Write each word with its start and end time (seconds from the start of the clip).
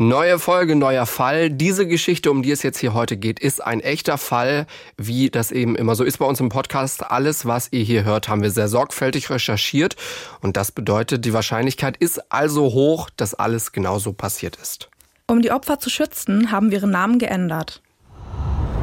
Neue 0.00 0.38
Folge, 0.38 0.76
neuer 0.76 1.06
Fall. 1.06 1.50
Diese 1.50 1.84
Geschichte, 1.84 2.30
um 2.30 2.42
die 2.42 2.52
es 2.52 2.62
jetzt 2.62 2.78
hier 2.78 2.94
heute 2.94 3.16
geht, 3.16 3.40
ist 3.40 3.60
ein 3.60 3.80
echter 3.80 4.16
Fall, 4.16 4.68
wie 4.96 5.28
das 5.28 5.50
eben 5.50 5.74
immer 5.74 5.96
so 5.96 6.04
ist 6.04 6.18
bei 6.18 6.24
uns 6.24 6.38
im 6.38 6.50
Podcast. 6.50 7.10
Alles, 7.10 7.46
was 7.46 7.72
ihr 7.72 7.82
hier 7.82 8.04
hört, 8.04 8.28
haben 8.28 8.40
wir 8.40 8.52
sehr 8.52 8.68
sorgfältig 8.68 9.28
recherchiert. 9.28 9.96
Und 10.40 10.56
das 10.56 10.70
bedeutet, 10.70 11.24
die 11.24 11.32
Wahrscheinlichkeit 11.32 11.96
ist 11.96 12.30
also 12.30 12.66
hoch, 12.66 13.10
dass 13.16 13.34
alles 13.34 13.72
genauso 13.72 14.12
passiert 14.12 14.54
ist. 14.54 14.88
Um 15.26 15.42
die 15.42 15.50
Opfer 15.50 15.80
zu 15.80 15.90
schützen, 15.90 16.52
haben 16.52 16.70
wir 16.70 16.78
ihren 16.78 16.92
Namen 16.92 17.18
geändert. 17.18 17.82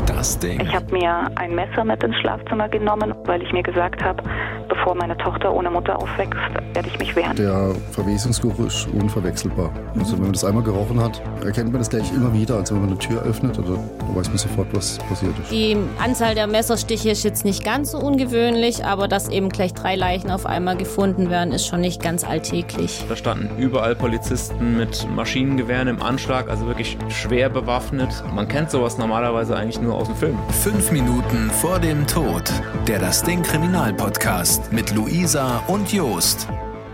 Das 0.05 0.37
Ding. 0.39 0.59
Ich 0.61 0.73
habe 0.75 0.91
mir 0.91 1.31
ein 1.35 1.55
Messer 1.55 1.83
mit 1.83 2.03
ins 2.03 2.15
Schlafzimmer 2.17 2.69
genommen, 2.69 3.13
weil 3.25 3.41
ich 3.41 3.51
mir 3.51 3.63
gesagt 3.63 4.03
habe, 4.03 4.21
bevor 4.70 4.95
meine 4.95 5.17
Tochter 5.17 5.53
ohne 5.53 5.70
Mutter 5.70 5.97
aufwächst, 5.97 6.39
werde 6.73 6.88
ich 6.88 6.99
mich 6.99 7.15
wehren. 7.15 7.35
Der 7.35 7.73
Verwesungsgeruch 7.91 8.59
ist 8.59 8.88
unverwechselbar. 8.93 9.71
Also 9.97 10.13
wenn 10.13 10.23
man 10.23 10.33
das 10.33 10.43
einmal 10.43 10.63
gerochen 10.63 11.02
hat, 11.02 11.21
erkennt 11.43 11.71
man 11.71 11.79
das 11.79 11.89
gleich 11.89 12.11
immer 12.13 12.33
wieder. 12.33 12.55
Also 12.57 12.75
wenn 12.75 12.81
man 12.81 12.91
eine 12.91 12.99
Tür 12.99 13.21
öffnet, 13.23 13.57
oder, 13.57 13.77
dann 13.99 14.16
weiß 14.16 14.30
man 14.30 14.38
sofort, 14.38 14.67
was 14.73 14.99
passiert 15.09 15.33
ist. 15.39 15.52
Die 15.52 15.77
Anzahl 16.03 16.35
der 16.35 16.47
Messerstiche 16.47 17.09
ist 17.09 17.23
jetzt 17.23 17.45
nicht 17.45 17.63
ganz 17.63 17.91
so 17.91 17.97
ungewöhnlich, 17.97 18.85
aber 18.85 19.08
dass 19.08 19.30
eben 19.30 19.49
gleich 19.49 19.73
drei 19.73 19.95
Leichen 19.95 20.30
auf 20.30 20.45
einmal 20.45 20.77
gefunden 20.77 21.30
werden, 21.30 21.52
ist 21.52 21.66
schon 21.66 21.81
nicht 21.81 22.02
ganz 22.02 22.23
alltäglich. 22.23 23.03
Da 23.09 23.16
standen 23.16 23.49
überall 23.58 23.95
Polizisten 23.95 24.77
mit 24.77 25.08
Maschinengewehren 25.16 25.88
im 25.88 26.02
Anschlag, 26.02 26.49
also 26.49 26.67
wirklich 26.67 26.97
schwer 27.09 27.49
bewaffnet. 27.49 28.23
Man 28.33 28.47
kennt 28.47 28.72
sowas 28.72 28.97
normalerweise 28.97 29.55
eigentlich 29.55 29.81
nur 29.81 29.95
aus 29.95 30.08
dem 30.08 30.16
Film. 30.16 30.38
Fünf 30.49 30.91
Minuten 30.91 31.49
vor 31.49 31.80
dem 31.80 32.05
Tod. 32.05 32.44
Der 32.88 32.99
Das 32.99 33.23
Ding 33.23 33.41
Kriminalpodcast 33.41 34.72
mit 34.72 34.94
Luisa 34.94 35.63
und 35.67 35.91
Jost. 35.91 36.48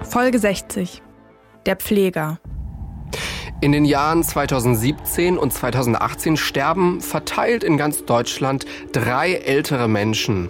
Folge 0.04 0.40
60. 0.40 1.02
Der 1.66 1.76
Pfleger. 1.76 2.40
In 3.60 3.72
den 3.72 3.86
Jahren 3.86 4.24
2017 4.24 5.38
und 5.38 5.54
2018 5.54 6.36
sterben 6.36 7.00
verteilt 7.00 7.64
in 7.64 7.78
ganz 7.78 8.06
Deutschland 8.06 8.66
drei 8.92 9.34
ältere 9.34 9.88
Menschen. 9.88 10.50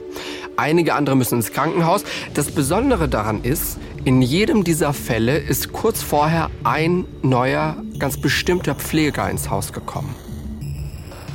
Einige 0.56 0.94
andere 0.94 1.18
müssen 1.18 1.36
ins 1.36 1.52
Krankenhaus. 1.52 2.04
Das 2.34 2.52
Besondere 2.52 3.10
daran 3.10 3.44
ist, 3.44 3.80
in 4.06 4.22
jedem 4.22 4.64
dieser 4.64 4.94
Fälle 4.94 5.38
ist 5.38 5.74
kurz 5.74 6.02
vorher 6.02 6.50
ein 6.64 7.06
neuer, 7.22 7.76
ganz 8.00 8.20
bestimmter 8.20 8.76
Pfleger 8.76 9.30
ins 9.30 9.50
Haus 9.50 9.74
gekommen. 9.74 10.16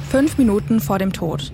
Fünf 0.09 0.39
Minuten 0.39 0.79
vor 0.79 0.99
dem 0.99 1.13
Tod. 1.13 1.53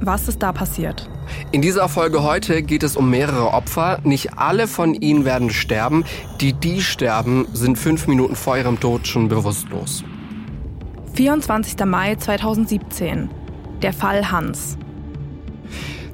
Was 0.00 0.26
ist 0.26 0.42
da 0.42 0.52
passiert? 0.52 1.08
In 1.52 1.62
dieser 1.62 1.88
Folge 1.88 2.24
heute 2.24 2.62
geht 2.64 2.82
es 2.82 2.96
um 2.96 3.08
mehrere 3.08 3.52
Opfer. 3.52 4.00
Nicht 4.02 4.36
alle 4.36 4.66
von 4.66 4.94
ihnen 4.94 5.24
werden 5.24 5.50
sterben. 5.50 6.04
Die, 6.40 6.52
die 6.52 6.82
sterben, 6.82 7.46
sind 7.52 7.78
fünf 7.78 8.08
Minuten 8.08 8.34
vor 8.34 8.58
ihrem 8.58 8.80
Tod 8.80 9.06
schon 9.06 9.28
bewusstlos. 9.28 10.02
24. 11.14 11.84
Mai 11.86 12.16
2017. 12.16 13.30
Der 13.80 13.92
Fall 13.92 14.28
Hans. 14.32 14.76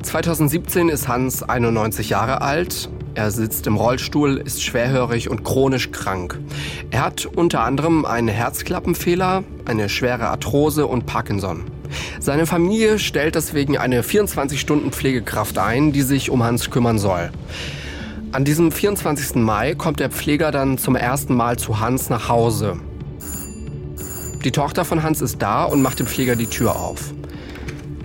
2017 0.02 0.90
ist 0.90 1.08
Hans 1.08 1.42
91 1.42 2.10
Jahre 2.10 2.42
alt. 2.42 2.90
Er 3.14 3.30
sitzt 3.30 3.66
im 3.66 3.76
Rollstuhl, 3.76 4.36
ist 4.36 4.62
schwerhörig 4.62 5.28
und 5.28 5.42
chronisch 5.44 5.90
krank. 5.90 6.38
Er 6.90 7.04
hat 7.04 7.26
unter 7.26 7.62
anderem 7.62 8.04
einen 8.04 8.28
Herzklappenfehler, 8.28 9.42
eine 9.64 9.88
schwere 9.88 10.28
Arthrose 10.28 10.86
und 10.86 11.06
Parkinson. 11.06 11.64
Seine 12.20 12.46
Familie 12.46 12.98
stellt 12.98 13.34
deswegen 13.34 13.76
eine 13.76 14.02
24-Stunden-Pflegekraft 14.02 15.58
ein, 15.58 15.92
die 15.92 16.02
sich 16.02 16.30
um 16.30 16.44
Hans 16.44 16.70
kümmern 16.70 16.98
soll. 16.98 17.30
An 18.32 18.44
diesem 18.44 18.70
24. 18.70 19.36
Mai 19.36 19.74
kommt 19.74 19.98
der 19.98 20.10
Pfleger 20.10 20.52
dann 20.52 20.78
zum 20.78 20.94
ersten 20.94 21.34
Mal 21.34 21.58
zu 21.58 21.80
Hans 21.80 22.10
nach 22.10 22.28
Hause. 22.28 22.78
Die 24.44 24.52
Tochter 24.52 24.84
von 24.84 25.02
Hans 25.02 25.20
ist 25.20 25.42
da 25.42 25.64
und 25.64 25.82
macht 25.82 25.98
dem 25.98 26.06
Pfleger 26.06 26.36
die 26.36 26.46
Tür 26.46 26.76
auf. 26.76 27.12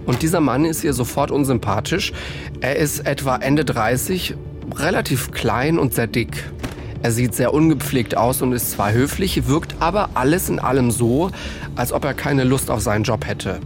Und 0.08 0.24
dieser 0.24 0.40
Mann 0.40 0.66
ist 0.66 0.84
ihr 0.84 0.94
sofort 0.94 1.30
unsympathisch. 1.30 2.12
Er 2.60 2.76
ist 2.76 3.06
etwa 3.06 3.38
Ende 3.38 3.66
30, 3.66 4.36
relativ 4.76 5.32
klein 5.32 5.78
und 5.78 5.94
sehr 5.94 6.08
dick. 6.08 6.52
Er 7.04 7.12
sieht 7.12 7.36
sehr 7.36 7.54
ungepflegt 7.54 8.18
aus 8.18 8.42
und 8.42 8.52
ist 8.52 8.72
zwar 8.72 8.92
höflich, 8.92 9.48
wirkt 9.48 9.76
aber 9.80 10.10
alles 10.16 10.50
in 10.50 10.60
allem 10.60 10.90
so, 10.90 11.30
als 11.76 11.94
ob 11.94 12.04
er 12.04 12.14
keine 12.14 12.44
Lust 12.44 12.72
auf 12.72 12.82
seinen 12.82 13.04
Job 13.04 13.28
hätte. 13.28 13.60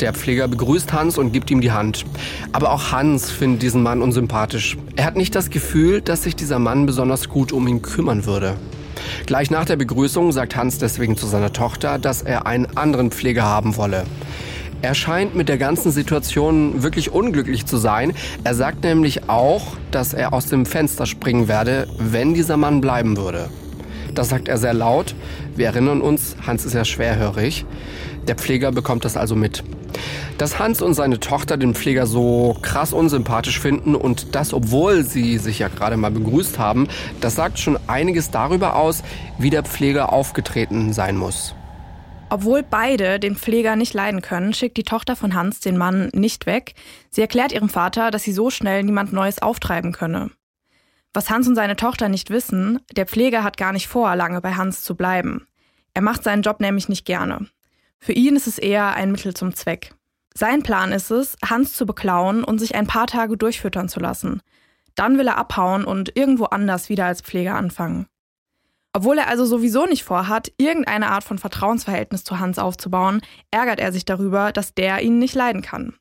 Der 0.00 0.12
Pfleger 0.12 0.48
begrüßt 0.48 0.92
Hans 0.92 1.16
und 1.16 1.32
gibt 1.32 1.50
ihm 1.52 1.60
die 1.60 1.70
Hand. 1.70 2.04
Aber 2.50 2.72
auch 2.72 2.90
Hans 2.90 3.30
findet 3.30 3.62
diesen 3.62 3.84
Mann 3.84 4.02
unsympathisch. 4.02 4.76
Er 4.96 5.04
hat 5.04 5.16
nicht 5.16 5.36
das 5.36 5.50
Gefühl, 5.50 6.00
dass 6.00 6.24
sich 6.24 6.34
dieser 6.34 6.58
Mann 6.58 6.86
besonders 6.86 7.28
gut 7.28 7.52
um 7.52 7.68
ihn 7.68 7.82
kümmern 7.82 8.26
würde. 8.26 8.56
Gleich 9.26 9.50
nach 9.50 9.64
der 9.64 9.76
Begrüßung 9.76 10.32
sagt 10.32 10.56
Hans 10.56 10.78
deswegen 10.78 11.16
zu 11.16 11.26
seiner 11.26 11.52
Tochter, 11.52 12.00
dass 12.00 12.22
er 12.22 12.46
einen 12.46 12.76
anderen 12.76 13.12
Pfleger 13.12 13.44
haben 13.44 13.76
wolle. 13.76 14.04
Er 14.82 14.96
scheint 14.96 15.36
mit 15.36 15.48
der 15.48 15.58
ganzen 15.58 15.92
Situation 15.92 16.82
wirklich 16.82 17.12
unglücklich 17.12 17.66
zu 17.66 17.76
sein. 17.76 18.14
Er 18.42 18.56
sagt 18.56 18.82
nämlich 18.82 19.28
auch, 19.28 19.76
dass 19.92 20.12
er 20.12 20.32
aus 20.32 20.46
dem 20.46 20.66
Fenster 20.66 21.06
springen 21.06 21.46
werde, 21.46 21.86
wenn 21.98 22.34
dieser 22.34 22.56
Mann 22.56 22.80
bleiben 22.80 23.16
würde. 23.16 23.48
Das 24.12 24.28
sagt 24.28 24.48
er 24.48 24.58
sehr 24.58 24.74
laut. 24.74 25.14
Wir 25.54 25.66
erinnern 25.66 26.00
uns, 26.00 26.34
Hans 26.44 26.64
ist 26.64 26.74
ja 26.74 26.84
schwerhörig. 26.84 27.64
Der 28.26 28.34
Pfleger 28.34 28.72
bekommt 28.72 29.04
das 29.04 29.16
also 29.16 29.36
mit. 29.36 29.62
Dass 30.36 30.58
Hans 30.58 30.82
und 30.82 30.94
seine 30.94 31.20
Tochter 31.20 31.56
den 31.56 31.76
Pfleger 31.76 32.06
so 32.06 32.56
krass 32.60 32.92
unsympathisch 32.92 33.60
finden 33.60 33.94
und 33.94 34.34
das, 34.34 34.52
obwohl 34.52 35.04
sie 35.04 35.38
sich 35.38 35.60
ja 35.60 35.68
gerade 35.68 35.96
mal 35.96 36.10
begrüßt 36.10 36.58
haben, 36.58 36.88
das 37.20 37.36
sagt 37.36 37.60
schon 37.60 37.78
einiges 37.86 38.32
darüber 38.32 38.74
aus, 38.74 39.04
wie 39.38 39.50
der 39.50 39.62
Pfleger 39.62 40.12
aufgetreten 40.12 40.92
sein 40.92 41.16
muss. 41.16 41.54
Obwohl 42.32 42.62
beide 42.62 43.20
den 43.20 43.36
Pfleger 43.36 43.76
nicht 43.76 43.92
leiden 43.92 44.22
können, 44.22 44.54
schickt 44.54 44.78
die 44.78 44.84
Tochter 44.84 45.16
von 45.16 45.34
Hans 45.34 45.60
den 45.60 45.76
Mann 45.76 46.08
nicht 46.14 46.46
weg. 46.46 46.72
Sie 47.10 47.20
erklärt 47.20 47.52
ihrem 47.52 47.68
Vater, 47.68 48.10
dass 48.10 48.22
sie 48.22 48.32
so 48.32 48.48
schnell 48.48 48.84
niemand 48.84 49.12
Neues 49.12 49.42
auftreiben 49.42 49.92
könne. 49.92 50.30
Was 51.12 51.28
Hans 51.28 51.46
und 51.46 51.56
seine 51.56 51.76
Tochter 51.76 52.08
nicht 52.08 52.30
wissen, 52.30 52.80
der 52.96 53.04
Pfleger 53.04 53.44
hat 53.44 53.58
gar 53.58 53.74
nicht 53.74 53.86
vor, 53.86 54.16
lange 54.16 54.40
bei 54.40 54.54
Hans 54.54 54.82
zu 54.82 54.96
bleiben. 54.96 55.46
Er 55.92 56.00
macht 56.00 56.24
seinen 56.24 56.40
Job 56.40 56.60
nämlich 56.60 56.88
nicht 56.88 57.04
gerne. 57.04 57.48
Für 57.98 58.12
ihn 58.14 58.34
ist 58.34 58.46
es 58.46 58.56
eher 58.56 58.94
ein 58.94 59.12
Mittel 59.12 59.34
zum 59.34 59.54
Zweck. 59.54 59.94
Sein 60.32 60.62
Plan 60.62 60.90
ist 60.90 61.10
es, 61.10 61.36
Hans 61.44 61.74
zu 61.74 61.84
beklauen 61.84 62.44
und 62.44 62.60
sich 62.60 62.74
ein 62.74 62.86
paar 62.86 63.08
Tage 63.08 63.36
durchfüttern 63.36 63.90
zu 63.90 64.00
lassen. 64.00 64.40
Dann 64.94 65.18
will 65.18 65.26
er 65.26 65.36
abhauen 65.36 65.84
und 65.84 66.16
irgendwo 66.16 66.44
anders 66.44 66.88
wieder 66.88 67.04
als 67.04 67.20
Pfleger 67.20 67.56
anfangen. 67.56 68.06
Obwohl 68.94 69.18
er 69.18 69.28
also 69.28 69.46
sowieso 69.46 69.86
nicht 69.86 70.04
vorhat, 70.04 70.52
irgendeine 70.58 71.08
Art 71.08 71.24
von 71.24 71.38
Vertrauensverhältnis 71.38 72.24
zu 72.24 72.38
Hans 72.38 72.58
aufzubauen, 72.58 73.22
ärgert 73.50 73.80
er 73.80 73.92
sich 73.92 74.04
darüber, 74.04 74.52
dass 74.52 74.74
der 74.74 75.00
ihn 75.00 75.18
nicht 75.18 75.34
leiden 75.34 75.62
kann. 75.62 75.94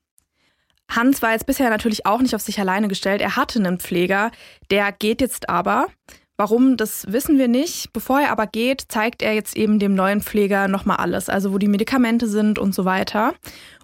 Hans 0.89 1.21
war 1.21 1.31
jetzt 1.31 1.45
bisher 1.45 1.69
natürlich 1.69 2.05
auch 2.05 2.19
nicht 2.21 2.35
auf 2.35 2.41
sich 2.41 2.59
alleine 2.59 2.89
gestellt. 2.89 3.21
Er 3.21 3.37
hatte 3.37 3.59
einen 3.59 3.79
Pfleger, 3.79 4.31
der 4.71 4.91
geht 4.91 5.21
jetzt 5.21 5.49
aber. 5.49 5.87
Warum, 6.35 6.75
das 6.75 7.09
wissen 7.11 7.37
wir 7.37 7.47
nicht. 7.47 7.93
Bevor 7.93 8.19
er 8.19 8.31
aber 8.31 8.45
geht, 8.45 8.85
zeigt 8.89 9.21
er 9.21 9.33
jetzt 9.33 9.55
eben 9.55 9.79
dem 9.79 9.95
neuen 9.95 10.21
Pfleger 10.21 10.67
nochmal 10.67 10.97
alles, 10.97 11.29
also 11.29 11.53
wo 11.53 11.59
die 11.59 11.69
Medikamente 11.69 12.27
sind 12.27 12.59
und 12.59 12.75
so 12.75 12.83
weiter. 12.83 13.35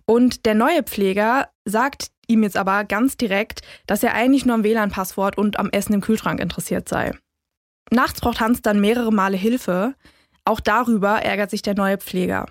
Und 0.05 0.45
der 0.45 0.55
neue 0.55 0.83
Pfleger 0.83 1.49
sagt 1.63 2.07
ihm 2.27 2.43
jetzt 2.43 2.57
aber 2.57 2.83
ganz 2.83 3.15
direkt, 3.15 3.61
dass 3.85 4.03
er 4.03 4.13
eigentlich 4.13 4.45
nur 4.45 4.55
am 4.55 4.63
WLAN-Passwort 4.63 5.37
und 5.37 5.59
am 5.59 5.69
Essen 5.69 5.93
im 5.93 6.01
Kühlschrank 6.01 6.41
interessiert 6.41 6.89
sei. 6.89 7.13
Nachts 7.89 8.21
braucht 8.21 8.39
Hans 8.39 8.61
dann 8.61 8.81
mehrere 8.81 9.11
Male 9.11 9.37
Hilfe. 9.37 9.95
Auch 10.45 10.59
darüber 10.59 11.21
ärgert 11.21 11.49
sich 11.49 11.61
der 11.61 11.75
neue 11.75 11.97
Pfleger. 11.97 12.45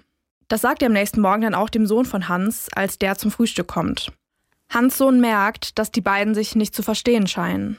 Das 0.49 0.61
sagt 0.61 0.83
er 0.83 0.87
am 0.87 0.93
nächsten 0.93 1.21
Morgen 1.21 1.43
dann 1.43 1.55
auch 1.55 1.69
dem 1.69 1.87
Sohn 1.87 2.05
von 2.05 2.29
Hans, 2.29 2.69
als 2.75 2.99
der 2.99 3.17
zum 3.17 3.31
Frühstück 3.31 3.67
kommt. 3.67 4.13
Hans 4.69 4.99
Sohn 4.99 5.21
merkt, 5.21 5.79
dass 5.79 5.91
die 5.91 6.01
beiden 6.01 6.35
sich 6.35 6.55
nicht 6.55 6.75
zu 6.75 6.83
verstehen 6.83 7.27
scheinen. 7.27 7.79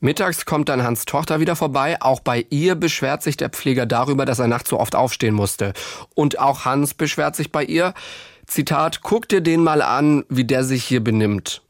Mittags 0.00 0.44
kommt 0.44 0.68
dann 0.68 0.82
Hans 0.82 1.04
Tochter 1.06 1.40
wieder 1.40 1.56
vorbei. 1.56 1.96
Auch 2.00 2.20
bei 2.20 2.46
ihr 2.50 2.74
beschwert 2.74 3.22
sich 3.22 3.36
der 3.36 3.48
Pfleger 3.48 3.86
darüber, 3.86 4.24
dass 4.24 4.38
er 4.38 4.46
nachts 4.46 4.70
so 4.70 4.78
oft 4.78 4.94
aufstehen 4.94 5.34
musste. 5.34 5.72
Und 6.14 6.38
auch 6.38 6.64
Hans 6.64 6.94
beschwert 6.94 7.34
sich 7.34 7.50
bei 7.50 7.64
ihr. 7.64 7.94
Zitat, 8.46 9.00
guck 9.00 9.28
dir 9.28 9.40
den 9.40 9.64
mal 9.64 9.82
an, 9.82 10.24
wie 10.28 10.44
der 10.44 10.64
sich 10.64 10.84
hier 10.84 11.02
benimmt. 11.02 11.62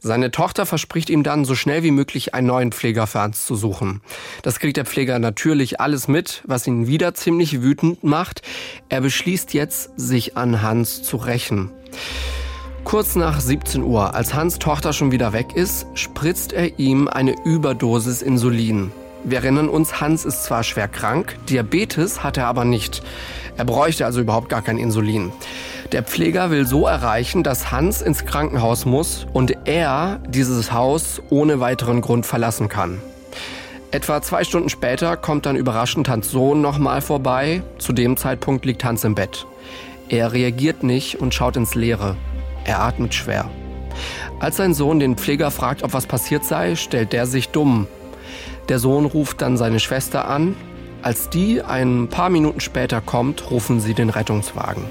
Seine 0.00 0.30
Tochter 0.30 0.66
verspricht 0.66 1.10
ihm 1.10 1.22
dann, 1.22 1.44
so 1.44 1.54
schnell 1.54 1.82
wie 1.82 1.90
möglich 1.90 2.34
einen 2.34 2.46
neuen 2.46 2.72
Pfleger 2.72 3.06
für 3.06 3.20
Hans 3.20 3.46
zu 3.46 3.56
suchen. 3.56 4.00
Das 4.42 4.58
kriegt 4.58 4.76
der 4.76 4.84
Pfleger 4.84 5.18
natürlich 5.18 5.80
alles 5.80 6.08
mit, 6.08 6.42
was 6.46 6.66
ihn 6.66 6.86
wieder 6.86 7.14
ziemlich 7.14 7.62
wütend 7.62 8.04
macht. 8.04 8.42
Er 8.88 9.00
beschließt 9.00 9.54
jetzt, 9.54 9.90
sich 9.96 10.36
an 10.36 10.62
Hans 10.62 11.02
zu 11.02 11.16
rächen. 11.16 11.70
Kurz 12.84 13.16
nach 13.16 13.40
17 13.40 13.82
Uhr, 13.82 14.14
als 14.14 14.34
Hans 14.34 14.58
Tochter 14.58 14.92
schon 14.92 15.10
wieder 15.10 15.32
weg 15.32 15.56
ist, 15.56 15.86
spritzt 15.94 16.52
er 16.52 16.78
ihm 16.78 17.08
eine 17.08 17.34
Überdosis 17.44 18.20
Insulin. 18.20 18.92
Wir 19.24 19.38
erinnern 19.38 19.70
uns, 19.70 20.02
Hans 20.02 20.26
ist 20.26 20.44
zwar 20.44 20.62
schwer 20.62 20.86
krank, 20.86 21.38
Diabetes 21.48 22.22
hat 22.22 22.36
er 22.36 22.46
aber 22.46 22.66
nicht. 22.66 23.02
Er 23.56 23.64
bräuchte 23.64 24.04
also 24.04 24.20
überhaupt 24.20 24.50
gar 24.50 24.60
kein 24.60 24.76
Insulin. 24.76 25.32
Der 25.94 26.02
Pfleger 26.02 26.50
will 26.50 26.66
so 26.66 26.88
erreichen, 26.88 27.44
dass 27.44 27.70
Hans 27.70 28.02
ins 28.02 28.24
Krankenhaus 28.24 28.84
muss 28.84 29.28
und 29.32 29.56
er 29.64 30.18
dieses 30.26 30.72
Haus 30.72 31.22
ohne 31.30 31.60
weiteren 31.60 32.00
Grund 32.00 32.26
verlassen 32.26 32.68
kann. 32.68 33.00
Etwa 33.92 34.20
zwei 34.20 34.42
Stunden 34.42 34.70
später 34.70 35.16
kommt 35.16 35.46
dann 35.46 35.54
überraschend 35.54 36.08
Hans 36.08 36.32
Sohn 36.32 36.60
nochmal 36.60 37.00
vorbei. 37.00 37.62
Zu 37.78 37.92
dem 37.92 38.16
Zeitpunkt 38.16 38.64
liegt 38.64 38.82
Hans 38.82 39.04
im 39.04 39.14
Bett. 39.14 39.46
Er 40.08 40.32
reagiert 40.32 40.82
nicht 40.82 41.20
und 41.20 41.32
schaut 41.32 41.56
ins 41.56 41.76
Leere. 41.76 42.16
Er 42.64 42.80
atmet 42.80 43.14
schwer. 43.14 43.48
Als 44.40 44.56
sein 44.56 44.74
Sohn 44.74 44.98
den 44.98 45.14
Pfleger 45.14 45.52
fragt, 45.52 45.84
ob 45.84 45.92
was 45.92 46.06
passiert 46.06 46.44
sei, 46.44 46.74
stellt 46.74 47.12
der 47.12 47.26
sich 47.26 47.50
dumm. 47.50 47.86
Der 48.68 48.80
Sohn 48.80 49.04
ruft 49.04 49.40
dann 49.42 49.56
seine 49.56 49.78
Schwester 49.78 50.26
an. 50.26 50.56
Als 51.02 51.30
die 51.30 51.62
ein 51.62 52.08
paar 52.08 52.30
Minuten 52.30 52.58
später 52.58 53.00
kommt, 53.00 53.48
rufen 53.52 53.78
sie 53.78 53.94
den 53.94 54.10
Rettungswagen. 54.10 54.82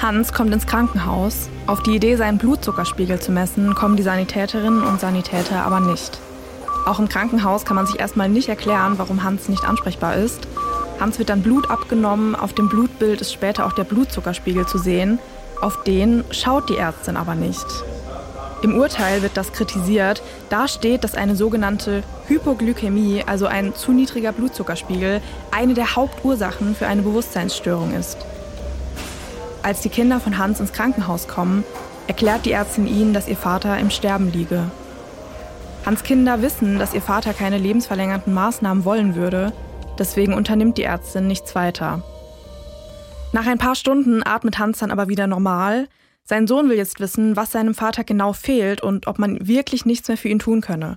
Hans 0.00 0.32
kommt 0.32 0.54
ins 0.54 0.66
Krankenhaus. 0.66 1.48
Auf 1.66 1.82
die 1.82 1.96
Idee, 1.96 2.14
seinen 2.14 2.38
Blutzuckerspiegel 2.38 3.18
zu 3.18 3.32
messen, 3.32 3.74
kommen 3.74 3.96
die 3.96 4.04
Sanitäterinnen 4.04 4.84
und 4.84 5.00
Sanitäter 5.00 5.64
aber 5.64 5.80
nicht. 5.80 6.20
Auch 6.86 7.00
im 7.00 7.08
Krankenhaus 7.08 7.64
kann 7.64 7.74
man 7.74 7.86
sich 7.86 7.98
erstmal 7.98 8.28
nicht 8.28 8.48
erklären, 8.48 8.94
warum 8.98 9.24
Hans 9.24 9.48
nicht 9.48 9.64
ansprechbar 9.64 10.14
ist. 10.14 10.46
Hans 11.00 11.18
wird 11.18 11.30
dann 11.30 11.42
Blut 11.42 11.68
abgenommen, 11.68 12.36
auf 12.36 12.52
dem 12.52 12.68
Blutbild 12.68 13.20
ist 13.20 13.32
später 13.32 13.66
auch 13.66 13.72
der 13.72 13.82
Blutzuckerspiegel 13.82 14.66
zu 14.66 14.78
sehen. 14.78 15.18
Auf 15.60 15.82
den 15.82 16.22
schaut 16.30 16.68
die 16.68 16.76
Ärztin 16.76 17.16
aber 17.16 17.34
nicht. 17.34 17.66
Im 18.62 18.76
Urteil 18.76 19.22
wird 19.22 19.36
das 19.36 19.52
kritisiert. 19.52 20.22
Da 20.48 20.68
steht, 20.68 21.02
dass 21.02 21.16
eine 21.16 21.34
sogenannte 21.34 22.04
Hypoglykämie, 22.28 23.24
also 23.26 23.46
ein 23.46 23.74
zu 23.74 23.92
niedriger 23.92 24.30
Blutzuckerspiegel, 24.30 25.20
eine 25.50 25.74
der 25.74 25.96
Hauptursachen 25.96 26.76
für 26.76 26.86
eine 26.86 27.02
Bewusstseinsstörung 27.02 27.94
ist. 27.94 28.18
Als 29.68 29.82
die 29.82 29.90
Kinder 29.90 30.18
von 30.18 30.38
Hans 30.38 30.60
ins 30.60 30.72
Krankenhaus 30.72 31.28
kommen, 31.28 31.62
erklärt 32.06 32.46
die 32.46 32.52
Ärztin 32.52 32.86
ihnen, 32.86 33.12
dass 33.12 33.28
ihr 33.28 33.36
Vater 33.36 33.78
im 33.78 33.90
Sterben 33.90 34.32
liege. 34.32 34.70
Hans 35.84 36.04
Kinder 36.04 36.40
wissen, 36.40 36.78
dass 36.78 36.94
ihr 36.94 37.02
Vater 37.02 37.34
keine 37.34 37.58
lebensverlängernden 37.58 38.32
Maßnahmen 38.32 38.86
wollen 38.86 39.14
würde, 39.14 39.52
deswegen 39.98 40.32
unternimmt 40.32 40.78
die 40.78 40.84
Ärztin 40.84 41.26
nichts 41.26 41.54
weiter. 41.54 42.02
Nach 43.34 43.46
ein 43.46 43.58
paar 43.58 43.74
Stunden 43.74 44.22
atmet 44.26 44.58
Hans 44.58 44.78
dann 44.78 44.90
aber 44.90 45.08
wieder 45.08 45.26
normal. 45.26 45.86
Sein 46.24 46.46
Sohn 46.46 46.70
will 46.70 46.78
jetzt 46.78 46.98
wissen, 46.98 47.36
was 47.36 47.52
seinem 47.52 47.74
Vater 47.74 48.04
genau 48.04 48.32
fehlt 48.32 48.80
und 48.80 49.06
ob 49.06 49.18
man 49.18 49.48
wirklich 49.48 49.84
nichts 49.84 50.08
mehr 50.08 50.16
für 50.16 50.30
ihn 50.30 50.38
tun 50.38 50.62
könne. 50.62 50.96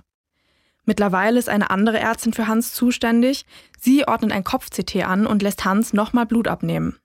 Mittlerweile 0.86 1.38
ist 1.38 1.50
eine 1.50 1.68
andere 1.68 2.00
Ärztin 2.00 2.32
für 2.32 2.48
Hans 2.48 2.72
zuständig. 2.72 3.44
Sie 3.78 4.08
ordnet 4.08 4.32
ein 4.32 4.44
Kopf-CT 4.44 5.04
an 5.04 5.26
und 5.26 5.42
lässt 5.42 5.66
Hans 5.66 5.92
nochmal 5.92 6.24
Blut 6.24 6.48
abnehmen. 6.48 6.96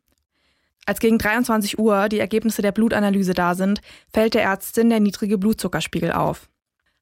Als 0.88 1.02
gegen 1.02 1.18
23 1.18 1.78
Uhr 1.78 2.08
die 2.08 2.20
Ergebnisse 2.20 2.62
der 2.62 2.72
Blutanalyse 2.72 3.34
da 3.34 3.56
sind, 3.56 3.82
fällt 4.14 4.36
der 4.36 4.44
Ärztin 4.44 4.90
der 4.90 5.02
niedrige 5.02 5.38
Blutzuckerspiegel 5.38 6.14
auf. 6.14 6.48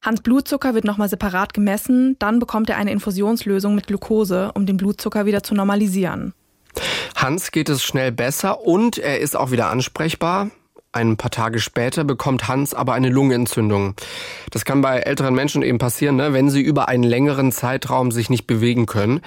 Hans 0.02 0.22
Blutzucker 0.22 0.74
wird 0.74 0.84
nochmal 0.84 1.08
separat 1.08 1.54
gemessen, 1.54 2.16
dann 2.18 2.40
bekommt 2.40 2.68
er 2.68 2.78
eine 2.78 2.90
Infusionslösung 2.90 3.76
mit 3.76 3.86
Glucose, 3.86 4.50
um 4.54 4.66
den 4.66 4.76
Blutzucker 4.76 5.24
wieder 5.24 5.44
zu 5.44 5.54
normalisieren. 5.54 6.34
Hans 7.14 7.52
geht 7.52 7.68
es 7.68 7.84
schnell 7.84 8.10
besser 8.10 8.60
und 8.60 8.98
er 8.98 9.20
ist 9.20 9.36
auch 9.36 9.52
wieder 9.52 9.70
ansprechbar. 9.70 10.50
Ein 10.96 11.18
paar 11.18 11.30
Tage 11.30 11.60
später 11.60 12.04
bekommt 12.04 12.48
Hans 12.48 12.72
aber 12.72 12.94
eine 12.94 13.10
Lungenentzündung. 13.10 13.96
Das 14.50 14.64
kann 14.64 14.80
bei 14.80 15.00
älteren 15.00 15.34
Menschen 15.34 15.60
eben 15.60 15.76
passieren, 15.76 16.16
ne, 16.16 16.32
wenn 16.32 16.48
sie 16.48 16.62
über 16.62 16.88
einen 16.88 17.02
längeren 17.02 17.52
Zeitraum 17.52 18.10
sich 18.10 18.30
nicht 18.30 18.46
bewegen 18.46 18.86
können. 18.86 19.20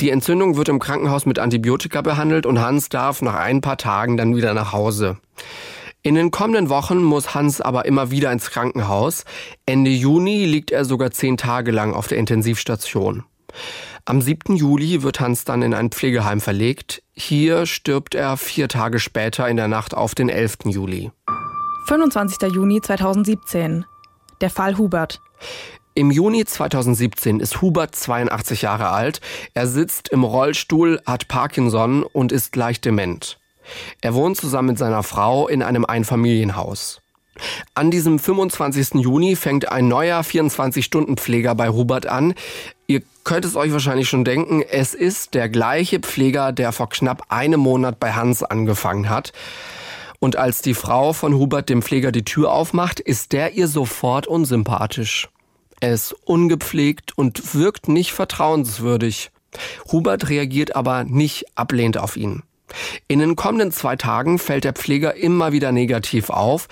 Die 0.00 0.10
Entzündung 0.10 0.56
wird 0.56 0.68
im 0.68 0.78
Krankenhaus 0.78 1.26
mit 1.26 1.40
Antibiotika 1.40 2.00
behandelt 2.02 2.46
und 2.46 2.60
Hans 2.60 2.90
darf 2.90 3.22
nach 3.22 3.34
ein 3.34 3.60
paar 3.60 3.76
Tagen 3.76 4.16
dann 4.16 4.36
wieder 4.36 4.54
nach 4.54 4.72
Hause. 4.72 5.16
In 6.02 6.14
den 6.14 6.30
kommenden 6.30 6.68
Wochen 6.68 7.02
muss 7.02 7.34
Hans 7.34 7.60
aber 7.60 7.86
immer 7.86 8.12
wieder 8.12 8.30
ins 8.30 8.52
Krankenhaus. 8.52 9.24
Ende 9.66 9.90
Juni 9.90 10.44
liegt 10.44 10.70
er 10.70 10.84
sogar 10.84 11.10
zehn 11.10 11.36
Tage 11.36 11.72
lang 11.72 11.92
auf 11.92 12.06
der 12.06 12.18
Intensivstation. 12.18 13.24
Am 14.10 14.20
7. 14.20 14.56
Juli 14.56 15.04
wird 15.04 15.20
Hans 15.20 15.44
dann 15.44 15.62
in 15.62 15.72
ein 15.72 15.90
Pflegeheim 15.90 16.40
verlegt. 16.40 17.00
Hier 17.12 17.64
stirbt 17.64 18.16
er 18.16 18.36
vier 18.36 18.66
Tage 18.66 18.98
später 18.98 19.48
in 19.48 19.56
der 19.56 19.68
Nacht 19.68 19.94
auf 19.94 20.16
den 20.16 20.28
11. 20.28 20.64
Juli. 20.64 21.12
25. 21.86 22.52
Juni 22.52 22.80
2017. 22.80 23.84
Der 24.40 24.50
Fall 24.50 24.76
Hubert. 24.78 25.20
Im 25.94 26.10
Juni 26.10 26.44
2017 26.44 27.38
ist 27.38 27.62
Hubert 27.62 27.94
82 27.94 28.62
Jahre 28.62 28.88
alt. 28.88 29.20
Er 29.54 29.68
sitzt 29.68 30.08
im 30.08 30.24
Rollstuhl, 30.24 31.00
hat 31.06 31.28
Parkinson 31.28 32.02
und 32.02 32.32
ist 32.32 32.56
leicht 32.56 32.84
dement. 32.84 33.38
Er 34.00 34.14
wohnt 34.14 34.36
zusammen 34.36 34.70
mit 34.70 34.78
seiner 34.78 35.04
Frau 35.04 35.46
in 35.46 35.62
einem 35.62 35.84
Einfamilienhaus. 35.84 37.00
An 37.74 37.90
diesem 37.90 38.18
25. 38.18 38.94
Juni 39.02 39.36
fängt 39.36 39.70
ein 39.70 39.88
neuer 39.88 40.20
24-Stunden-Pfleger 40.20 41.54
bei 41.54 41.70
Hubert 41.70 42.06
an. 42.06 42.34
Ihr 42.86 43.02
könnt 43.24 43.44
es 43.44 43.56
euch 43.56 43.72
wahrscheinlich 43.72 44.08
schon 44.08 44.24
denken, 44.24 44.62
es 44.62 44.94
ist 44.94 45.34
der 45.34 45.48
gleiche 45.48 46.00
Pfleger, 46.00 46.52
der 46.52 46.72
vor 46.72 46.88
knapp 46.88 47.24
einem 47.28 47.60
Monat 47.60 48.00
bei 48.00 48.12
Hans 48.12 48.42
angefangen 48.42 49.08
hat. 49.08 49.32
Und 50.18 50.36
als 50.36 50.60
die 50.60 50.74
Frau 50.74 51.12
von 51.12 51.34
Hubert 51.34 51.68
dem 51.68 51.82
Pfleger 51.82 52.12
die 52.12 52.24
Tür 52.24 52.52
aufmacht, 52.52 53.00
ist 53.00 53.32
der 53.32 53.54
ihr 53.54 53.68
sofort 53.68 54.26
unsympathisch. 54.26 55.28
Er 55.80 55.94
ist 55.94 56.14
ungepflegt 56.24 57.16
und 57.16 57.54
wirkt 57.54 57.88
nicht 57.88 58.12
vertrauenswürdig. 58.12 59.30
Hubert 59.90 60.28
reagiert 60.28 60.76
aber 60.76 61.04
nicht 61.04 61.46
ablehnend 61.56 61.96
auf 61.96 62.16
ihn. 62.16 62.42
In 63.08 63.18
den 63.18 63.34
kommenden 63.34 63.72
zwei 63.72 63.96
Tagen 63.96 64.38
fällt 64.38 64.64
der 64.64 64.74
Pfleger 64.74 65.16
immer 65.16 65.52
wieder 65.52 65.72
negativ 65.72 66.30
auf. 66.30 66.68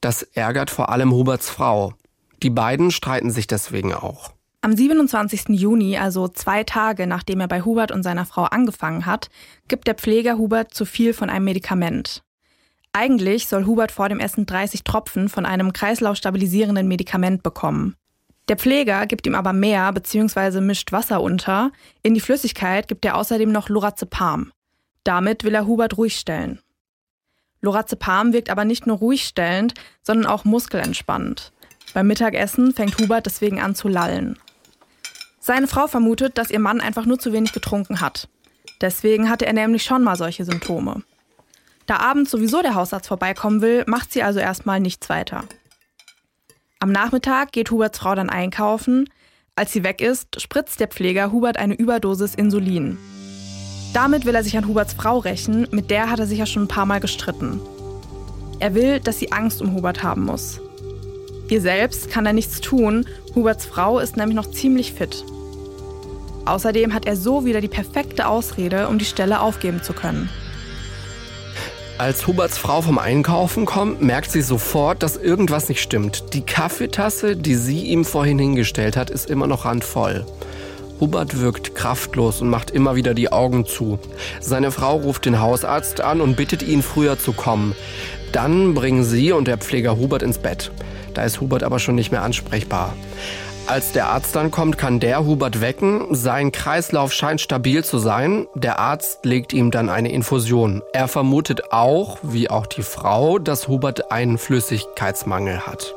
Das 0.00 0.22
ärgert 0.22 0.70
vor 0.70 0.90
allem 0.90 1.12
Huberts 1.12 1.50
Frau. 1.50 1.94
Die 2.42 2.50
beiden 2.50 2.90
streiten 2.90 3.30
sich 3.30 3.46
deswegen 3.46 3.92
auch. 3.92 4.32
Am 4.60 4.76
27. 4.76 5.50
Juni, 5.50 5.98
also 5.98 6.28
zwei 6.28 6.64
Tage 6.64 7.06
nachdem 7.06 7.40
er 7.40 7.48
bei 7.48 7.62
Hubert 7.62 7.92
und 7.92 8.02
seiner 8.02 8.26
Frau 8.26 8.44
angefangen 8.44 9.06
hat, 9.06 9.28
gibt 9.68 9.86
der 9.86 9.94
Pfleger 9.94 10.36
Hubert 10.36 10.74
zu 10.74 10.84
viel 10.84 11.14
von 11.14 11.30
einem 11.30 11.44
Medikament. 11.44 12.22
Eigentlich 12.92 13.46
soll 13.48 13.66
Hubert 13.66 13.92
vor 13.92 14.08
dem 14.08 14.18
Essen 14.18 14.46
30 14.46 14.82
Tropfen 14.82 15.28
von 15.28 15.46
einem 15.46 15.72
kreislaufstabilisierenden 15.72 16.88
Medikament 16.88 17.42
bekommen. 17.42 17.94
Der 18.48 18.56
Pfleger 18.56 19.06
gibt 19.06 19.26
ihm 19.26 19.34
aber 19.34 19.52
mehr 19.52 19.92
bzw. 19.92 20.60
mischt 20.60 20.90
Wasser 20.90 21.20
unter. 21.20 21.70
In 22.02 22.14
die 22.14 22.20
Flüssigkeit 22.20 22.88
gibt 22.88 23.04
er 23.04 23.16
außerdem 23.16 23.52
noch 23.52 23.68
Lorazepam. 23.68 24.52
Damit 25.04 25.44
will 25.44 25.54
er 25.54 25.66
Hubert 25.66 25.98
ruhig 25.98 26.16
stellen. 26.16 26.60
Lorazepam 27.60 28.32
wirkt 28.32 28.50
aber 28.50 28.64
nicht 28.64 28.86
nur 28.86 28.98
ruhig 28.98 29.24
stellend, 29.24 29.74
sondern 30.02 30.26
auch 30.26 30.44
muskelentspannend. 30.44 31.52
Beim 31.94 32.06
Mittagessen 32.06 32.72
fängt 32.72 32.98
Hubert 32.98 33.26
deswegen 33.26 33.60
an 33.60 33.74
zu 33.74 33.88
lallen. 33.88 34.38
Seine 35.40 35.66
Frau 35.66 35.86
vermutet, 35.86 36.36
dass 36.36 36.50
ihr 36.50 36.60
Mann 36.60 36.80
einfach 36.80 37.06
nur 37.06 37.18
zu 37.18 37.32
wenig 37.32 37.52
getrunken 37.52 38.00
hat. 38.00 38.28
Deswegen 38.80 39.30
hatte 39.30 39.46
er 39.46 39.54
nämlich 39.54 39.82
schon 39.82 40.04
mal 40.04 40.16
solche 40.16 40.44
Symptome. 40.44 41.02
Da 41.86 41.96
abends 41.96 42.30
sowieso 42.30 42.60
der 42.60 42.74
Hausarzt 42.74 43.08
vorbeikommen 43.08 43.62
will, 43.62 43.84
macht 43.86 44.12
sie 44.12 44.22
also 44.22 44.40
erstmal 44.40 44.78
nichts 44.78 45.08
weiter. 45.08 45.44
Am 46.80 46.92
Nachmittag 46.92 47.52
geht 47.52 47.70
Huberts 47.70 47.98
Frau 47.98 48.14
dann 48.14 48.30
einkaufen. 48.30 49.08
Als 49.56 49.72
sie 49.72 49.82
weg 49.82 50.00
ist, 50.00 50.40
spritzt 50.40 50.78
der 50.80 50.88
Pfleger 50.88 51.32
Hubert 51.32 51.56
eine 51.56 51.74
Überdosis 51.74 52.34
Insulin. 52.34 52.98
Damit 53.92 54.26
will 54.26 54.34
er 54.34 54.44
sich 54.44 54.56
an 54.56 54.68
Huberts 54.68 54.92
Frau 54.92 55.18
rächen, 55.18 55.66
mit 55.70 55.90
der 55.90 56.10
hat 56.10 56.18
er 56.18 56.26
sich 56.26 56.38
ja 56.38 56.46
schon 56.46 56.64
ein 56.64 56.68
paar 56.68 56.86
Mal 56.86 57.00
gestritten. 57.00 57.60
Er 58.60 58.74
will, 58.74 59.00
dass 59.00 59.18
sie 59.18 59.32
Angst 59.32 59.62
um 59.62 59.72
Hubert 59.74 60.02
haben 60.02 60.24
muss. 60.24 60.60
Ihr 61.48 61.60
selbst 61.60 62.10
kann 62.10 62.26
er 62.26 62.32
nichts 62.32 62.60
tun, 62.60 63.06
Huberts 63.34 63.64
Frau 63.64 63.98
ist 63.98 64.16
nämlich 64.16 64.36
noch 64.36 64.50
ziemlich 64.50 64.92
fit. 64.92 65.24
Außerdem 66.44 66.92
hat 66.92 67.06
er 67.06 67.16
so 67.16 67.44
wieder 67.44 67.60
die 67.60 67.68
perfekte 67.68 68.26
Ausrede, 68.26 68.88
um 68.88 68.98
die 68.98 69.04
Stelle 69.04 69.40
aufgeben 69.40 69.82
zu 69.82 69.92
können. 69.92 70.28
Als 71.98 72.26
Huberts 72.26 72.58
Frau 72.58 72.80
vom 72.80 72.98
Einkaufen 72.98 73.64
kommt, 73.64 74.02
merkt 74.02 74.30
sie 74.30 74.42
sofort, 74.42 75.02
dass 75.02 75.16
irgendwas 75.16 75.68
nicht 75.68 75.80
stimmt. 75.80 76.32
Die 76.32 76.42
Kaffeetasse, 76.42 77.36
die 77.36 77.56
sie 77.56 77.86
ihm 77.86 78.04
vorhin 78.04 78.38
hingestellt 78.38 78.96
hat, 78.96 79.10
ist 79.10 79.28
immer 79.28 79.46
noch 79.46 79.64
randvoll. 79.64 80.24
Hubert 81.00 81.40
wirkt 81.40 81.74
kraftlos 81.74 82.40
und 82.40 82.48
macht 82.48 82.70
immer 82.70 82.96
wieder 82.96 83.14
die 83.14 83.30
Augen 83.32 83.66
zu. 83.66 83.98
Seine 84.40 84.70
Frau 84.70 84.96
ruft 84.96 85.24
den 85.24 85.40
Hausarzt 85.40 86.00
an 86.00 86.20
und 86.20 86.36
bittet 86.36 86.62
ihn, 86.62 86.82
früher 86.82 87.18
zu 87.18 87.32
kommen. 87.32 87.74
Dann 88.32 88.74
bringen 88.74 89.04
sie 89.04 89.32
und 89.32 89.48
der 89.48 89.58
Pfleger 89.58 89.96
Hubert 89.96 90.22
ins 90.22 90.38
Bett. 90.38 90.70
Da 91.14 91.24
ist 91.24 91.40
Hubert 91.40 91.62
aber 91.62 91.78
schon 91.78 91.94
nicht 91.94 92.12
mehr 92.12 92.22
ansprechbar. 92.22 92.94
Als 93.66 93.92
der 93.92 94.08
Arzt 94.08 94.34
dann 94.34 94.50
kommt, 94.50 94.78
kann 94.78 94.98
der 94.98 95.26
Hubert 95.26 95.60
wecken. 95.60 96.14
Sein 96.14 96.52
Kreislauf 96.52 97.12
scheint 97.12 97.42
stabil 97.42 97.84
zu 97.84 97.98
sein. 97.98 98.46
Der 98.54 98.78
Arzt 98.78 99.26
legt 99.26 99.52
ihm 99.52 99.70
dann 99.70 99.90
eine 99.90 100.10
Infusion. 100.10 100.82
Er 100.94 101.06
vermutet 101.06 101.70
auch, 101.70 102.16
wie 102.22 102.48
auch 102.48 102.66
die 102.66 102.82
Frau, 102.82 103.38
dass 103.38 103.68
Hubert 103.68 104.10
einen 104.10 104.38
Flüssigkeitsmangel 104.38 105.66
hat. 105.66 105.94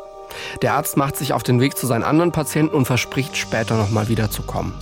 Der 0.61 0.73
Arzt 0.73 0.97
macht 0.97 1.15
sich 1.15 1.31
auf 1.31 1.43
den 1.43 1.61
Weg 1.61 1.77
zu 1.77 1.87
seinen 1.87 2.03
anderen 2.03 2.33
Patienten 2.33 2.75
und 2.75 2.85
verspricht 2.85 3.37
später 3.37 3.77
nochmal 3.77 4.09
wiederzukommen. 4.09 4.73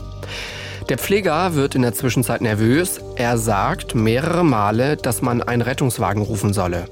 Der 0.89 0.97
Pfleger 0.97 1.53
wird 1.55 1.75
in 1.75 1.83
der 1.83 1.93
Zwischenzeit 1.93 2.41
nervös. 2.41 2.99
Er 3.15 3.37
sagt 3.37 3.93
mehrere 3.93 4.43
Male, 4.43 4.97
dass 4.97 5.21
man 5.21 5.43
einen 5.43 5.61
Rettungswagen 5.61 6.23
rufen 6.23 6.53
solle. 6.53 6.85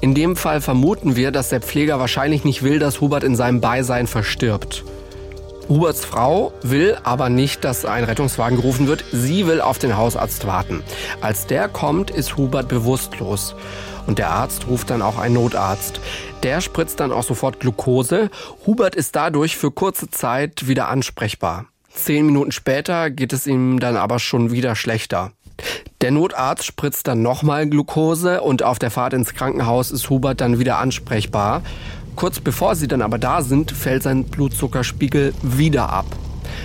In 0.00 0.14
dem 0.14 0.36
Fall 0.36 0.60
vermuten 0.60 1.16
wir, 1.16 1.32
dass 1.32 1.50
der 1.50 1.60
Pfleger 1.60 1.98
wahrscheinlich 1.98 2.44
nicht 2.44 2.62
will, 2.62 2.78
dass 2.78 3.00
Hubert 3.00 3.24
in 3.24 3.36
seinem 3.36 3.60
Beisein 3.60 4.06
verstirbt. 4.06 4.84
Huberts 5.68 6.04
Frau 6.04 6.52
will 6.62 6.98
aber 7.02 7.28
nicht, 7.28 7.64
dass 7.64 7.84
ein 7.84 8.04
Rettungswagen 8.04 8.56
gerufen 8.56 8.86
wird. 8.86 9.04
Sie 9.12 9.46
will 9.46 9.60
auf 9.60 9.78
den 9.78 9.96
Hausarzt 9.96 10.46
warten. 10.46 10.82
Als 11.20 11.46
der 11.46 11.68
kommt, 11.68 12.10
ist 12.10 12.36
Hubert 12.36 12.68
bewusstlos. 12.68 13.54
Und 14.06 14.18
der 14.18 14.30
Arzt 14.30 14.66
ruft 14.66 14.90
dann 14.90 15.02
auch 15.02 15.18
einen 15.18 15.34
Notarzt. 15.34 16.00
Der 16.42 16.60
spritzt 16.60 17.00
dann 17.00 17.12
auch 17.12 17.22
sofort 17.22 17.60
Glucose. 17.60 18.30
Hubert 18.66 18.96
ist 18.96 19.14
dadurch 19.14 19.56
für 19.56 19.70
kurze 19.70 20.10
Zeit 20.10 20.66
wieder 20.66 20.88
ansprechbar. 20.88 21.66
Zehn 21.94 22.26
Minuten 22.26 22.52
später 22.52 23.10
geht 23.10 23.32
es 23.32 23.46
ihm 23.46 23.78
dann 23.78 23.96
aber 23.96 24.18
schon 24.18 24.50
wieder 24.50 24.74
schlechter. 24.74 25.32
Der 26.00 26.10
Notarzt 26.10 26.64
spritzt 26.64 27.06
dann 27.06 27.22
nochmal 27.22 27.68
Glucose 27.68 28.40
und 28.40 28.62
auf 28.62 28.78
der 28.78 28.90
Fahrt 28.90 29.12
ins 29.12 29.34
Krankenhaus 29.34 29.90
ist 29.90 30.10
Hubert 30.10 30.40
dann 30.40 30.58
wieder 30.58 30.78
ansprechbar. 30.78 31.62
Kurz 32.16 32.40
bevor 32.40 32.74
sie 32.74 32.88
dann 32.88 33.02
aber 33.02 33.18
da 33.18 33.42
sind, 33.42 33.70
fällt 33.70 34.02
sein 34.02 34.24
Blutzuckerspiegel 34.24 35.32
wieder 35.42 35.90
ab. 35.90 36.06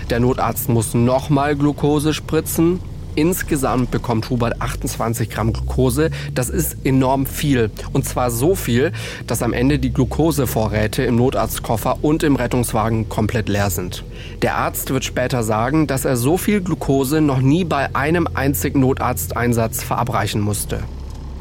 Der 0.10 0.20
Notarzt 0.20 0.70
muss 0.70 0.94
nochmal 0.94 1.56
Glucose 1.56 2.14
spritzen 2.14 2.80
Insgesamt 3.18 3.90
bekommt 3.90 4.30
Hubert 4.30 4.62
28 4.62 5.32
Gramm 5.32 5.52
Glucose. 5.52 6.12
Das 6.36 6.50
ist 6.50 6.78
enorm 6.86 7.26
viel. 7.26 7.72
Und 7.92 8.06
zwar 8.06 8.30
so 8.30 8.54
viel, 8.54 8.92
dass 9.26 9.42
am 9.42 9.54
Ende 9.54 9.80
die 9.80 9.92
Glukosevorräte 9.92 11.02
im 11.02 11.16
Notarztkoffer 11.16 11.98
und 12.04 12.22
im 12.22 12.36
Rettungswagen 12.36 13.10
komplett 13.10 13.50
leer 13.50 13.72
sind. 13.72 14.04
Der 14.44 14.58
Arzt 14.58 14.92
wird 14.92 15.04
später 15.04 15.42
sagen, 15.42 15.88
dass 15.88 16.06
er 16.06 16.16
so 16.16 16.38
viel 16.38 16.62
Glucose 16.62 17.20
noch 17.20 17.40
nie 17.40 17.64
bei 17.64 17.96
einem 17.96 18.28
einzigen 18.36 18.82
Notarzteinsatz 18.82 19.82
verabreichen 19.82 20.40
musste. 20.40 20.84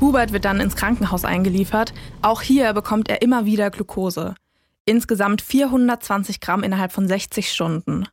Hubert 0.00 0.32
wird 0.32 0.46
dann 0.46 0.60
ins 0.60 0.76
Krankenhaus 0.76 1.26
eingeliefert. 1.26 1.92
Auch 2.22 2.40
hier 2.40 2.72
bekommt 2.72 3.10
er 3.10 3.20
immer 3.20 3.44
wieder 3.44 3.70
Glucose. 3.70 4.34
Insgesamt 4.86 5.42
420 5.42 6.40
Gramm 6.40 6.62
innerhalb 6.62 6.92
von 6.92 7.06
60 7.06 7.52
Stunden. 7.52 8.06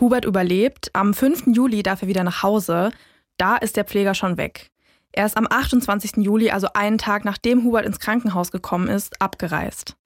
Hubert 0.00 0.24
überlebt. 0.24 0.90
Am 0.92 1.14
5. 1.14 1.48
Juli 1.48 1.82
darf 1.82 2.02
er 2.02 2.08
wieder 2.08 2.24
nach 2.24 2.42
Hause. 2.42 2.90
Da 3.36 3.56
ist 3.56 3.76
der 3.76 3.84
Pfleger 3.84 4.14
schon 4.14 4.36
weg. 4.36 4.70
Er 5.12 5.24
ist 5.24 5.36
am 5.36 5.46
28. 5.48 6.18
Juli, 6.18 6.50
also 6.50 6.68
einen 6.74 6.98
Tag 6.98 7.24
nachdem 7.24 7.64
Hubert 7.64 7.86
ins 7.86 8.00
Krankenhaus 8.00 8.50
gekommen 8.50 8.88
ist, 8.88 9.20
abgereist. 9.20 9.96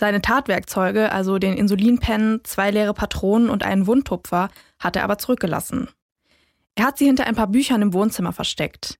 Seine 0.00 0.22
Tatwerkzeuge, 0.22 1.12
also 1.12 1.38
den 1.38 1.54
Insulinpen, 1.54 2.40
zwei 2.44 2.70
leere 2.70 2.94
Patronen 2.94 3.50
und 3.50 3.64
einen 3.64 3.86
Wundtupfer, 3.86 4.48
hat 4.78 4.96
er 4.96 5.04
aber 5.04 5.18
zurückgelassen. 5.18 5.88
Er 6.76 6.86
hat 6.86 6.98
sie 6.98 7.06
hinter 7.06 7.26
ein 7.26 7.34
paar 7.34 7.48
Büchern 7.48 7.82
im 7.82 7.92
Wohnzimmer 7.92 8.32
versteckt. 8.32 8.98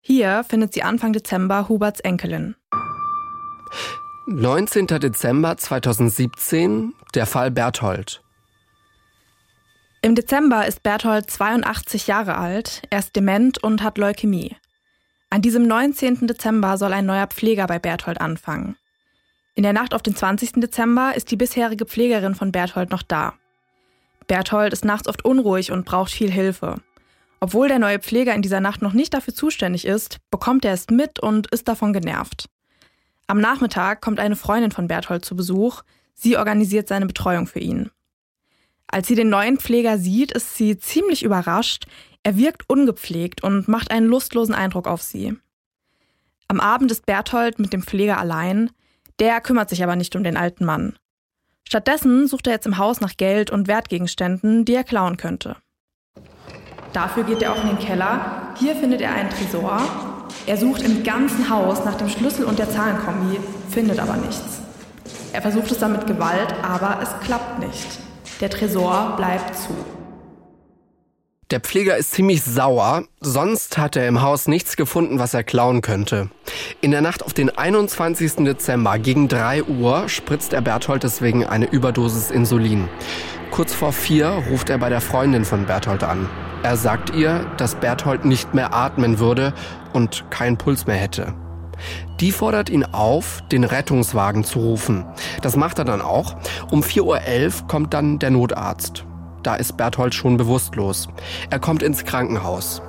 Hier 0.00 0.44
findet 0.48 0.72
sie 0.72 0.82
Anfang 0.82 1.12
Dezember 1.12 1.68
Huberts 1.68 2.00
Enkelin. 2.00 2.54
19. 4.26 4.86
Dezember 4.86 5.56
2017, 5.56 6.94
der 7.14 7.26
Fall 7.26 7.50
Berthold. 7.50 8.22
Im 10.02 10.14
Dezember 10.14 10.66
ist 10.66 10.82
Berthold 10.82 11.30
82 11.30 12.06
Jahre 12.06 12.38
alt, 12.38 12.80
er 12.88 13.00
ist 13.00 13.14
dement 13.14 13.62
und 13.62 13.82
hat 13.82 13.98
Leukämie. 13.98 14.56
An 15.28 15.42
diesem 15.42 15.66
19. 15.66 16.26
Dezember 16.26 16.78
soll 16.78 16.94
ein 16.94 17.04
neuer 17.04 17.26
Pfleger 17.26 17.66
bei 17.66 17.78
Berthold 17.78 18.18
anfangen. 18.18 18.76
In 19.54 19.62
der 19.62 19.74
Nacht 19.74 19.92
auf 19.92 20.00
den 20.00 20.16
20. 20.16 20.52
Dezember 20.52 21.14
ist 21.14 21.30
die 21.30 21.36
bisherige 21.36 21.84
Pflegerin 21.84 22.34
von 22.34 22.50
Berthold 22.50 22.90
noch 22.90 23.02
da. 23.02 23.34
Berthold 24.26 24.72
ist 24.72 24.86
nachts 24.86 25.06
oft 25.06 25.22
unruhig 25.22 25.70
und 25.70 25.84
braucht 25.84 26.12
viel 26.12 26.30
Hilfe. 26.30 26.76
Obwohl 27.38 27.68
der 27.68 27.78
neue 27.78 27.98
Pfleger 27.98 28.34
in 28.34 28.40
dieser 28.40 28.60
Nacht 28.60 28.80
noch 28.80 28.94
nicht 28.94 29.12
dafür 29.12 29.34
zuständig 29.34 29.84
ist, 29.84 30.16
bekommt 30.30 30.64
er 30.64 30.72
es 30.72 30.88
mit 30.88 31.20
und 31.20 31.48
ist 31.48 31.68
davon 31.68 31.92
genervt. 31.92 32.48
Am 33.26 33.38
Nachmittag 33.38 34.00
kommt 34.00 34.18
eine 34.18 34.36
Freundin 34.36 34.70
von 34.70 34.88
Berthold 34.88 35.26
zu 35.26 35.36
Besuch. 35.36 35.82
Sie 36.14 36.38
organisiert 36.38 36.88
seine 36.88 37.06
Betreuung 37.06 37.46
für 37.46 37.60
ihn. 37.60 37.90
Als 38.92 39.06
sie 39.06 39.14
den 39.14 39.28
neuen 39.28 39.58
Pfleger 39.58 39.98
sieht, 39.98 40.32
ist 40.32 40.56
sie 40.56 40.76
ziemlich 40.76 41.22
überrascht. 41.22 41.86
Er 42.24 42.36
wirkt 42.36 42.68
ungepflegt 42.68 43.42
und 43.42 43.68
macht 43.68 43.90
einen 43.90 44.06
lustlosen 44.06 44.54
Eindruck 44.54 44.88
auf 44.88 45.00
sie. 45.00 45.36
Am 46.48 46.58
Abend 46.58 46.90
ist 46.90 47.06
Berthold 47.06 47.60
mit 47.60 47.72
dem 47.72 47.82
Pfleger 47.82 48.18
allein. 48.18 48.70
Der 49.20 49.40
kümmert 49.40 49.70
sich 49.70 49.84
aber 49.84 49.94
nicht 49.94 50.16
um 50.16 50.24
den 50.24 50.36
alten 50.36 50.64
Mann. 50.64 50.96
Stattdessen 51.68 52.26
sucht 52.26 52.48
er 52.48 52.54
jetzt 52.54 52.66
im 52.66 52.78
Haus 52.78 53.00
nach 53.00 53.16
Geld 53.16 53.52
und 53.52 53.68
Wertgegenständen, 53.68 54.64
die 54.64 54.74
er 54.74 54.82
klauen 54.82 55.16
könnte. 55.16 55.56
Dafür 56.92 57.22
geht 57.22 57.42
er 57.42 57.52
auch 57.52 57.62
in 57.62 57.68
den 57.68 57.78
Keller. 57.78 58.54
Hier 58.58 58.74
findet 58.74 59.00
er 59.00 59.14
einen 59.14 59.30
Tresor. 59.30 59.80
Er 60.46 60.56
sucht 60.56 60.82
im 60.82 61.04
ganzen 61.04 61.48
Haus 61.48 61.84
nach 61.84 61.94
dem 61.94 62.08
Schlüssel 62.08 62.44
und 62.44 62.58
der 62.58 62.68
Zahlenkombi, 62.68 63.38
findet 63.70 64.00
aber 64.00 64.16
nichts. 64.16 64.60
Er 65.32 65.42
versucht 65.42 65.70
es 65.70 65.78
dann 65.78 65.92
mit 65.92 66.08
Gewalt, 66.08 66.52
aber 66.62 66.98
es 67.00 67.10
klappt 67.24 67.60
nicht. 67.60 68.09
Der 68.40 68.48
Tresor 68.48 69.16
bleibt 69.18 69.54
zu. 69.54 69.68
Der 71.50 71.60
Pfleger 71.60 71.98
ist 71.98 72.12
ziemlich 72.12 72.42
sauer, 72.42 73.02
sonst 73.20 73.76
hat 73.76 73.96
er 73.96 74.08
im 74.08 74.22
Haus 74.22 74.48
nichts 74.48 74.76
gefunden, 74.76 75.18
was 75.18 75.34
er 75.34 75.42
klauen 75.42 75.82
könnte. 75.82 76.30
In 76.80 76.90
der 76.90 77.02
Nacht 77.02 77.22
auf 77.22 77.34
den 77.34 77.50
21. 77.50 78.36
Dezember 78.36 78.98
gegen 78.98 79.28
3 79.28 79.64
Uhr 79.64 80.08
spritzt 80.08 80.54
er 80.54 80.62
Berthold 80.62 81.02
deswegen 81.02 81.44
eine 81.44 81.66
Überdosis 81.66 82.30
Insulin. 82.30 82.88
Kurz 83.50 83.74
vor 83.74 83.92
vier 83.92 84.28
ruft 84.48 84.70
er 84.70 84.78
bei 84.78 84.88
der 84.88 85.02
Freundin 85.02 85.44
von 85.44 85.66
Berthold 85.66 86.02
an. 86.02 86.26
Er 86.62 86.78
sagt 86.78 87.10
ihr, 87.14 87.44
dass 87.58 87.74
Berthold 87.74 88.24
nicht 88.24 88.54
mehr 88.54 88.72
atmen 88.72 89.18
würde 89.18 89.52
und 89.92 90.24
keinen 90.30 90.56
Puls 90.56 90.86
mehr 90.86 90.96
hätte. 90.96 91.34
Die 92.20 92.32
fordert 92.32 92.68
ihn 92.68 92.84
auf, 92.84 93.42
den 93.50 93.64
Rettungswagen 93.64 94.44
zu 94.44 94.58
rufen. 94.58 95.06
Das 95.40 95.56
macht 95.56 95.78
er 95.78 95.86
dann 95.86 96.02
auch. 96.02 96.36
Um 96.70 96.82
4.11 96.82 97.62
Uhr 97.62 97.66
kommt 97.66 97.94
dann 97.94 98.18
der 98.18 98.30
Notarzt. 98.30 99.04
Da 99.42 99.54
ist 99.54 99.78
Berthold 99.78 100.14
schon 100.14 100.36
bewusstlos. 100.36 101.08
Er 101.48 101.58
kommt 101.58 101.82
ins 101.82 102.04
Krankenhaus. 102.04 102.82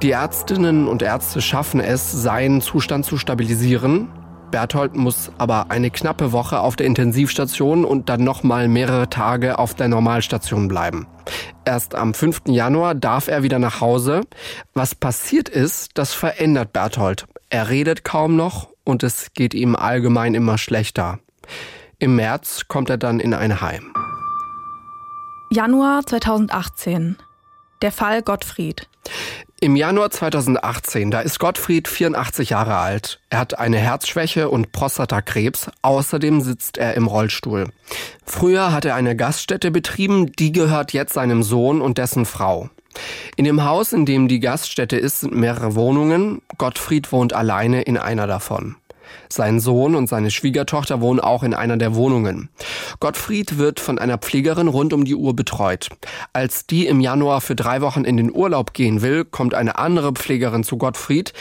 Die 0.00 0.10
Ärztinnen 0.10 0.88
und 0.88 1.02
Ärzte 1.02 1.42
schaffen 1.42 1.80
es, 1.80 2.10
seinen 2.10 2.62
Zustand 2.62 3.04
zu 3.04 3.18
stabilisieren. 3.18 4.08
Berthold 4.50 4.96
muss 4.96 5.30
aber 5.38 5.70
eine 5.70 5.90
knappe 5.90 6.32
Woche 6.32 6.60
auf 6.60 6.76
der 6.76 6.86
Intensivstation 6.86 7.84
und 7.84 8.08
dann 8.08 8.24
nochmal 8.24 8.68
mehrere 8.68 9.08
Tage 9.08 9.58
auf 9.58 9.74
der 9.74 9.88
Normalstation 9.88 10.68
bleiben. 10.68 11.06
Erst 11.64 11.94
am 11.94 12.14
5. 12.14 12.42
Januar 12.46 12.94
darf 12.94 13.28
er 13.28 13.42
wieder 13.42 13.58
nach 13.58 13.80
Hause. 13.80 14.22
Was 14.74 14.94
passiert 14.94 15.48
ist, 15.48 15.90
das 15.94 16.12
verändert 16.12 16.72
Berthold. 16.72 17.26
Er 17.52 17.68
redet 17.68 18.02
kaum 18.02 18.34
noch 18.34 18.70
und 18.82 19.02
es 19.02 19.34
geht 19.34 19.52
ihm 19.52 19.76
allgemein 19.76 20.32
immer 20.32 20.56
schlechter. 20.56 21.18
Im 21.98 22.16
März 22.16 22.62
kommt 22.66 22.88
er 22.88 22.96
dann 22.96 23.20
in 23.20 23.34
ein 23.34 23.60
Heim. 23.60 23.92
Januar 25.50 26.06
2018. 26.06 27.18
Der 27.82 27.92
Fall 27.92 28.22
Gottfried. 28.22 28.88
Im 29.60 29.76
Januar 29.76 30.10
2018, 30.10 31.10
da 31.10 31.20
ist 31.20 31.38
Gottfried 31.38 31.88
84 31.88 32.48
Jahre 32.48 32.76
alt. 32.76 33.20
Er 33.28 33.40
hat 33.40 33.58
eine 33.58 33.76
Herzschwäche 33.76 34.48
und 34.48 34.72
Prostatakrebs. 34.72 35.70
Außerdem 35.82 36.40
sitzt 36.40 36.78
er 36.78 36.94
im 36.94 37.06
Rollstuhl. 37.06 37.68
Früher 38.24 38.72
hat 38.72 38.86
er 38.86 38.94
eine 38.94 39.14
Gaststätte 39.14 39.70
betrieben, 39.70 40.32
die 40.32 40.52
gehört 40.52 40.94
jetzt 40.94 41.12
seinem 41.12 41.42
Sohn 41.42 41.82
und 41.82 41.98
dessen 41.98 42.24
Frau. 42.24 42.70
In 43.36 43.44
dem 43.44 43.64
Haus, 43.64 43.92
in 43.92 44.06
dem 44.06 44.28
die 44.28 44.40
Gaststätte 44.40 44.96
ist, 44.96 45.20
sind 45.20 45.34
mehrere 45.34 45.74
Wohnungen. 45.74 46.42
Gottfried 46.58 47.12
wohnt 47.12 47.32
alleine 47.32 47.82
in 47.82 47.96
einer 47.96 48.26
davon. 48.26 48.76
Sein 49.28 49.60
Sohn 49.60 49.94
und 49.94 50.08
seine 50.08 50.30
Schwiegertochter 50.30 51.00
wohnen 51.00 51.20
auch 51.20 51.42
in 51.42 51.54
einer 51.54 51.76
der 51.76 51.94
Wohnungen. 51.94 52.50
Gottfried 53.00 53.58
wird 53.58 53.80
von 53.80 53.98
einer 53.98 54.18
Pflegerin 54.18 54.68
rund 54.68 54.92
um 54.92 55.04
die 55.04 55.14
Uhr 55.14 55.34
betreut. 55.34 55.88
Als 56.32 56.66
die 56.66 56.86
im 56.86 57.00
Januar 57.00 57.40
für 57.40 57.56
drei 57.56 57.80
Wochen 57.80 58.04
in 58.04 58.16
den 58.16 58.32
Urlaub 58.34 58.74
gehen 58.74 59.02
will, 59.02 59.24
kommt 59.24 59.54
eine 59.54 59.78
andere 59.78 60.12
Pflegerin 60.12 60.64
zu 60.64 60.76
Gottfried. 60.76 61.32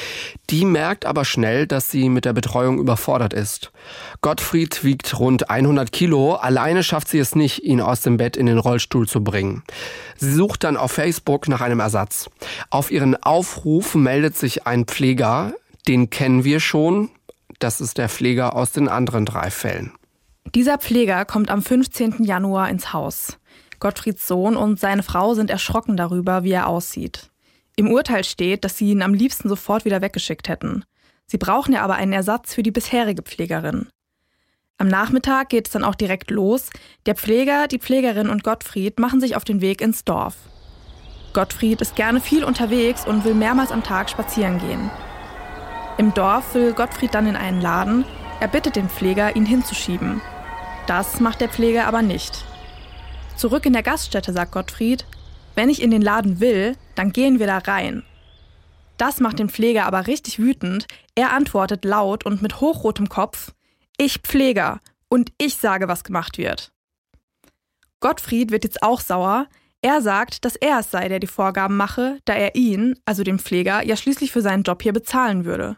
Die 0.50 0.66
merkt 0.66 1.06
aber 1.06 1.26
schnell, 1.26 1.68
dass 1.68 1.92
sie 1.92 2.10
mit 2.10 2.26
der 2.26 2.34
Betreuung 2.34 2.80
überfordert 2.80 3.34
ist. 3.34 3.72
Gottfried 4.22 4.84
wiegt 4.84 5.20
rund 5.20 5.50
100 5.50 5.92
Kilo. 5.92 6.36
Alleine 6.36 6.84
schafft 6.84 7.08
sie 7.08 7.20
es 7.20 7.36
nicht, 7.36 7.64
ihn 7.64 7.82
aus 7.82 8.02
dem 8.02 8.18
Bett 8.18 8.38
in 8.38 8.46
den 8.46 8.58
Rollstuhl 8.58 9.08
zu 9.08 9.24
bringen. 9.24 9.64
Sie 10.18 10.34
sucht 10.34 10.64
dann 10.64 10.78
auf 10.78 10.92
Facebook 10.92 11.48
nach 11.48 11.62
einem 11.62 11.80
Ersatz. 11.80 12.30
Auf 12.70 12.92
ihren 12.92 13.22
Aufruf 13.22 13.96
meldet 13.96 14.38
sich 14.38 14.68
ein 14.68 14.86
Pfleger. 14.86 15.54
Den 15.88 16.10
kennen 16.10 16.44
wir 16.44 16.60
schon. 16.60 17.10
Das 17.62 17.80
ist 17.80 18.00
der 18.00 18.10
Pfleger 18.10 18.56
aus 18.56 18.72
den 18.72 18.90
anderen 18.90 19.24
drei 19.24 19.52
Fällen. 19.52 19.92
Dieser 20.56 20.80
Pfleger 20.80 21.26
kommt 21.26 21.52
am 21.52 21.62
15. 21.62 22.24
Januar 22.24 22.70
ins 22.70 22.92
Haus. 22.92 23.38
Gottfrieds 23.80 24.28
Sohn 24.28 24.56
und 24.56 24.80
seine 24.80 25.04
Frau 25.04 25.36
sind 25.36 25.52
erschrocken 25.52 25.96
darüber, 25.96 26.44
wie 26.44 26.54
er 26.54 26.66
aussieht. 26.66 27.30
Im 27.76 27.92
Urteil 27.92 28.24
steht, 28.24 28.66
dass 28.66 28.80
sie 28.80 28.90
ihn 28.90 29.04
am 29.04 29.14
liebsten 29.14 29.48
sofort 29.48 29.86
wieder 29.86 30.02
weggeschickt 30.02 30.50
hätten. 30.50 30.86
Sie 31.28 31.38
brauchen 31.38 31.74
ja 31.74 31.84
aber 31.84 31.94
einen 31.96 32.14
Ersatz 32.14 32.56
für 32.56 32.64
die 32.64 32.72
bisherige 32.72 33.22
Pflegerin. 33.22 33.90
Am 34.80 34.88
Nachmittag 34.88 35.50
geht 35.50 35.68
es 35.68 35.74
dann 35.74 35.84
auch 35.84 35.96
direkt 35.96 36.32
los. 36.32 36.72
Der 37.06 37.14
Pfleger, 37.14 37.68
die 37.68 37.78
Pflegerin 37.78 38.30
und 38.30 38.44
Gottfried 38.44 39.00
machen 39.00 39.22
sich 39.22 39.36
auf 39.36 39.44
den 39.44 39.62
Weg 39.62 39.82
ins 39.82 40.04
Dorf. 40.04 40.34
Gottfried 41.34 41.80
ist 41.82 41.96
gerne 41.96 42.22
viel 42.22 42.44
unterwegs 42.44 43.06
und 43.06 43.24
will 43.24 43.36
mehrmals 43.36 43.72
am 43.72 43.84
Tag 43.84 44.10
spazieren 44.10 44.58
gehen. 44.58 44.90
Im 46.02 46.16
Dorf 46.16 46.56
will 46.56 46.74
Gottfried 46.74 47.14
dann 47.14 47.28
in 47.28 47.36
einen 47.36 47.62
Laden. 47.62 48.06
Er 48.40 48.48
bittet 48.48 48.76
den 48.76 48.90
Pfleger, 48.90 49.36
ihn 49.36 49.46
hinzuschieben. 49.46 50.20
Das 50.88 51.20
macht 51.20 51.42
der 51.42 51.48
Pfleger 51.48 51.86
aber 51.86 52.02
nicht. 52.02 52.44
Zurück 53.36 53.68
in 53.68 53.74
der 53.74 53.84
Gaststätte 53.84 54.34
sagt 54.34 54.52
Gottfried, 54.52 55.06
wenn 55.54 55.70
ich 55.70 55.80
in 55.80 55.92
den 55.92 56.02
Laden 56.02 56.40
will, 56.40 56.76
dann 56.96 57.14
gehen 57.14 57.38
wir 57.38 57.46
da 57.46 57.60
rein. 57.60 58.02
Das 58.98 59.20
macht 59.20 59.38
den 59.38 59.48
Pfleger 59.48 59.86
aber 59.86 60.08
richtig 60.08 60.40
wütend. 60.40 60.88
Er 61.14 61.34
antwortet 61.34 61.86
laut 61.86 62.26
und 62.26 62.42
mit 62.42 62.62
hochrotem 62.62 63.08
Kopf, 63.08 63.52
ich 63.96 64.22
Pfleger 64.22 64.80
und 65.08 65.32
ich 65.38 65.58
sage, 65.58 65.88
was 65.88 66.04
gemacht 66.04 66.40
wird. 66.40 66.72
Gottfried 68.00 68.50
wird 68.50 68.64
jetzt 68.64 68.82
auch 68.82 69.02
sauer. 69.02 69.46
Er 69.84 70.02
sagt, 70.02 70.46
dass 70.46 70.56
er 70.56 70.80
es 70.80 70.90
sei, 70.90 71.10
der 71.10 71.20
die 71.20 71.28
Vorgaben 71.28 71.78
mache, 71.78 72.18
da 72.26 72.34
er 72.34 72.56
ihn, 72.56 72.98
also 73.06 73.22
den 73.22 73.38
Pfleger, 73.38 73.86
ja 73.86 73.96
schließlich 73.96 74.32
für 74.32 74.42
seinen 74.42 74.64
Job 74.64 74.82
hier 74.82 74.94
bezahlen 74.94 75.46
würde. 75.46 75.78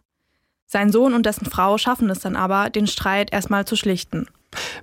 Sein 0.73 0.91
Sohn 0.91 1.13
und 1.13 1.27
dessen 1.27 1.45
Frau 1.45 1.77
schaffen 1.77 2.09
es 2.09 2.21
dann 2.21 2.35
aber, 2.35 2.71
den 2.71 2.87
Streit 2.87 3.31
erstmal 3.31 3.63
zu 3.65 3.75
schlichten. 3.75 4.25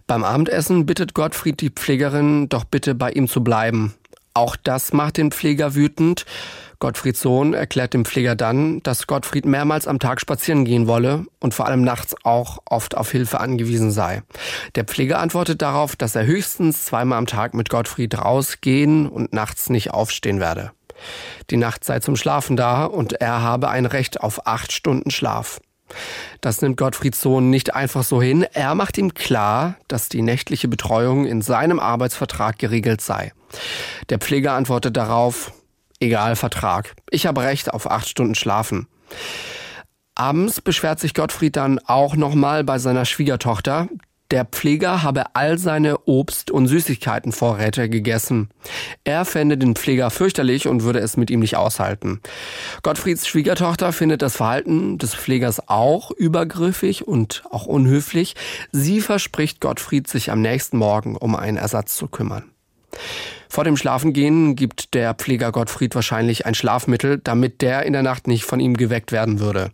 Beim 0.06 0.22
Abendessen 0.22 0.86
bittet 0.86 1.14
Gottfried 1.14 1.60
die 1.60 1.70
Pflegerin, 1.70 2.48
doch 2.48 2.62
bitte 2.62 2.94
bei 2.94 3.10
ihm 3.10 3.26
zu 3.26 3.42
bleiben. 3.42 3.92
Auch 4.32 4.54
das 4.54 4.92
macht 4.92 5.16
den 5.16 5.32
Pfleger 5.32 5.74
wütend. 5.74 6.26
Gottfrieds 6.78 7.20
Sohn 7.20 7.54
erklärt 7.54 7.92
dem 7.92 8.04
Pfleger 8.04 8.36
dann, 8.36 8.80
dass 8.84 9.08
Gottfried 9.08 9.46
mehrmals 9.46 9.88
am 9.88 9.98
Tag 9.98 10.20
spazieren 10.20 10.64
gehen 10.64 10.86
wolle 10.86 11.24
und 11.40 11.54
vor 11.54 11.66
allem 11.66 11.82
nachts 11.82 12.14
auch 12.22 12.58
oft 12.66 12.96
auf 12.96 13.10
Hilfe 13.10 13.40
angewiesen 13.40 13.90
sei. 13.90 14.22
Der 14.76 14.84
Pfleger 14.84 15.18
antwortet 15.18 15.60
darauf, 15.60 15.96
dass 15.96 16.14
er 16.14 16.24
höchstens 16.24 16.84
zweimal 16.84 17.18
am 17.18 17.26
Tag 17.26 17.52
mit 17.52 17.68
Gottfried 17.68 18.16
rausgehen 18.16 19.08
und 19.08 19.32
nachts 19.32 19.68
nicht 19.70 19.90
aufstehen 19.90 20.38
werde. 20.38 20.70
Die 21.50 21.56
Nacht 21.56 21.82
sei 21.82 21.98
zum 21.98 22.14
Schlafen 22.14 22.56
da 22.56 22.84
und 22.84 23.14
er 23.14 23.42
habe 23.42 23.70
ein 23.70 23.86
Recht 23.86 24.20
auf 24.20 24.46
acht 24.46 24.70
Stunden 24.70 25.10
Schlaf. 25.10 25.60
Das 26.40 26.62
nimmt 26.62 26.76
Gottfrieds 26.76 27.20
Sohn 27.20 27.50
nicht 27.50 27.74
einfach 27.74 28.04
so 28.04 28.20
hin. 28.20 28.46
Er 28.52 28.74
macht 28.74 28.98
ihm 28.98 29.14
klar, 29.14 29.76
dass 29.88 30.08
die 30.08 30.22
nächtliche 30.22 30.68
Betreuung 30.68 31.26
in 31.26 31.42
seinem 31.42 31.78
Arbeitsvertrag 31.80 32.58
geregelt 32.58 33.00
sei. 33.00 33.32
Der 34.08 34.18
Pfleger 34.18 34.52
antwortet 34.52 34.96
darauf, 34.96 35.52
egal 36.00 36.36
Vertrag. 36.36 36.94
Ich 37.10 37.26
habe 37.26 37.42
Recht 37.42 37.72
auf 37.72 37.90
acht 37.90 38.08
Stunden 38.08 38.34
Schlafen. 38.34 38.86
Abends 40.14 40.60
beschwert 40.60 41.00
sich 41.00 41.14
Gottfried 41.14 41.56
dann 41.56 41.78
auch 41.78 42.14
nochmal 42.16 42.64
bei 42.64 42.78
seiner 42.78 43.04
Schwiegertochter. 43.04 43.88
Der 44.30 44.44
Pfleger 44.44 45.02
habe 45.02 45.34
all 45.34 45.58
seine 45.58 45.98
Obst- 46.06 46.52
und 46.52 46.68
Süßigkeitenvorräte 46.68 47.88
gegessen. 47.88 48.48
Er 49.02 49.24
fände 49.24 49.58
den 49.58 49.74
Pfleger 49.74 50.10
fürchterlich 50.10 50.68
und 50.68 50.84
würde 50.84 51.00
es 51.00 51.16
mit 51.16 51.30
ihm 51.30 51.40
nicht 51.40 51.56
aushalten. 51.56 52.20
Gottfrieds 52.82 53.26
Schwiegertochter 53.26 53.92
findet 53.92 54.22
das 54.22 54.36
Verhalten 54.36 54.98
des 54.98 55.16
Pflegers 55.16 55.68
auch 55.68 56.12
übergriffig 56.12 57.08
und 57.08 57.42
auch 57.50 57.66
unhöflich. 57.66 58.36
Sie 58.70 59.00
verspricht 59.00 59.60
Gottfried, 59.60 60.06
sich 60.06 60.30
am 60.30 60.42
nächsten 60.42 60.78
Morgen 60.78 61.16
um 61.16 61.34
einen 61.34 61.56
Ersatz 61.56 61.96
zu 61.96 62.06
kümmern. 62.06 62.44
Vor 63.48 63.64
dem 63.64 63.76
Schlafengehen 63.76 64.54
gibt 64.54 64.94
der 64.94 65.14
Pfleger 65.14 65.50
Gottfried 65.50 65.96
wahrscheinlich 65.96 66.46
ein 66.46 66.54
Schlafmittel, 66.54 67.18
damit 67.18 67.62
der 67.62 67.82
in 67.84 67.92
der 67.92 68.04
Nacht 68.04 68.28
nicht 68.28 68.44
von 68.44 68.60
ihm 68.60 68.76
geweckt 68.76 69.10
werden 69.10 69.40
würde. 69.40 69.72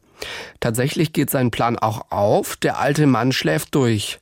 Tatsächlich 0.60 1.12
geht 1.12 1.28
sein 1.28 1.50
Plan 1.50 1.78
auch 1.78 2.10
auf. 2.10 2.56
Der 2.56 2.78
alte 2.78 3.06
Mann 3.06 3.32
schläft 3.32 3.74
durch. 3.74 4.18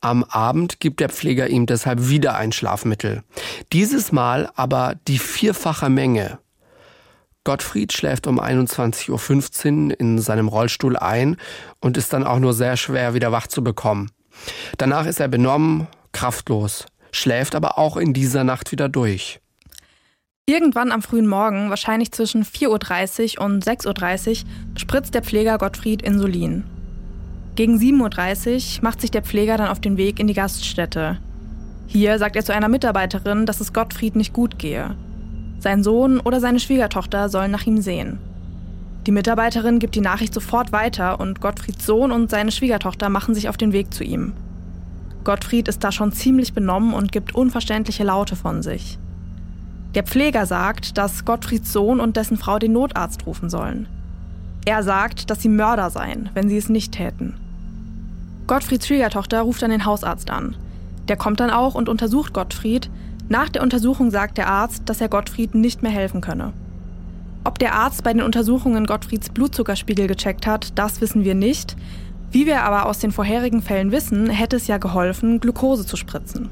Am 0.00 0.22
Abend 0.24 0.78
gibt 0.78 1.00
der 1.00 1.08
Pfleger 1.08 1.48
ihm 1.48 1.66
deshalb 1.66 2.08
wieder 2.08 2.36
ein 2.36 2.52
Schlafmittel. 2.52 3.24
Dieses 3.72 4.12
Mal 4.12 4.50
aber 4.54 4.94
die 5.08 5.18
vierfache 5.18 5.88
Menge. 5.88 6.38
Gottfried 7.42 7.92
schläft 7.92 8.26
um 8.26 8.40
21.15 8.40 9.88
Uhr 9.88 10.00
in 10.00 10.18
seinem 10.18 10.48
Rollstuhl 10.48 10.96
ein 10.96 11.36
und 11.80 11.96
ist 11.96 12.12
dann 12.12 12.24
auch 12.24 12.38
nur 12.38 12.52
sehr 12.52 12.76
schwer 12.76 13.14
wieder 13.14 13.32
wach 13.32 13.46
zu 13.46 13.64
bekommen. 13.64 14.10
Danach 14.76 15.06
ist 15.06 15.18
er 15.18 15.28
benommen, 15.28 15.88
kraftlos, 16.12 16.86
schläft 17.10 17.54
aber 17.54 17.78
auch 17.78 17.96
in 17.96 18.12
dieser 18.12 18.44
Nacht 18.44 18.70
wieder 18.70 18.88
durch. 18.88 19.40
Irgendwann 20.46 20.92
am 20.92 21.02
frühen 21.02 21.26
Morgen, 21.26 21.70
wahrscheinlich 21.70 22.12
zwischen 22.12 22.44
4.30 22.44 23.38
Uhr 23.38 23.44
und 23.44 23.64
6.30 23.64 24.44
Uhr, 24.44 24.78
spritzt 24.78 25.14
der 25.14 25.22
Pfleger 25.22 25.58
Gottfried 25.58 26.02
Insulin. 26.02 26.64
Gegen 27.58 27.76
7.30 27.76 28.76
Uhr 28.76 28.84
macht 28.84 29.00
sich 29.00 29.10
der 29.10 29.22
Pfleger 29.22 29.56
dann 29.56 29.66
auf 29.66 29.80
den 29.80 29.96
Weg 29.96 30.20
in 30.20 30.28
die 30.28 30.32
Gaststätte. 30.32 31.18
Hier 31.88 32.16
sagt 32.20 32.36
er 32.36 32.44
zu 32.44 32.54
einer 32.54 32.68
Mitarbeiterin, 32.68 33.46
dass 33.46 33.60
es 33.60 33.72
Gottfried 33.72 34.14
nicht 34.14 34.32
gut 34.32 34.60
gehe. 34.60 34.94
Sein 35.58 35.82
Sohn 35.82 36.20
oder 36.20 36.38
seine 36.38 36.60
Schwiegertochter 36.60 37.28
sollen 37.28 37.50
nach 37.50 37.66
ihm 37.66 37.82
sehen. 37.82 38.20
Die 39.08 39.10
Mitarbeiterin 39.10 39.80
gibt 39.80 39.96
die 39.96 40.00
Nachricht 40.00 40.34
sofort 40.34 40.70
weiter 40.70 41.18
und 41.18 41.40
Gottfrieds 41.40 41.84
Sohn 41.84 42.12
und 42.12 42.30
seine 42.30 42.52
Schwiegertochter 42.52 43.08
machen 43.08 43.34
sich 43.34 43.48
auf 43.48 43.56
den 43.56 43.72
Weg 43.72 43.92
zu 43.92 44.04
ihm. 44.04 44.34
Gottfried 45.24 45.66
ist 45.66 45.82
da 45.82 45.90
schon 45.90 46.12
ziemlich 46.12 46.52
benommen 46.52 46.94
und 46.94 47.10
gibt 47.10 47.34
unverständliche 47.34 48.04
Laute 48.04 48.36
von 48.36 48.62
sich. 48.62 49.00
Der 49.96 50.04
Pfleger 50.04 50.46
sagt, 50.46 50.96
dass 50.96 51.24
Gottfrieds 51.24 51.72
Sohn 51.72 51.98
und 51.98 52.16
dessen 52.16 52.36
Frau 52.36 52.60
den 52.60 52.74
Notarzt 52.74 53.26
rufen 53.26 53.50
sollen. 53.50 53.88
Er 54.64 54.84
sagt, 54.84 55.28
dass 55.28 55.42
sie 55.42 55.48
Mörder 55.48 55.90
seien, 55.90 56.30
wenn 56.34 56.48
sie 56.48 56.56
es 56.56 56.68
nicht 56.68 56.92
täten. 56.92 57.34
Gottfrieds 58.48 58.86
Schwiegertochter 58.86 59.42
ruft 59.42 59.60
dann 59.60 59.70
den 59.70 59.84
Hausarzt 59.84 60.30
an. 60.30 60.56
Der 61.06 61.16
kommt 61.16 61.38
dann 61.38 61.50
auch 61.50 61.74
und 61.74 61.88
untersucht 61.88 62.32
Gottfried. 62.32 62.90
Nach 63.28 63.50
der 63.50 63.62
Untersuchung 63.62 64.10
sagt 64.10 64.38
der 64.38 64.48
Arzt, 64.48 64.84
dass 64.86 65.02
er 65.02 65.10
Gottfried 65.10 65.54
nicht 65.54 65.82
mehr 65.82 65.92
helfen 65.92 66.22
könne. 66.22 66.54
Ob 67.44 67.58
der 67.58 67.74
Arzt 67.74 68.04
bei 68.04 68.12
den 68.14 68.22
Untersuchungen 68.22 68.86
Gottfrieds 68.86 69.28
Blutzuckerspiegel 69.28 70.06
gecheckt 70.06 70.46
hat, 70.46 70.72
das 70.78 71.02
wissen 71.02 71.24
wir 71.24 71.34
nicht. 71.34 71.76
Wie 72.30 72.46
wir 72.46 72.62
aber 72.62 72.86
aus 72.86 73.00
den 73.00 73.12
vorherigen 73.12 73.60
Fällen 73.60 73.92
wissen, 73.92 74.30
hätte 74.30 74.56
es 74.56 74.66
ja 74.66 74.78
geholfen, 74.78 75.40
Glucose 75.40 75.84
zu 75.84 75.98
spritzen. 75.98 76.48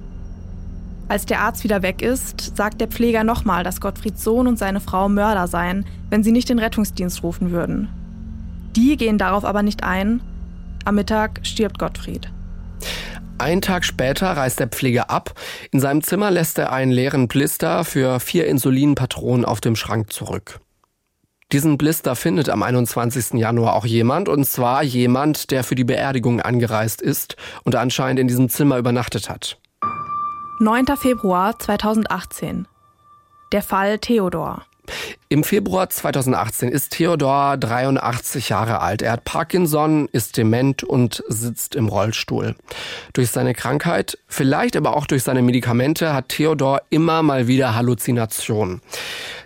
Als 1.08 1.24
der 1.24 1.40
Arzt 1.40 1.64
wieder 1.64 1.80
weg 1.80 2.02
ist, 2.02 2.56
sagt 2.56 2.78
der 2.78 2.88
Pfleger 2.88 3.24
nochmal, 3.24 3.64
dass 3.64 3.80
Gottfrieds 3.80 4.22
Sohn 4.22 4.46
und 4.46 4.58
seine 4.58 4.80
Frau 4.80 5.08
Mörder 5.08 5.48
seien, 5.48 5.86
wenn 6.10 6.22
sie 6.22 6.32
nicht 6.32 6.50
den 6.50 6.58
Rettungsdienst 6.58 7.22
rufen 7.22 7.52
würden. 7.52 7.88
Die 8.76 8.98
gehen 8.98 9.16
darauf 9.16 9.46
aber 9.46 9.62
nicht 9.62 9.82
ein, 9.82 10.20
am 10.86 10.94
Mittag 10.94 11.40
stirbt 11.42 11.78
Gottfried. 11.78 12.30
Ein 13.38 13.60
Tag 13.60 13.84
später 13.84 14.28
reist 14.28 14.60
der 14.60 14.68
Pfleger 14.68 15.10
ab. 15.10 15.34
In 15.70 15.80
seinem 15.80 16.02
Zimmer 16.02 16.30
lässt 16.30 16.56
er 16.58 16.72
einen 16.72 16.90
leeren 16.90 17.28
Blister 17.28 17.84
für 17.84 18.18
vier 18.18 18.46
Insulinpatronen 18.46 19.44
auf 19.44 19.60
dem 19.60 19.76
Schrank 19.76 20.12
zurück. 20.12 20.60
Diesen 21.52 21.78
Blister 21.78 22.16
findet 22.16 22.48
am 22.48 22.62
21. 22.62 23.34
Januar 23.34 23.74
auch 23.74 23.84
jemand, 23.84 24.28
und 24.28 24.44
zwar 24.46 24.82
jemand, 24.82 25.50
der 25.50 25.64
für 25.64 25.74
die 25.74 25.84
Beerdigung 25.84 26.40
angereist 26.40 27.02
ist 27.02 27.36
und 27.62 27.76
anscheinend 27.76 28.18
in 28.18 28.26
diesem 28.26 28.48
Zimmer 28.48 28.78
übernachtet 28.78 29.28
hat. 29.28 29.58
9. 30.58 30.86
Februar 30.96 31.58
2018. 31.58 32.66
Der 33.52 33.62
Fall 33.62 33.98
Theodor. 33.98 34.64
Im 35.28 35.44
Februar 35.44 35.90
2018 35.90 36.68
ist 36.68 36.92
Theodor 36.92 37.56
83 37.56 38.48
Jahre 38.48 38.80
alt. 38.80 39.02
Er 39.02 39.12
hat 39.12 39.24
Parkinson, 39.24 40.08
ist 40.12 40.36
dement 40.36 40.84
und 40.84 41.22
sitzt 41.28 41.74
im 41.74 41.88
Rollstuhl. 41.88 42.54
Durch 43.12 43.30
seine 43.30 43.54
Krankheit, 43.54 44.18
vielleicht 44.28 44.76
aber 44.76 44.96
auch 44.96 45.06
durch 45.06 45.22
seine 45.22 45.42
Medikamente, 45.42 46.14
hat 46.14 46.28
Theodor 46.28 46.82
immer 46.90 47.22
mal 47.22 47.46
wieder 47.48 47.74
Halluzinationen. 47.74 48.80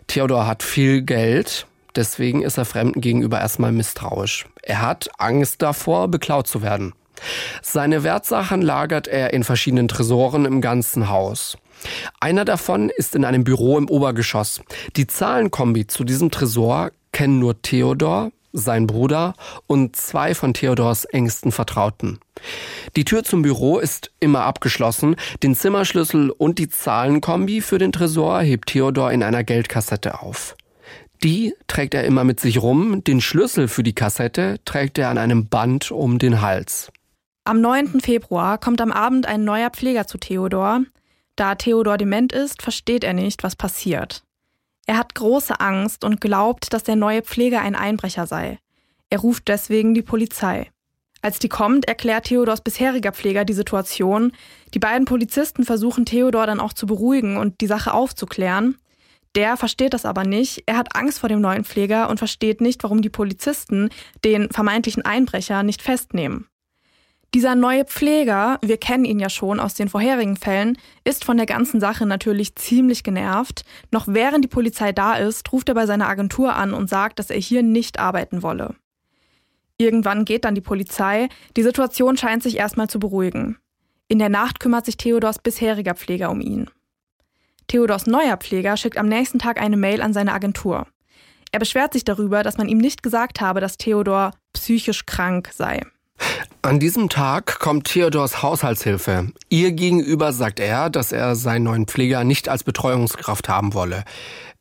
Theodor 0.06 0.46
hat 0.46 0.62
viel 0.62 1.02
Geld, 1.02 1.66
deswegen 1.96 2.42
ist 2.42 2.58
er 2.58 2.64
Fremden 2.64 3.00
gegenüber 3.00 3.40
erstmal 3.40 3.72
misstrauisch. 3.72 4.46
Er 4.62 4.82
hat 4.82 5.08
Angst 5.18 5.62
davor, 5.62 6.08
beklaut 6.08 6.46
zu 6.46 6.62
werden. 6.62 6.92
Seine 7.62 8.02
Wertsachen 8.02 8.62
lagert 8.62 9.06
er 9.06 9.32
in 9.32 9.44
verschiedenen 9.44 9.88
Tresoren 9.88 10.44
im 10.44 10.60
ganzen 10.60 11.08
Haus. 11.08 11.56
Einer 12.20 12.44
davon 12.44 12.90
ist 12.90 13.14
in 13.14 13.24
einem 13.24 13.44
Büro 13.44 13.78
im 13.78 13.88
Obergeschoss. 13.88 14.60
Die 14.96 15.06
Zahlenkombi 15.06 15.86
zu 15.86 16.04
diesem 16.04 16.30
Tresor 16.30 16.90
kennen 17.12 17.38
nur 17.38 17.60
Theodor, 17.62 18.32
sein 18.52 18.86
Bruder 18.86 19.34
und 19.66 19.96
zwei 19.96 20.34
von 20.34 20.54
Theodors 20.54 21.04
engsten 21.04 21.52
Vertrauten. 21.52 22.18
Die 22.96 23.04
Tür 23.04 23.22
zum 23.22 23.42
Büro 23.42 23.78
ist 23.78 24.10
immer 24.20 24.42
abgeschlossen. 24.42 25.16
Den 25.42 25.54
Zimmerschlüssel 25.54 26.30
und 26.30 26.58
die 26.58 26.68
Zahlenkombi 26.68 27.60
für 27.60 27.78
den 27.78 27.92
Tresor 27.92 28.40
hebt 28.40 28.70
Theodor 28.70 29.12
in 29.12 29.22
einer 29.22 29.44
Geldkassette 29.44 30.20
auf. 30.20 30.56
Die 31.22 31.54
trägt 31.66 31.92
er 31.94 32.04
immer 32.04 32.24
mit 32.24 32.40
sich 32.40 32.62
rum, 32.62 33.04
den 33.04 33.20
Schlüssel 33.20 33.68
für 33.68 33.82
die 33.82 33.92
Kassette 33.92 34.58
trägt 34.64 34.96
er 34.96 35.10
an 35.10 35.18
einem 35.18 35.48
Band 35.48 35.90
um 35.90 36.18
den 36.18 36.40
Hals. 36.40 36.90
Am 37.44 37.60
9. 37.60 38.00
Februar 38.00 38.58
kommt 38.58 38.80
am 38.80 38.90
Abend 38.90 39.26
ein 39.26 39.44
neuer 39.44 39.70
Pfleger 39.70 40.06
zu 40.06 40.16
Theodor. 40.16 40.82
Da 41.40 41.54
Theodor 41.54 41.96
dement 41.96 42.34
ist, 42.34 42.60
versteht 42.60 43.02
er 43.02 43.14
nicht, 43.14 43.42
was 43.42 43.56
passiert. 43.56 44.24
Er 44.84 44.98
hat 44.98 45.14
große 45.14 45.58
Angst 45.58 46.04
und 46.04 46.20
glaubt, 46.20 46.74
dass 46.74 46.82
der 46.82 46.96
neue 46.96 47.22
Pfleger 47.22 47.62
ein 47.62 47.74
Einbrecher 47.74 48.26
sei. 48.26 48.58
Er 49.08 49.20
ruft 49.20 49.48
deswegen 49.48 49.94
die 49.94 50.02
Polizei. 50.02 50.70
Als 51.22 51.38
die 51.38 51.48
kommt, 51.48 51.88
erklärt 51.88 52.24
Theodors 52.26 52.60
bisheriger 52.60 53.12
Pfleger 53.12 53.46
die 53.46 53.54
Situation. 53.54 54.32
Die 54.74 54.78
beiden 54.78 55.06
Polizisten 55.06 55.64
versuchen 55.64 56.04
Theodor 56.04 56.46
dann 56.46 56.60
auch 56.60 56.74
zu 56.74 56.84
beruhigen 56.84 57.38
und 57.38 57.62
die 57.62 57.66
Sache 57.66 57.94
aufzuklären. 57.94 58.76
Der 59.34 59.56
versteht 59.56 59.94
das 59.94 60.04
aber 60.04 60.24
nicht. 60.24 60.64
Er 60.66 60.76
hat 60.76 60.94
Angst 60.94 61.20
vor 61.20 61.30
dem 61.30 61.40
neuen 61.40 61.64
Pfleger 61.64 62.10
und 62.10 62.18
versteht 62.18 62.60
nicht, 62.60 62.82
warum 62.82 63.00
die 63.00 63.08
Polizisten 63.08 63.88
den 64.26 64.50
vermeintlichen 64.50 65.06
Einbrecher 65.06 65.62
nicht 65.62 65.80
festnehmen. 65.80 66.49
Dieser 67.32 67.54
neue 67.54 67.84
Pfleger, 67.84 68.58
wir 68.60 68.76
kennen 68.76 69.04
ihn 69.04 69.20
ja 69.20 69.30
schon 69.30 69.60
aus 69.60 69.74
den 69.74 69.88
vorherigen 69.88 70.36
Fällen, 70.36 70.76
ist 71.04 71.24
von 71.24 71.36
der 71.36 71.46
ganzen 71.46 71.78
Sache 71.78 72.04
natürlich 72.04 72.56
ziemlich 72.56 73.04
genervt. 73.04 73.64
Noch 73.92 74.08
während 74.08 74.44
die 74.44 74.48
Polizei 74.48 74.90
da 74.90 75.14
ist, 75.14 75.52
ruft 75.52 75.68
er 75.68 75.76
bei 75.76 75.86
seiner 75.86 76.08
Agentur 76.08 76.56
an 76.56 76.74
und 76.74 76.90
sagt, 76.90 77.20
dass 77.20 77.30
er 77.30 77.38
hier 77.38 77.62
nicht 77.62 78.00
arbeiten 78.00 78.42
wolle. 78.42 78.74
Irgendwann 79.78 80.24
geht 80.24 80.44
dann 80.44 80.56
die 80.56 80.60
Polizei, 80.60 81.28
die 81.56 81.62
Situation 81.62 82.16
scheint 82.16 82.42
sich 82.42 82.56
erstmal 82.56 82.90
zu 82.90 82.98
beruhigen. 82.98 83.58
In 84.08 84.18
der 84.18 84.28
Nacht 84.28 84.58
kümmert 84.58 84.84
sich 84.84 84.96
Theodors 84.96 85.38
bisheriger 85.38 85.94
Pfleger 85.94 86.30
um 86.30 86.40
ihn. 86.40 86.68
Theodors 87.68 88.08
neuer 88.08 88.38
Pfleger 88.38 88.76
schickt 88.76 88.98
am 88.98 89.06
nächsten 89.06 89.38
Tag 89.38 89.60
eine 89.60 89.76
Mail 89.76 90.02
an 90.02 90.12
seine 90.12 90.32
Agentur. 90.32 90.88
Er 91.52 91.60
beschwert 91.60 91.92
sich 91.92 92.04
darüber, 92.04 92.42
dass 92.42 92.58
man 92.58 92.68
ihm 92.68 92.78
nicht 92.78 93.04
gesagt 93.04 93.40
habe, 93.40 93.60
dass 93.60 93.78
Theodor 93.78 94.32
psychisch 94.52 95.06
krank 95.06 95.50
sei. 95.54 95.80
An 96.62 96.78
diesem 96.78 97.08
Tag 97.08 97.58
kommt 97.58 97.86
Theodors 97.86 98.42
Haushaltshilfe. 98.42 99.32
Ihr 99.48 99.72
gegenüber 99.72 100.32
sagt 100.32 100.60
er, 100.60 100.90
dass 100.90 101.10
er 101.10 101.34
seinen 101.34 101.64
neuen 101.64 101.86
Pfleger 101.86 102.22
nicht 102.22 102.48
als 102.48 102.64
Betreuungskraft 102.64 103.48
haben 103.48 103.72
wolle. 103.72 104.04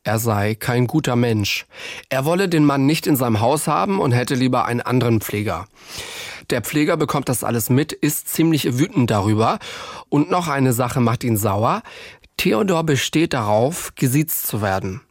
Er 0.02 0.18
sei 0.18 0.54
kein 0.54 0.86
guter 0.86 1.14
Mensch. 1.14 1.66
Er 2.08 2.24
wolle 2.24 2.48
den 2.48 2.64
Mann 2.64 2.86
nicht 2.86 3.06
in 3.06 3.16
seinem 3.16 3.40
Haus 3.40 3.66
haben 3.66 4.00
und 4.00 4.12
hätte 4.12 4.34
lieber 4.34 4.64
einen 4.64 4.80
anderen 4.80 5.20
Pfleger. 5.20 5.66
Der 6.48 6.62
Pfleger 6.62 6.96
bekommt 6.96 7.28
das 7.28 7.44
alles 7.44 7.68
mit, 7.68 7.92
ist 7.92 8.28
ziemlich 8.28 8.78
wütend 8.78 9.10
darüber. 9.10 9.58
Und 10.08 10.30
noch 10.30 10.48
eine 10.48 10.72
Sache 10.72 11.00
macht 11.00 11.22
ihn 11.22 11.36
sauer. 11.36 11.82
Theodor 12.38 12.84
besteht 12.84 13.34
darauf, 13.34 13.94
gesiezt 13.94 14.46
zu 14.46 14.62
werden. 14.62 15.02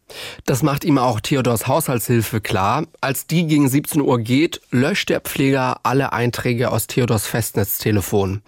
Das 0.46 0.64
macht 0.64 0.84
ihm 0.84 0.98
auch 0.98 1.20
Theodors 1.20 1.68
Haushaltshilfe 1.68 2.42
klar. 2.42 2.86
Als 3.02 3.28
die 3.28 3.46
gegen 3.48 3.70
17 3.70 4.02
Uhr 4.02 4.20
geht, 4.20 4.62
löscht 4.72 5.10
der 5.10 5.22
Pfleger 5.22 5.78
alle 5.84 6.14
Einträge 6.14 6.72
aus 6.72 6.88
Theodors 6.88 7.28
Festnetztelefon. 7.28 8.42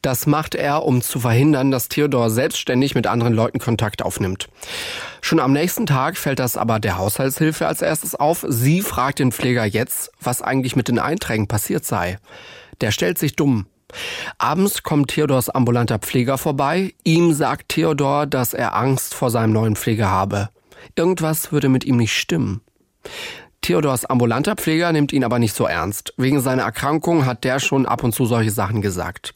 Das 0.00 0.26
macht 0.26 0.54
er, 0.54 0.84
um 0.84 1.02
zu 1.02 1.20
verhindern, 1.20 1.70
dass 1.70 1.88
Theodor 1.88 2.30
selbstständig 2.30 2.94
mit 2.94 3.06
anderen 3.06 3.34
Leuten 3.34 3.58
Kontakt 3.58 4.02
aufnimmt. 4.02 4.48
Schon 5.20 5.40
am 5.40 5.52
nächsten 5.52 5.86
Tag 5.86 6.16
fällt 6.16 6.38
das 6.38 6.56
aber 6.56 6.80
der 6.80 6.98
Haushaltshilfe 6.98 7.66
als 7.66 7.82
erstes 7.82 8.14
auf. 8.14 8.44
Sie 8.48 8.80
fragt 8.80 9.18
den 9.18 9.32
Pfleger 9.32 9.64
jetzt, 9.64 10.10
was 10.20 10.42
eigentlich 10.42 10.76
mit 10.76 10.88
den 10.88 10.98
Einträgen 10.98 11.46
passiert 11.46 11.84
sei. 11.84 12.18
Der 12.80 12.90
stellt 12.90 13.18
sich 13.18 13.36
dumm. 13.36 13.66
Abends 14.38 14.82
kommt 14.82 15.10
Theodors 15.10 15.50
ambulanter 15.50 15.98
Pfleger 15.98 16.38
vorbei. 16.38 16.94
Ihm 17.04 17.32
sagt 17.32 17.68
Theodor, 17.68 18.26
dass 18.26 18.54
er 18.54 18.74
Angst 18.74 19.14
vor 19.14 19.30
seinem 19.30 19.52
neuen 19.52 19.76
Pfleger 19.76 20.08
habe. 20.08 20.48
Irgendwas 20.96 21.52
würde 21.52 21.68
mit 21.68 21.84
ihm 21.84 21.96
nicht 21.96 22.16
stimmen. 22.16 22.60
Theodors 23.62 24.04
ambulanter 24.04 24.56
Pfleger 24.56 24.92
nimmt 24.92 25.12
ihn 25.12 25.24
aber 25.24 25.38
nicht 25.38 25.54
so 25.54 25.66
ernst. 25.66 26.12
Wegen 26.16 26.40
seiner 26.40 26.62
Erkrankung 26.62 27.26
hat 27.26 27.44
der 27.44 27.60
schon 27.60 27.86
ab 27.86 28.02
und 28.02 28.12
zu 28.12 28.26
solche 28.26 28.50
Sachen 28.50 28.82
gesagt. 28.82 29.32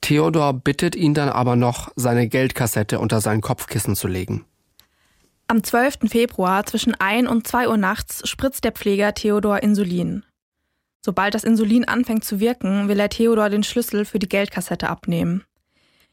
Theodor 0.00 0.54
bittet 0.54 0.96
ihn 0.96 1.14
dann 1.14 1.28
aber 1.28 1.56
noch, 1.56 1.90
seine 1.96 2.28
Geldkassette 2.28 2.98
unter 2.98 3.20
sein 3.20 3.40
Kopfkissen 3.40 3.96
zu 3.96 4.08
legen. 4.08 4.44
Am 5.48 5.64
12. 5.64 6.08
Februar 6.08 6.64
zwischen 6.64 6.94
1 6.94 7.28
und 7.28 7.46
2 7.46 7.68
Uhr 7.68 7.76
nachts 7.76 8.26
spritzt 8.28 8.62
der 8.62 8.72
Pfleger 8.72 9.14
Theodor 9.14 9.62
Insulin. 9.62 10.24
Sobald 11.04 11.34
das 11.34 11.44
Insulin 11.44 11.86
anfängt 11.86 12.24
zu 12.24 12.38
wirken, 12.38 12.88
will 12.88 13.00
er 13.00 13.08
Theodor 13.08 13.48
den 13.48 13.64
Schlüssel 13.64 14.04
für 14.04 14.20
die 14.20 14.28
Geldkassette 14.28 14.88
abnehmen. 14.88 15.42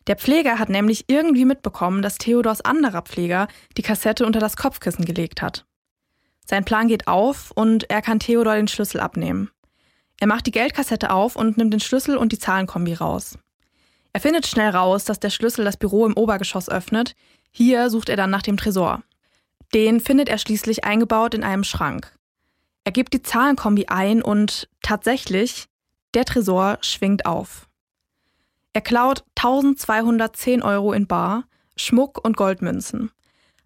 Der 0.08 0.15
Pfleger 0.15 0.58
hat 0.58 0.70
nämlich 0.70 1.06
irgendwie 1.08 1.46
mitbekommen, 1.46 2.02
dass 2.02 2.17
Theodors 2.17 2.62
anderer 2.62 3.02
Pfleger 3.02 3.48
die 3.76 3.82
Kassette 3.82 4.26
unter 4.26 4.39
das 4.39 4.56
Kopfkissen 4.56 5.04
gelegt 5.04 5.41
hat. 5.41 5.65
Sein 6.46 6.63
Plan 6.63 6.88
geht 6.88 7.08
auf 7.10 7.52
und 7.52 7.89
er 7.89 8.02
kann 8.02 8.20
Theodor 8.20 8.56
den 8.56 8.70
Schlüssel 8.70 9.02
abnehmen. 9.02 9.52
Er 10.20 10.28
macht 10.28 10.48
die 10.48 10.52
Geldkassette 10.52 11.12
auf 11.12 11.36
und 11.36 11.58
nimmt 11.58 11.74
den 11.74 11.82
Schlüssel 11.82 12.15
und 12.15 12.32
die 12.32 12.39
Zahlenkombi 12.39 12.93
raus. 12.93 13.38
Er 14.13 14.22
findet 14.22 14.48
schnell 14.48 14.70
raus, 14.70 15.04
dass 15.04 15.20
der 15.20 15.30
Schlüssel 15.30 15.65
das 15.65 15.78
Büro 15.78 16.06
im 16.06 16.15
Obergeschoss 16.15 16.70
öffnet. 16.70 17.13
Hier 17.52 17.89
sucht 17.89 18.08
er 18.08 18.15
dann 18.15 18.30
nach 18.30 18.41
dem 18.41 18.58
Tresor. 18.58 19.04
Den 19.74 20.00
findet 20.00 20.30
er 20.30 20.38
schließlich 20.38 20.86
eingebaut 20.86 21.34
in 21.34 21.43
einem 21.43 21.65
Schrank. 21.65 22.17
Er 22.86 22.93
gibt 22.93 23.13
die 23.13 23.22
Zahlenkombi 23.22 23.88
ein 23.88 24.22
und 24.22 24.70
tatsächlich, 24.82 25.65
der 26.13 26.24
Tresor 26.24 26.78
schwingt 26.82 27.26
auf. 27.26 27.66
Er 28.78 28.82
klaut 28.82 29.24
1210 29.38 30.62
Euro 30.62 30.94
in 30.94 31.08
Bar, 31.08 31.46
Schmuck 31.78 32.24
und 32.24 32.38
Goldmünzen. 32.38 33.10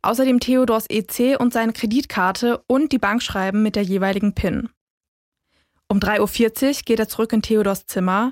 Außerdem 0.01 0.39
Theodors 0.39 0.85
EC 0.89 1.37
und 1.37 1.51
seine 1.51 1.73
Kreditkarte 1.73 2.63
und 2.65 2.93
die 2.93 2.97
Bankschreiben 2.97 3.61
mit 3.61 3.75
der 3.75 3.83
jeweiligen 3.83 4.31
PIN. 4.31 4.69
Um 5.89 5.99
3.40 5.99 6.65
Uhr 6.65 6.81
geht 6.85 6.99
er 7.01 7.09
zurück 7.09 7.33
in 7.33 7.41
Theodors 7.41 7.87
Zimmer. 7.87 8.31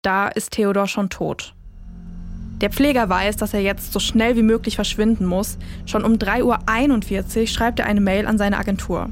Da 0.00 0.28
ist 0.28 0.52
Theodor 0.52 0.86
schon 0.86 1.10
tot. 1.10 1.54
Der 2.62 2.70
Pfleger 2.70 3.10
weiß, 3.10 3.36
dass 3.36 3.52
er 3.52 3.60
jetzt 3.60 3.92
so 3.92 4.00
schnell 4.00 4.34
wie 4.34 4.42
möglich 4.42 4.76
verschwinden 4.76 5.26
muss. 5.26 5.58
Schon 5.84 6.04
um 6.04 6.14
3.41 6.14 7.40
Uhr 7.40 7.46
schreibt 7.48 7.80
er 7.80 7.84
eine 7.84 8.00
Mail 8.00 8.26
an 8.26 8.38
seine 8.38 8.56
Agentur. 8.56 9.10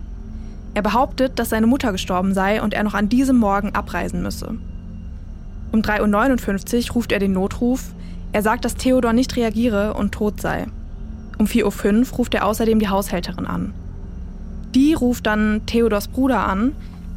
Er 0.73 0.81
behauptet, 0.81 1.39
dass 1.39 1.51
seine 1.51 1.67
Mutter 1.67 1.93
gestorben 1.93 2.33
sei 2.33 2.63
und 2.63 2.73
er 2.73 2.85
noch 2.85 2.95
an 2.95 3.11
diesem 3.11 3.37
Morgen 3.37 3.75
abreisen 3.75 4.23
müsse. 4.23 4.57
Um 5.73 5.81
3.59 5.81 6.89
Uhr 6.89 6.95
ruft 6.95 7.13
er 7.13 7.19
den 7.19 7.33
Notruf. 7.33 7.95
Er 8.33 8.43
sagt, 8.43 8.65
dass 8.65 8.75
Theodor 8.75 9.13
nicht 9.13 9.37
reagiere 9.37 9.95
und 9.95 10.13
tot 10.13 10.41
sei. 10.41 10.67
Um 11.39 11.47
4.05 11.47 12.13
Uhr 12.13 12.19
ruft 12.19 12.35
er 12.35 12.47
außerdem 12.47 12.79
die 12.79 12.89
Haushälterin 12.89 13.47
an. 13.47 13.75
Die 14.75 14.95
ruft 14.95 15.27
dann 15.27 15.63
Theodors 15.67 16.09
Bruder 16.09 16.47
an. 16.47 16.73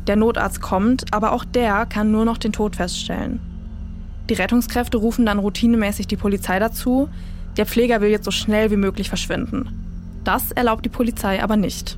Der 0.08 0.16
Notarzt 0.16 0.62
kommt, 0.62 1.14
aber 1.14 1.34
auch 1.34 1.46
der 1.46 1.86
kann 1.86 2.12
nur 2.12 2.26
noch 2.26 2.38
den 2.38 2.52
Tod 2.52 2.76
feststellen. 2.76 3.40
Die 4.30 4.36
Rettungskräfte 4.36 4.98
rufen 4.98 5.26
dann 5.26 5.40
routinemäßig 5.40 6.08
die 6.08 6.18
Polizei 6.18 6.60
dazu. 6.60 7.10
Der 7.58 7.66
Pfleger 7.66 8.00
will 8.02 8.10
jetzt 8.10 8.26
so 8.26 8.32
schnell 8.32 8.72
wie 8.72 8.78
möglich 8.78 9.10
verschwinden. 9.10 9.70
Das 10.24 10.52
erlaubt 10.52 10.86
die 10.86 10.90
Polizei 10.90 11.42
aber 11.42 11.58
nicht. 11.58 11.98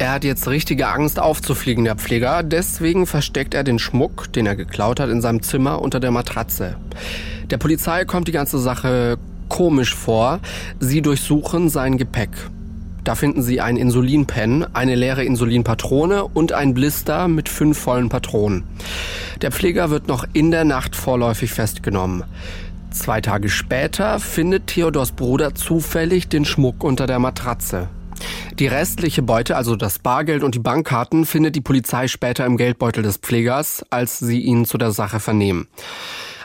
Er 0.00 0.12
hat 0.12 0.24
jetzt 0.24 0.48
richtige 0.48 0.88
Angst 0.88 1.20
aufzufliegen, 1.20 1.84
der 1.84 1.94
Pfleger. 1.94 2.42
Deswegen 2.42 3.06
versteckt 3.06 3.52
er 3.52 3.64
den 3.64 3.78
Schmuck, 3.78 4.32
den 4.32 4.46
er 4.46 4.56
geklaut 4.56 4.98
hat, 4.98 5.10
in 5.10 5.20
seinem 5.20 5.42
Zimmer 5.42 5.82
unter 5.82 6.00
der 6.00 6.10
Matratze. 6.10 6.76
Der 7.50 7.58
Polizei 7.58 8.06
kommt 8.06 8.26
die 8.26 8.32
ganze 8.32 8.58
Sache 8.58 9.18
komisch 9.50 9.94
vor. 9.94 10.40
Sie 10.78 11.02
durchsuchen 11.02 11.68
sein 11.68 11.98
Gepäck. 11.98 12.30
Da 13.04 13.14
finden 13.14 13.42
sie 13.42 13.60
ein 13.60 13.76
Insulinpen, 13.76 14.64
eine 14.74 14.94
leere 14.94 15.22
Insulinpatrone 15.22 16.24
und 16.24 16.52
ein 16.54 16.72
Blister 16.72 17.28
mit 17.28 17.50
fünf 17.50 17.78
vollen 17.78 18.08
Patronen. 18.08 18.62
Der 19.42 19.52
Pfleger 19.52 19.90
wird 19.90 20.08
noch 20.08 20.24
in 20.32 20.50
der 20.50 20.64
Nacht 20.64 20.96
vorläufig 20.96 21.52
festgenommen. 21.52 22.24
Zwei 22.90 23.20
Tage 23.20 23.50
später 23.50 24.18
findet 24.18 24.68
Theodors 24.68 25.12
Bruder 25.12 25.54
zufällig 25.54 26.28
den 26.28 26.46
Schmuck 26.46 26.84
unter 26.84 27.06
der 27.06 27.18
Matratze. 27.18 27.88
Die 28.58 28.66
restliche 28.66 29.22
Beute, 29.22 29.56
also 29.56 29.76
das 29.76 29.98
Bargeld 29.98 30.42
und 30.42 30.54
die 30.54 30.60
Bankkarten, 30.60 31.24
findet 31.24 31.56
die 31.56 31.60
Polizei 31.60 32.08
später 32.08 32.44
im 32.44 32.56
Geldbeutel 32.56 33.02
des 33.02 33.16
Pflegers, 33.16 33.84
als 33.90 34.18
sie 34.18 34.40
ihn 34.40 34.64
zu 34.64 34.78
der 34.78 34.92
Sache 34.92 35.20
vernehmen. 35.20 35.68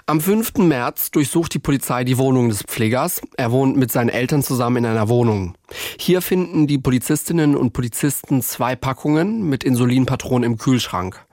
Am 0.07 0.21
5. 0.21 0.57
März 0.59 1.09
durchsucht 1.09 1.55
die 1.55 1.59
Polizei 1.59 2.03
die 2.03 2.19
Wohnung 2.19 2.49
des 2.49 2.61
Pflegers. 2.61 3.21
Er 3.37 3.51
wohnt 3.51 3.75
mit 3.75 3.91
seinen 3.91 4.09
Eltern 4.09 4.43
zusammen 4.43 4.77
in 4.77 4.85
einer 4.85 5.09
Wohnung. 5.09 5.57
Hier 5.97 6.21
finden 6.21 6.67
die 6.67 6.77
Polizistinnen 6.77 7.55
und 7.55 7.73
Polizisten 7.73 8.43
zwei 8.43 8.75
Packungen 8.75 9.49
mit 9.49 9.63
Insulinpatronen 9.63 10.51
im 10.51 10.57
Kühlschrank. 10.59 11.25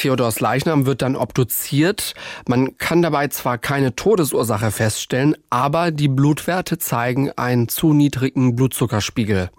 Theodors 0.00 0.40
Leichnam 0.40 0.86
wird 0.86 1.02
dann 1.02 1.14
obduziert. 1.14 2.14
Man 2.48 2.78
kann 2.78 3.02
dabei 3.02 3.28
zwar 3.28 3.58
keine 3.58 3.94
Todesursache 3.94 4.70
feststellen, 4.70 5.36
aber 5.50 5.90
die 5.90 6.08
Blutwerte 6.08 6.78
zeigen 6.78 7.30
einen 7.32 7.68
zu 7.68 7.92
niedrigen 7.92 8.56
Blutzuckerspiegel. 8.56 9.50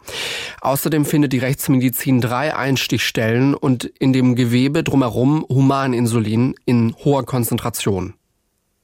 Außerdem 0.62 1.06
findet 1.06 1.34
die 1.34 1.38
Rechtsmedizin 1.38 2.22
drei 2.22 2.56
Einstichstellen 2.56 3.54
und 3.54 3.84
in 3.84 4.14
dem 4.14 4.34
Gewebe 4.34 4.84
drumherum 4.84 5.46
Humaninsulin 5.48 6.56
in 6.66 6.96
hoher 7.04 7.24
Konzentration. 7.24 8.16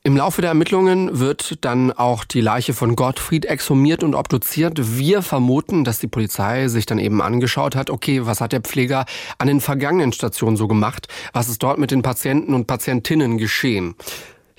Im 0.04 0.16
Laufe 0.16 0.42
der 0.42 0.50
Ermittlungen 0.52 1.20
wird 1.20 1.66
dann 1.66 1.92
auch 1.92 2.24
die 2.24 2.40
Leiche 2.40 2.74
von 2.74 2.96
Gottfried 2.96 3.46
exhumiert 3.46 4.04
und 4.04 4.16
obduziert. 4.16 4.98
Wir 4.98 5.22
vermuten, 5.22 5.84
dass 5.84 6.00
die 6.00 6.08
Polizei 6.08 6.70
sich 6.70 6.86
dann 6.86 6.98
eben 6.98 7.22
angeschaut 7.22 7.76
hat, 7.76 7.90
okay, 7.90 8.26
was 8.26 8.40
hat 8.40 8.54
der 8.54 8.62
Pfleger 8.62 9.06
an 9.38 9.48
den 9.48 9.60
vergangenen 9.60 10.14
Stationen 10.14 10.56
so 10.56 10.70
gemacht? 10.70 11.10
Was 11.34 11.50
ist 11.50 11.62
dort 11.62 11.78
mit 11.78 11.92
den 11.92 12.04
Patienten 12.04 12.54
und 12.54 12.68
Patientinnen 12.68 13.38
geschehen? 13.38 13.96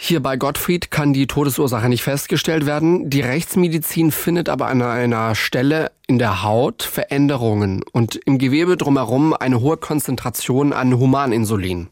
Hier 0.00 0.22
bei 0.22 0.36
Gottfried 0.36 0.92
kann 0.92 1.12
die 1.12 1.26
Todesursache 1.26 1.88
nicht 1.88 2.04
festgestellt 2.04 2.66
werden. 2.66 3.10
Die 3.10 3.20
Rechtsmedizin 3.20 4.12
findet 4.12 4.48
aber 4.48 4.68
an 4.68 4.80
einer 4.80 5.34
Stelle 5.34 5.90
in 6.06 6.20
der 6.20 6.44
Haut 6.44 6.84
Veränderungen 6.84 7.82
und 7.92 8.14
im 8.14 8.38
Gewebe 8.38 8.76
drumherum 8.76 9.32
eine 9.34 9.60
hohe 9.60 9.76
Konzentration 9.76 10.72
an 10.72 10.96
Humaninsulin. 10.96 11.88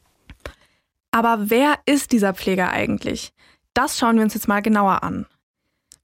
Aber 1.17 1.49
wer 1.49 1.79
ist 1.87 2.13
dieser 2.13 2.35
Pfleger 2.35 2.69
eigentlich? 2.69 3.33
Das 3.73 3.99
schauen 3.99 4.17
wir 4.17 4.23
uns 4.23 4.35
jetzt 4.35 4.49
mal 4.49 4.61
genauer 4.61 5.03
an. 5.03 5.25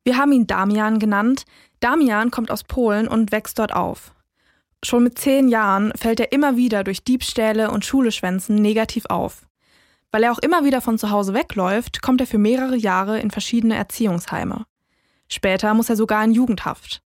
Wir 0.05 0.16
haben 0.16 0.33
ihn 0.33 0.46
Damian 0.46 0.98
genannt. 0.98 1.44
Damian 1.81 2.31
kommt 2.31 2.51
aus 2.51 2.64
Polen 2.64 3.09
und 3.09 3.31
wächst 3.31 3.59
dort 3.59 3.75
auf. 3.75 4.14
Schon 4.83 5.05
mit 5.05 5.18
zehn 5.18 5.48
Jahren 5.48 5.92
fällt 5.96 6.18
er 6.18 6.33
immer 6.33 6.57
wieder 6.57 6.83
durch 6.83 7.05
Diebstähle 7.05 7.70
und 7.70 7.85
Schuleschwänzen 7.85 8.57
negativ 8.57 9.05
auf. 9.11 9.46
Weil 10.12 10.22
er 10.22 10.33
auch 10.33 10.38
immer 10.38 10.64
wieder 10.64 10.81
von 10.81 10.96
zu 10.96 11.11
Hause 11.11 11.35
wegläuft, 11.35 12.01
kommt 12.01 12.22
er 12.22 12.27
für 12.27 12.38
mehrere 12.38 12.77
Jahre 12.77 13.20
in 13.20 13.31
verschiedene 13.31 13.77
Erziehungsheime. 13.77 14.64
Später 15.29 15.75
muss 15.75 15.90
er 15.90 15.96
sogar 15.96 16.25
in 16.25 16.33
Jugendhaft. 16.33 17.03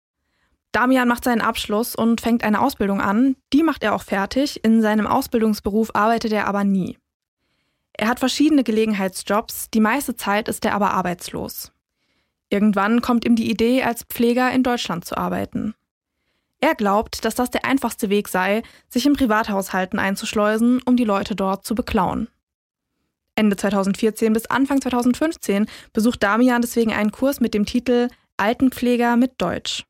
Damian 0.71 1.07
macht 1.07 1.25
seinen 1.25 1.41
Abschluss 1.41 1.95
und 1.95 2.19
fängt 2.19 2.43
eine 2.43 2.61
Ausbildung 2.61 2.99
an. 2.99 3.35
Die 3.53 3.61
macht 3.61 3.83
er 3.83 3.93
auch 3.93 4.01
fertig. 4.01 4.65
In 4.65 4.81
seinem 4.81 5.05
Ausbildungsberuf 5.05 5.93
arbeitet 5.93 6.31
er 6.31 6.47
aber 6.47 6.63
nie. 6.63 6.97
Er 8.01 8.07
hat 8.07 8.17
verschiedene 8.17 8.63
Gelegenheitsjobs, 8.63 9.69
die 9.69 9.79
meiste 9.79 10.15
Zeit 10.15 10.47
ist 10.47 10.65
er 10.65 10.73
aber 10.73 10.91
arbeitslos. 10.91 11.71
Irgendwann 12.49 13.03
kommt 13.03 13.25
ihm 13.25 13.35
die 13.35 13.51
Idee, 13.51 13.83
als 13.83 14.05
Pfleger 14.05 14.51
in 14.51 14.63
Deutschland 14.63 15.05
zu 15.05 15.15
arbeiten. 15.15 15.75
Er 16.61 16.73
glaubt, 16.73 17.23
dass 17.23 17.35
das 17.35 17.51
der 17.51 17.63
einfachste 17.63 18.09
Weg 18.09 18.27
sei, 18.27 18.63
sich 18.89 19.05
in 19.05 19.13
Privathaushalten 19.13 19.99
einzuschleusen, 19.99 20.81
um 20.83 20.97
die 20.97 21.03
Leute 21.03 21.35
dort 21.35 21.63
zu 21.63 21.75
beklauen. 21.75 22.27
Ende 23.35 23.55
2014 23.55 24.33
bis 24.33 24.47
Anfang 24.47 24.81
2015 24.81 25.67
besucht 25.93 26.23
Damian 26.23 26.63
deswegen 26.63 26.93
einen 26.93 27.11
Kurs 27.11 27.39
mit 27.39 27.53
dem 27.53 27.67
Titel 27.67 28.07
Altenpfleger 28.35 29.15
mit 29.15 29.39
Deutsch. 29.39 29.85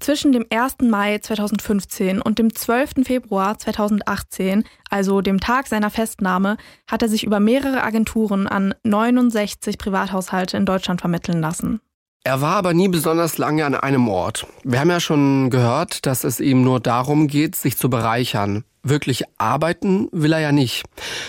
Zwischen 0.00 0.32
dem 0.32 0.46
1. 0.48 0.76
Mai 0.82 1.18
2015 1.18 2.22
und 2.22 2.38
dem 2.38 2.54
12. 2.54 3.04
Februar 3.04 3.58
2018, 3.58 4.64
also 4.90 5.20
dem 5.20 5.40
Tag 5.40 5.66
seiner 5.66 5.90
Festnahme, 5.90 6.56
hat 6.86 7.02
er 7.02 7.08
sich 7.08 7.24
über 7.24 7.40
mehrere 7.40 7.82
Agenturen 7.82 8.46
an 8.46 8.74
69 8.84 9.78
Privathaushalte 9.78 10.56
in 10.56 10.66
Deutschland 10.66 11.00
vermitteln 11.00 11.40
lassen. 11.40 11.80
Er 12.24 12.40
war 12.40 12.56
aber 12.56 12.74
nie 12.74 12.88
besonders 12.88 13.38
lange 13.38 13.64
an 13.64 13.74
einem 13.74 14.08
Ort. 14.08 14.46
Wir 14.62 14.80
haben 14.80 14.90
ja 14.90 15.00
schon 15.00 15.50
gehört, 15.50 16.04
dass 16.06 16.24
es 16.24 16.40
ihm 16.40 16.62
nur 16.62 16.80
darum 16.80 17.26
geht, 17.26 17.56
sich 17.56 17.76
zu 17.76 17.88
bereichern. 17.88 18.64
Wirklich 18.82 19.24
arbeiten 19.38 20.08
will 20.12 20.32
er 20.32 20.40
ja 20.40 20.52
nicht. 20.52 20.84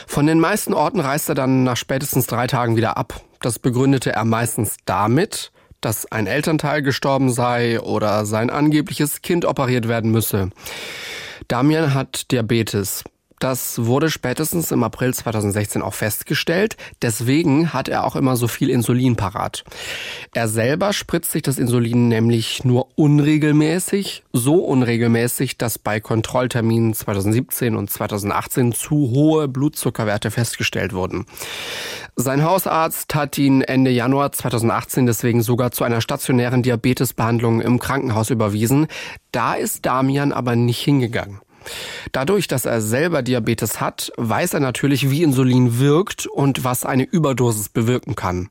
Von 0.08 0.28
den 0.28 0.40
meisten 0.40 0.74
Orten 0.74 1.00
reist 1.00 1.30
er 1.30 1.36
dann 1.36 1.64
nach 1.64 1.78
spätestens 1.78 2.28
drei 2.28 2.48
Tagen 2.48 2.76
wieder 2.76 2.98
ab. 2.98 3.22
Das 3.40 3.60
begründete 3.60 4.12
er 4.12 4.26
meistens 4.26 4.78
damit, 4.86 5.52
dass 5.82 6.12
ein 6.12 6.28
Elternteil 6.28 6.82
gestorben 6.82 7.32
sei 7.32 7.80
oder 7.80 8.26
sein 8.26 8.50
angebliches 8.50 9.22
Kind 9.22 9.46
operiert 9.46 9.88
werden 9.88 10.12
müsse. 10.12 10.50
Damian 11.48 11.94
hat 11.94 12.32
Diabetes. 12.32 13.04
Das 13.40 13.86
wurde 13.86 14.10
spätestens 14.10 14.72
im 14.72 14.84
April 14.84 15.14
2016 15.14 15.82
auch 15.82 15.94
festgestellt. 15.94 16.76
Deswegen 17.02 17.74
hat 17.74 17.88
er 17.88 18.06
auch 18.06 18.18
immer 18.18 18.36
so 18.36 18.50
viel 18.50 18.70
Insulin 18.70 19.16
parat. 19.16 19.64
Er 20.34 20.50
selber 20.50 20.92
spritzt 20.92 21.32
sich 21.32 21.42
das 21.42 21.58
Insulin 21.58 22.10
nämlich 22.10 22.66
nur 22.66 22.90
unregelmäßig, 22.96 24.24
so 24.34 24.56
unregelmäßig, 24.56 25.58
dass 25.58 25.80
bei 25.80 26.02
Kontrollterminen 26.02 26.94
2017 26.94 27.78
und 27.78 27.90
2018 27.90 28.74
zu 28.74 28.96
hohe 29.12 29.48
Blutzuckerwerte 29.48 30.32
festgestellt 30.32 30.94
wurden. 30.94 31.26
Sein 32.18 32.44
Hausarzt 32.44 33.16
hat 33.16 33.38
ihn 33.38 33.62
Ende 33.62 33.92
Januar 33.92 34.34
2018 34.34 35.06
deswegen 35.06 35.42
sogar 35.42 35.72
zu 35.72 35.86
einer 35.86 36.02
stationären 36.02 36.64
Diabetesbehandlung 36.64 37.62
im 37.62 37.80
Krankenhaus 37.80 38.30
überwiesen. 38.30 38.88
Da 39.32 39.54
ist 39.54 39.86
Damian 39.86 40.34
aber 40.34 40.58
nicht 40.58 40.82
hingegangen. 40.82 41.40
Dadurch, 42.12 42.48
dass 42.48 42.66
er 42.66 42.82
selber 42.82 43.22
Diabetes 43.22 43.82
hat, 43.82 44.12
weiß 44.18 44.54
er 44.54 44.60
natürlich, 44.60 45.10
wie 45.10 45.24
Insulin 45.24 45.80
wirkt 45.80 46.28
und 46.28 46.64
was 46.64 46.86
eine 46.86 47.04
Überdosis 47.04 47.70
bewirken 47.70 48.16
kann. 48.16 48.50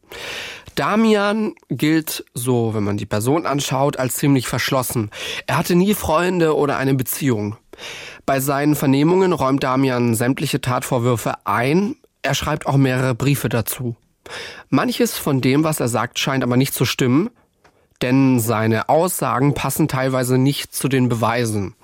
Damian 0.75 1.55
gilt 1.69 2.25
so, 2.35 2.73
wenn 2.73 2.85
man 2.85 2.97
die 2.97 3.07
Person 3.07 3.47
anschaut, 3.47 3.97
als 3.97 4.15
ziemlich 4.15 4.47
verschlossen. 4.47 5.11
Er 5.47 5.59
hatte 5.59 5.75
nie 5.75 5.95
Freunde 5.95 6.57
oder 6.57 6.77
eine 6.77 6.95
Beziehung. 6.95 7.57
Bei 8.27 8.39
seinen 8.39 8.77
Vernehmungen 8.77 9.33
räumt 9.33 9.65
Damian 9.65 10.15
sämtliche 10.15 10.61
Tatvorwürfe 10.61 11.35
ein. 11.47 11.97
Er 12.23 12.35
schreibt 12.35 12.67
auch 12.67 12.77
mehrere 12.77 13.15
Briefe 13.15 13.49
dazu. 13.49 13.97
Manches 14.69 15.17
von 15.17 15.41
dem, 15.41 15.65
was 15.65 15.81
er 15.81 15.89
sagt, 15.89 16.19
scheint 16.19 16.45
aber 16.45 16.57
nicht 16.57 16.75
zu 16.75 16.85
stimmen 16.85 17.31
denn 18.03 18.41
seine 18.41 18.89
Aussagen 18.89 19.55
passen 19.55 19.89
teilweise 19.89 20.39
nicht 20.39 20.75
zu 20.75 20.89
den 20.89 21.09
Beweisen. 21.09 21.75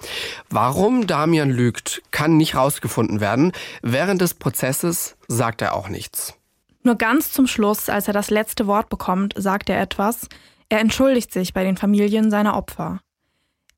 Warum 0.51 1.07
Damian 1.07 1.51
lügt, 1.51 2.03
kann 2.11 2.37
nicht 2.37 2.55
herausgefunden 2.55 3.21
werden. 3.21 3.53
Während 3.83 4.21
des 4.21 4.35
Prozesses 4.35 5.17
sagt 5.29 5.63
er 5.63 5.75
auch 5.75 5.89
nichts. 5.89 6.35
Nur 6.83 6.97
ganz 6.97 7.33
zum 7.33 7.47
Schluss, 7.47 7.89
als 7.89 8.09
er 8.09 8.15
das 8.15 8.31
letzte 8.31 8.67
Wort 8.67 8.89
bekommt, 8.91 9.35
sagt 9.37 9.71
er 9.71 9.81
etwas. 9.81 10.29
Er 10.69 10.81
entschuldigt 10.81 11.33
sich 11.33 11.55
bei 11.55 11.65
den 11.65 11.77
Familien 11.77 12.31
seiner 12.31 12.57
Opfer. 12.57 13.01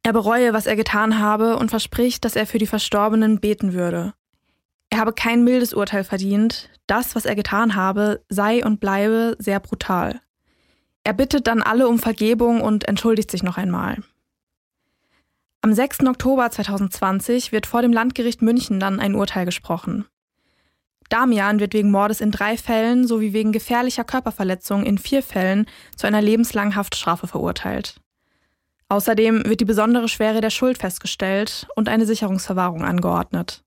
Er 0.02 0.12
bereue, 0.12 0.52
was 0.52 0.66
er 0.66 0.76
getan 0.76 1.18
habe 1.18 1.56
und 1.56 1.70
verspricht, 1.70 2.24
dass 2.24 2.36
er 2.36 2.46
für 2.46 2.58
die 2.58 2.66
Verstorbenen 2.66 3.40
beten 3.40 3.72
würde. 3.72 4.12
Er 4.90 4.98
habe 4.98 5.12
kein 5.12 5.42
mildes 5.42 5.74
Urteil 5.74 6.04
verdient. 6.04 6.70
Das, 6.86 7.16
was 7.16 7.24
er 7.24 7.34
getan 7.34 7.74
habe, 7.74 8.24
sei 8.28 8.64
und 8.64 8.78
bleibe 8.78 9.36
sehr 9.38 9.58
brutal. 9.58 10.20
Er 11.06 11.12
bittet 11.12 11.46
dann 11.46 11.62
alle 11.62 11.86
um 11.86 12.00
Vergebung 12.00 12.60
und 12.60 12.88
entschuldigt 12.88 13.30
sich 13.30 13.44
noch 13.44 13.58
einmal. 13.58 13.98
Am 15.62 15.72
6. 15.72 16.00
Oktober 16.00 16.50
2020 16.50 17.52
wird 17.52 17.66
vor 17.66 17.80
dem 17.80 17.92
Landgericht 17.92 18.42
München 18.42 18.80
dann 18.80 18.98
ein 18.98 19.14
Urteil 19.14 19.44
gesprochen. 19.44 20.06
Damian 21.08 21.60
wird 21.60 21.74
wegen 21.74 21.92
Mordes 21.92 22.20
in 22.20 22.32
drei 22.32 22.56
Fällen 22.56 23.06
sowie 23.06 23.32
wegen 23.32 23.52
gefährlicher 23.52 24.02
Körperverletzung 24.02 24.84
in 24.84 24.98
vier 24.98 25.22
Fällen 25.22 25.66
zu 25.94 26.08
einer 26.08 26.20
lebenslangen 26.20 26.74
Haftstrafe 26.74 27.28
verurteilt. 27.28 28.00
Außerdem 28.88 29.44
wird 29.46 29.60
die 29.60 29.64
besondere 29.64 30.08
Schwere 30.08 30.40
der 30.40 30.50
Schuld 30.50 30.78
festgestellt 30.78 31.68
und 31.76 31.88
eine 31.88 32.04
Sicherungsverwahrung 32.04 32.82
angeordnet. 32.82 33.62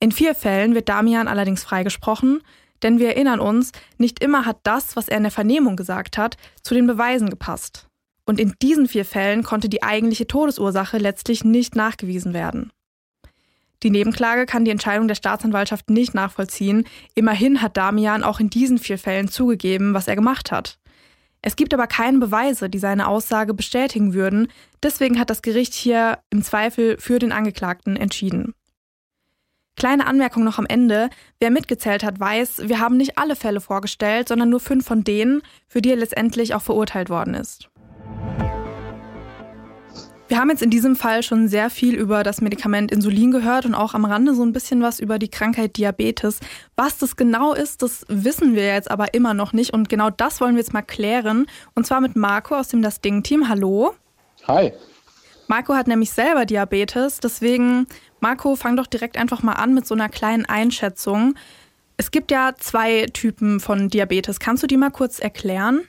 In 0.00 0.12
vier 0.12 0.34
Fällen 0.34 0.74
wird 0.74 0.88
Damian 0.88 1.28
allerdings 1.28 1.62
freigesprochen 1.62 2.40
denn 2.82 2.98
wir 2.98 3.08
erinnern 3.08 3.40
uns, 3.40 3.72
nicht 3.98 4.22
immer 4.22 4.46
hat 4.46 4.58
das, 4.62 4.96
was 4.96 5.08
er 5.08 5.16
in 5.16 5.22
der 5.22 5.32
Vernehmung 5.32 5.76
gesagt 5.76 6.18
hat, 6.18 6.36
zu 6.62 6.74
den 6.74 6.86
Beweisen 6.86 7.30
gepasst. 7.30 7.88
Und 8.26 8.40
in 8.40 8.54
diesen 8.62 8.88
vier 8.88 9.04
Fällen 9.04 9.42
konnte 9.42 9.68
die 9.68 9.82
eigentliche 9.82 10.26
Todesursache 10.26 10.98
letztlich 10.98 11.44
nicht 11.44 11.76
nachgewiesen 11.76 12.32
werden. 12.32 12.72
Die 13.82 13.90
Nebenklage 13.90 14.46
kann 14.46 14.64
die 14.64 14.70
Entscheidung 14.70 15.08
der 15.08 15.14
Staatsanwaltschaft 15.14 15.90
nicht 15.90 16.14
nachvollziehen. 16.14 16.86
Immerhin 17.14 17.60
hat 17.60 17.76
Damian 17.76 18.24
auch 18.24 18.40
in 18.40 18.48
diesen 18.48 18.78
vier 18.78 18.98
Fällen 18.98 19.28
zugegeben, 19.28 19.92
was 19.92 20.08
er 20.08 20.16
gemacht 20.16 20.50
hat. 20.50 20.78
Es 21.42 21.56
gibt 21.56 21.74
aber 21.74 21.86
keine 21.86 22.18
Beweise, 22.18 22.70
die 22.70 22.78
seine 22.78 23.06
Aussage 23.06 23.52
bestätigen 23.52 24.14
würden. 24.14 24.48
Deswegen 24.82 25.20
hat 25.20 25.28
das 25.28 25.42
Gericht 25.42 25.74
hier 25.74 26.18
im 26.30 26.42
Zweifel 26.42 26.96
für 26.98 27.18
den 27.18 27.32
Angeklagten 27.32 27.96
entschieden. 27.96 28.54
Kleine 29.76 30.06
Anmerkung 30.06 30.44
noch 30.44 30.58
am 30.58 30.66
Ende. 30.66 31.10
Wer 31.40 31.50
mitgezählt 31.50 32.04
hat, 32.04 32.20
weiß, 32.20 32.68
wir 32.68 32.78
haben 32.78 32.96
nicht 32.96 33.18
alle 33.18 33.34
Fälle 33.34 33.60
vorgestellt, 33.60 34.28
sondern 34.28 34.50
nur 34.50 34.60
fünf 34.60 34.86
von 34.86 35.02
denen, 35.02 35.42
für 35.66 35.82
die 35.82 35.90
er 35.90 35.96
letztendlich 35.96 36.54
auch 36.54 36.62
verurteilt 36.62 37.10
worden 37.10 37.34
ist. 37.34 37.68
Wir 40.26 40.38
haben 40.38 40.48
jetzt 40.48 40.62
in 40.62 40.70
diesem 40.70 40.96
Fall 40.96 41.22
schon 41.22 41.48
sehr 41.48 41.68
viel 41.68 41.94
über 41.94 42.22
das 42.22 42.40
Medikament 42.40 42.90
Insulin 42.90 43.30
gehört 43.30 43.66
und 43.66 43.74
auch 43.74 43.94
am 43.94 44.04
Rande 44.04 44.34
so 44.34 44.42
ein 44.42 44.52
bisschen 44.52 44.80
was 44.80 44.98
über 44.98 45.18
die 45.18 45.28
Krankheit 45.28 45.76
Diabetes. 45.76 46.40
Was 46.76 46.96
das 46.96 47.16
genau 47.16 47.52
ist, 47.52 47.82
das 47.82 48.06
wissen 48.08 48.54
wir 48.54 48.66
jetzt 48.66 48.90
aber 48.90 49.12
immer 49.12 49.34
noch 49.34 49.52
nicht 49.52 49.74
und 49.74 49.88
genau 49.88 50.08
das 50.08 50.40
wollen 50.40 50.54
wir 50.54 50.62
jetzt 50.62 50.72
mal 50.72 50.82
klären. 50.82 51.46
Und 51.74 51.86
zwar 51.86 52.00
mit 52.00 52.16
Marco 52.16 52.54
aus 52.56 52.68
dem 52.68 52.80
Das 52.80 53.00
Ding-Team. 53.02 53.48
Hallo. 53.48 53.94
Hi. 54.48 54.72
Marco 55.46 55.74
hat 55.74 55.88
nämlich 55.88 56.10
selber 56.10 56.46
Diabetes, 56.46 57.20
deswegen 57.20 57.86
Marco, 58.24 58.56
fang 58.56 58.74
doch 58.74 58.86
direkt 58.86 59.18
einfach 59.18 59.42
mal 59.42 59.52
an 59.52 59.74
mit 59.74 59.86
so 59.86 59.94
einer 59.94 60.08
kleinen 60.08 60.46
Einschätzung. 60.46 61.34
Es 61.98 62.10
gibt 62.10 62.30
ja 62.30 62.54
zwei 62.58 63.04
Typen 63.12 63.60
von 63.60 63.90
Diabetes. 63.90 64.40
Kannst 64.40 64.62
du 64.62 64.66
die 64.66 64.78
mal 64.78 64.88
kurz 64.88 65.18
erklären? 65.18 65.82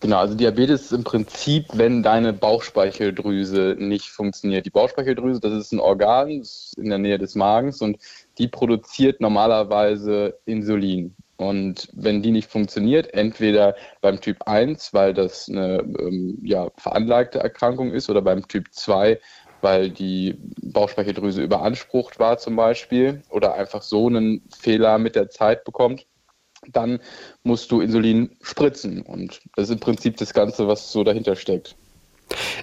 Genau, 0.00 0.18
also 0.18 0.36
Diabetes 0.36 0.82
ist 0.82 0.92
im 0.92 1.02
Prinzip, 1.02 1.64
wenn 1.72 2.04
deine 2.04 2.32
Bauchspeicheldrüse 2.32 3.74
nicht 3.76 4.08
funktioniert. 4.08 4.66
Die 4.66 4.70
Bauchspeicheldrüse, 4.70 5.40
das 5.40 5.52
ist 5.52 5.72
ein 5.72 5.80
Organ 5.80 6.30
ist 6.30 6.74
in 6.78 6.90
der 6.90 6.98
Nähe 6.98 7.18
des 7.18 7.34
Magens 7.34 7.82
und 7.82 7.98
die 8.38 8.46
produziert 8.46 9.20
normalerweise 9.20 10.38
Insulin. 10.44 11.16
Und 11.36 11.88
wenn 11.92 12.22
die 12.22 12.30
nicht 12.30 12.48
funktioniert, 12.48 13.12
entweder 13.12 13.74
beim 14.00 14.20
Typ 14.20 14.46
1, 14.46 14.94
weil 14.94 15.12
das 15.12 15.48
eine 15.48 15.80
ähm, 15.98 16.38
ja, 16.44 16.68
veranlagte 16.76 17.40
Erkrankung 17.40 17.90
ist, 17.92 18.08
oder 18.08 18.22
beim 18.22 18.46
Typ 18.46 18.68
2, 18.70 19.18
weil 19.64 19.90
die 19.90 20.36
Bauchspeicheldrüse 20.62 21.42
überansprucht 21.42 22.20
war 22.20 22.38
zum 22.38 22.54
Beispiel 22.54 23.22
oder 23.30 23.54
einfach 23.54 23.82
so 23.82 24.06
einen 24.06 24.42
Fehler 24.56 24.98
mit 24.98 25.16
der 25.16 25.30
Zeit 25.30 25.64
bekommt, 25.64 26.06
dann 26.70 27.00
musst 27.42 27.72
du 27.72 27.80
Insulin 27.80 28.36
spritzen. 28.42 29.02
Und 29.02 29.40
das 29.56 29.64
ist 29.64 29.74
im 29.74 29.80
Prinzip 29.80 30.18
das 30.18 30.32
Ganze, 30.32 30.68
was 30.68 30.92
so 30.92 31.02
dahinter 31.02 31.34
steckt. 31.34 31.74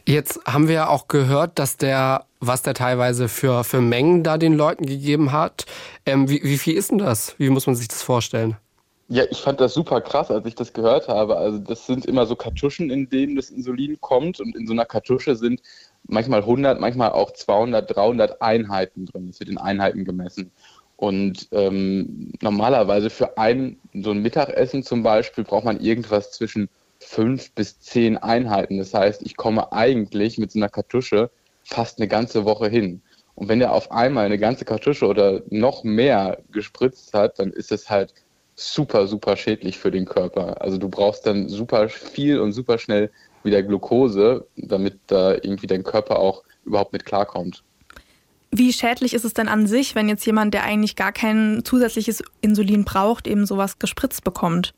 Jetzt 0.07 0.39
haben 0.45 0.67
wir 0.67 0.75
ja 0.75 0.87
auch 0.89 1.07
gehört, 1.07 1.59
dass 1.59 1.77
der, 1.77 2.25
was 2.39 2.61
der 2.61 2.73
teilweise 2.73 3.27
für, 3.27 3.63
für 3.63 3.81
Mengen 3.81 4.23
da 4.23 4.37
den 4.37 4.55
Leuten 4.55 4.85
gegeben 4.85 5.31
hat. 5.31 5.65
Ähm, 6.05 6.29
wie, 6.29 6.41
wie 6.43 6.57
viel 6.57 6.75
ist 6.75 6.91
denn 6.91 6.97
das? 6.97 7.35
Wie 7.37 7.49
muss 7.49 7.67
man 7.67 7.75
sich 7.75 7.87
das 7.87 8.01
vorstellen? 8.01 8.57
Ja, 9.07 9.25
ich 9.29 9.39
fand 9.39 9.59
das 9.59 9.73
super 9.73 9.99
krass, 9.99 10.31
als 10.31 10.45
ich 10.45 10.55
das 10.55 10.71
gehört 10.71 11.09
habe. 11.09 11.35
Also 11.35 11.59
das 11.59 11.85
sind 11.85 12.05
immer 12.05 12.25
so 12.25 12.35
Kartuschen, 12.35 12.89
in 12.89 13.09
denen 13.09 13.35
das 13.35 13.49
Insulin 13.49 13.99
kommt 13.99 14.39
und 14.39 14.55
in 14.55 14.65
so 14.65 14.73
einer 14.73 14.85
Kartusche 14.85 15.35
sind 15.35 15.61
manchmal 16.11 16.41
100, 16.41 16.79
manchmal 16.79 17.11
auch 17.11 17.31
200, 17.31 17.95
300 17.95 18.41
Einheiten 18.41 19.05
drin. 19.05 19.27
Das 19.27 19.39
wird 19.39 19.49
in 19.49 19.57
Einheiten 19.57 20.05
gemessen. 20.05 20.51
Und 20.97 21.47
ähm, 21.51 22.31
normalerweise 22.41 23.09
für 23.09 23.37
ein 23.37 23.77
so 23.93 24.11
ein 24.11 24.21
Mittagessen 24.21 24.83
zum 24.83 25.01
Beispiel 25.01 25.43
braucht 25.43 25.65
man 25.65 25.79
irgendwas 25.79 26.31
zwischen 26.31 26.69
fünf 26.99 27.51
bis 27.53 27.79
zehn 27.79 28.17
Einheiten. 28.17 28.77
Das 28.77 28.93
heißt, 28.93 29.23
ich 29.23 29.35
komme 29.35 29.71
eigentlich 29.71 30.37
mit 30.37 30.51
so 30.51 30.59
einer 30.59 30.69
Kartusche 30.69 31.31
fast 31.63 31.97
eine 31.97 32.07
ganze 32.07 32.45
Woche 32.45 32.69
hin. 32.69 33.01
Und 33.33 33.47
wenn 33.47 33.61
er 33.61 33.71
auf 33.73 33.91
einmal 33.91 34.25
eine 34.25 34.37
ganze 34.37 34.65
Kartusche 34.65 35.07
oder 35.07 35.41
noch 35.49 35.83
mehr 35.83 36.39
gespritzt 36.51 37.13
hat, 37.13 37.39
dann 37.39 37.51
ist 37.51 37.71
es 37.71 37.89
halt 37.89 38.13
super, 38.55 39.07
super 39.07 39.37
schädlich 39.37 39.79
für 39.79 39.89
den 39.89 40.05
Körper. 40.05 40.61
Also 40.61 40.77
du 40.77 40.89
brauchst 40.89 41.25
dann 41.25 41.49
super 41.49 41.89
viel 41.89 42.39
und 42.39 42.51
super 42.51 42.77
schnell 42.77 43.09
wieder 43.43 43.63
Glucose, 43.63 44.47
damit 44.55 44.99
da 45.07 45.33
irgendwie 45.33 45.67
dein 45.67 45.83
Körper 45.83 46.19
auch 46.19 46.43
überhaupt 46.65 46.93
mit 46.93 47.05
klarkommt. 47.05 47.63
Wie 48.51 48.73
schädlich 48.73 49.13
ist 49.13 49.23
es 49.23 49.33
denn 49.33 49.47
an 49.47 49.65
sich, 49.65 49.95
wenn 49.95 50.09
jetzt 50.09 50.25
jemand, 50.25 50.53
der 50.53 50.63
eigentlich 50.63 50.97
gar 50.97 51.13
kein 51.13 51.61
zusätzliches 51.63 52.21
Insulin 52.41 52.83
braucht, 52.83 53.25
eben 53.25 53.45
sowas 53.45 53.79
gespritzt 53.79 54.25
bekommt? 54.25 54.73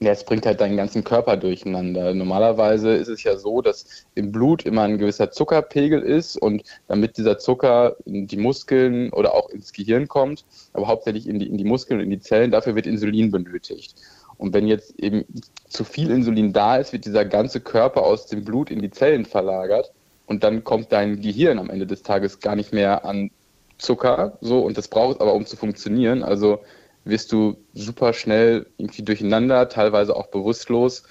Ja, 0.00 0.12
es 0.12 0.24
bringt 0.24 0.46
halt 0.46 0.60
deinen 0.60 0.76
ganzen 0.76 1.02
Körper 1.02 1.36
durcheinander. 1.36 2.14
Normalerweise 2.14 2.92
ist 2.92 3.08
es 3.08 3.24
ja 3.24 3.36
so, 3.36 3.62
dass 3.62 4.06
im 4.14 4.30
Blut 4.30 4.64
immer 4.64 4.82
ein 4.82 4.98
gewisser 4.98 5.32
Zuckerpegel 5.32 6.00
ist 6.00 6.36
und 6.36 6.62
damit 6.86 7.16
dieser 7.16 7.38
Zucker 7.38 7.96
in 8.04 8.28
die 8.28 8.36
Muskeln 8.36 9.12
oder 9.12 9.34
auch 9.34 9.48
ins 9.50 9.72
Gehirn 9.72 10.06
kommt, 10.06 10.44
aber 10.72 10.86
hauptsächlich 10.86 11.28
in 11.28 11.40
die, 11.40 11.48
in 11.48 11.56
die 11.56 11.64
Muskeln 11.64 11.98
und 11.98 12.04
in 12.04 12.10
die 12.10 12.20
Zellen, 12.20 12.52
dafür 12.52 12.76
wird 12.76 12.86
Insulin 12.86 13.32
benötigt. 13.32 13.96
Und 14.38 14.54
wenn 14.54 14.66
jetzt 14.66 14.98
eben 14.98 15.24
zu 15.68 15.84
viel 15.84 16.10
Insulin 16.10 16.52
da 16.52 16.76
ist, 16.76 16.92
wird 16.92 17.04
dieser 17.04 17.24
ganze 17.24 17.60
Körper 17.60 18.04
aus 18.04 18.26
dem 18.26 18.44
Blut 18.44 18.70
in 18.70 18.80
die 18.80 18.90
Zellen 18.90 19.26
verlagert 19.26 19.92
und 20.26 20.44
dann 20.44 20.64
kommt 20.64 20.92
dein 20.92 21.20
Gehirn 21.20 21.58
am 21.58 21.70
Ende 21.70 21.86
des 21.86 22.02
Tages 22.02 22.40
gar 22.40 22.56
nicht 22.56 22.72
mehr 22.72 23.04
an 23.04 23.30
Zucker, 23.78 24.38
so 24.40 24.60
und 24.60 24.78
das 24.78 24.88
braucht 24.88 25.16
es 25.16 25.20
aber, 25.20 25.34
um 25.34 25.46
zu 25.46 25.56
funktionieren. 25.56 26.22
Also 26.22 26.60
wirst 27.04 27.32
du 27.32 27.56
super 27.74 28.12
schnell 28.12 28.66
irgendwie 28.76 29.02
durcheinander, 29.02 29.68
teilweise 29.68 30.14
auch 30.16 30.28
bewusstlos. 30.28 31.04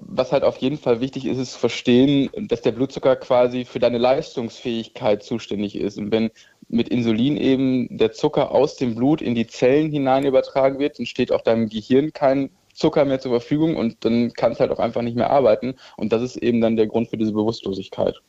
Was 0.00 0.30
halt 0.30 0.44
auf 0.44 0.58
jeden 0.58 0.78
Fall 0.78 1.00
wichtig 1.00 1.26
ist, 1.26 1.38
ist 1.38 1.54
zu 1.54 1.58
verstehen, 1.58 2.30
dass 2.48 2.62
der 2.62 2.70
Blutzucker 2.70 3.16
quasi 3.16 3.64
für 3.64 3.80
deine 3.80 3.98
Leistungsfähigkeit 3.98 5.24
zuständig 5.24 5.74
ist. 5.74 5.98
Und 5.98 6.12
wenn 6.12 6.30
mit 6.68 6.88
Insulin 6.88 7.36
eben 7.36 7.96
der 7.96 8.12
Zucker 8.12 8.50
aus 8.50 8.76
dem 8.76 8.94
Blut 8.94 9.22
in 9.22 9.34
die 9.34 9.46
Zellen 9.46 9.90
hinein 9.90 10.24
übertragen 10.24 10.78
wird, 10.78 10.98
dann 10.98 11.06
steht 11.06 11.32
auch 11.32 11.42
deinem 11.42 11.68
Gehirn 11.68 12.12
kein 12.12 12.50
Zucker 12.74 13.04
mehr 13.04 13.20
zur 13.20 13.30
Verfügung 13.30 13.76
und 13.76 14.04
dann 14.04 14.32
kann 14.32 14.52
es 14.52 14.60
halt 14.60 14.70
auch 14.70 14.78
einfach 14.78 15.02
nicht 15.02 15.16
mehr 15.16 15.30
arbeiten. 15.30 15.74
Und 15.96 16.12
das 16.12 16.22
ist 16.22 16.36
eben 16.36 16.60
dann 16.60 16.76
der 16.76 16.86
Grund 16.86 17.08
für 17.08 17.16
diese 17.16 17.32
Bewusstlosigkeit. 17.32 18.20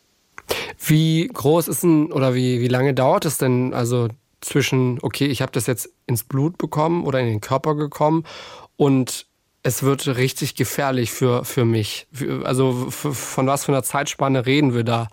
Wie 0.78 1.28
groß 1.28 1.68
ist 1.68 1.84
denn 1.84 2.12
oder 2.12 2.36
wie, 2.36 2.62
wie 2.62 2.68
lange 2.68 2.94
dauert 2.94 3.26
es 3.26 3.38
denn? 3.38 3.74
Also 3.74 4.10
zwischen, 4.42 5.00
okay, 5.02 5.26
ich 5.26 5.42
habe 5.42 5.52
das 5.52 5.66
jetzt 5.66 5.90
ins 6.06 6.24
Blut 6.24 6.58
bekommen 6.58 7.06
oder 7.06 7.20
in 7.20 7.28
den 7.28 7.42
Körper 7.42 7.76
gekommen 7.76 8.24
und 8.78 9.26
es 9.64 9.82
wird 9.82 10.06
richtig 10.18 10.54
gefährlich 10.54 11.12
für, 11.12 11.44
für 11.44 11.66
mich. 11.66 12.06
Also 12.44 12.74
von 12.92 13.48
was 13.48 13.66
für 13.66 13.72
einer 13.72 13.82
Zeitspanne 13.82 14.46
reden 14.46 14.76
wir 14.76 14.84
da? 14.84 15.08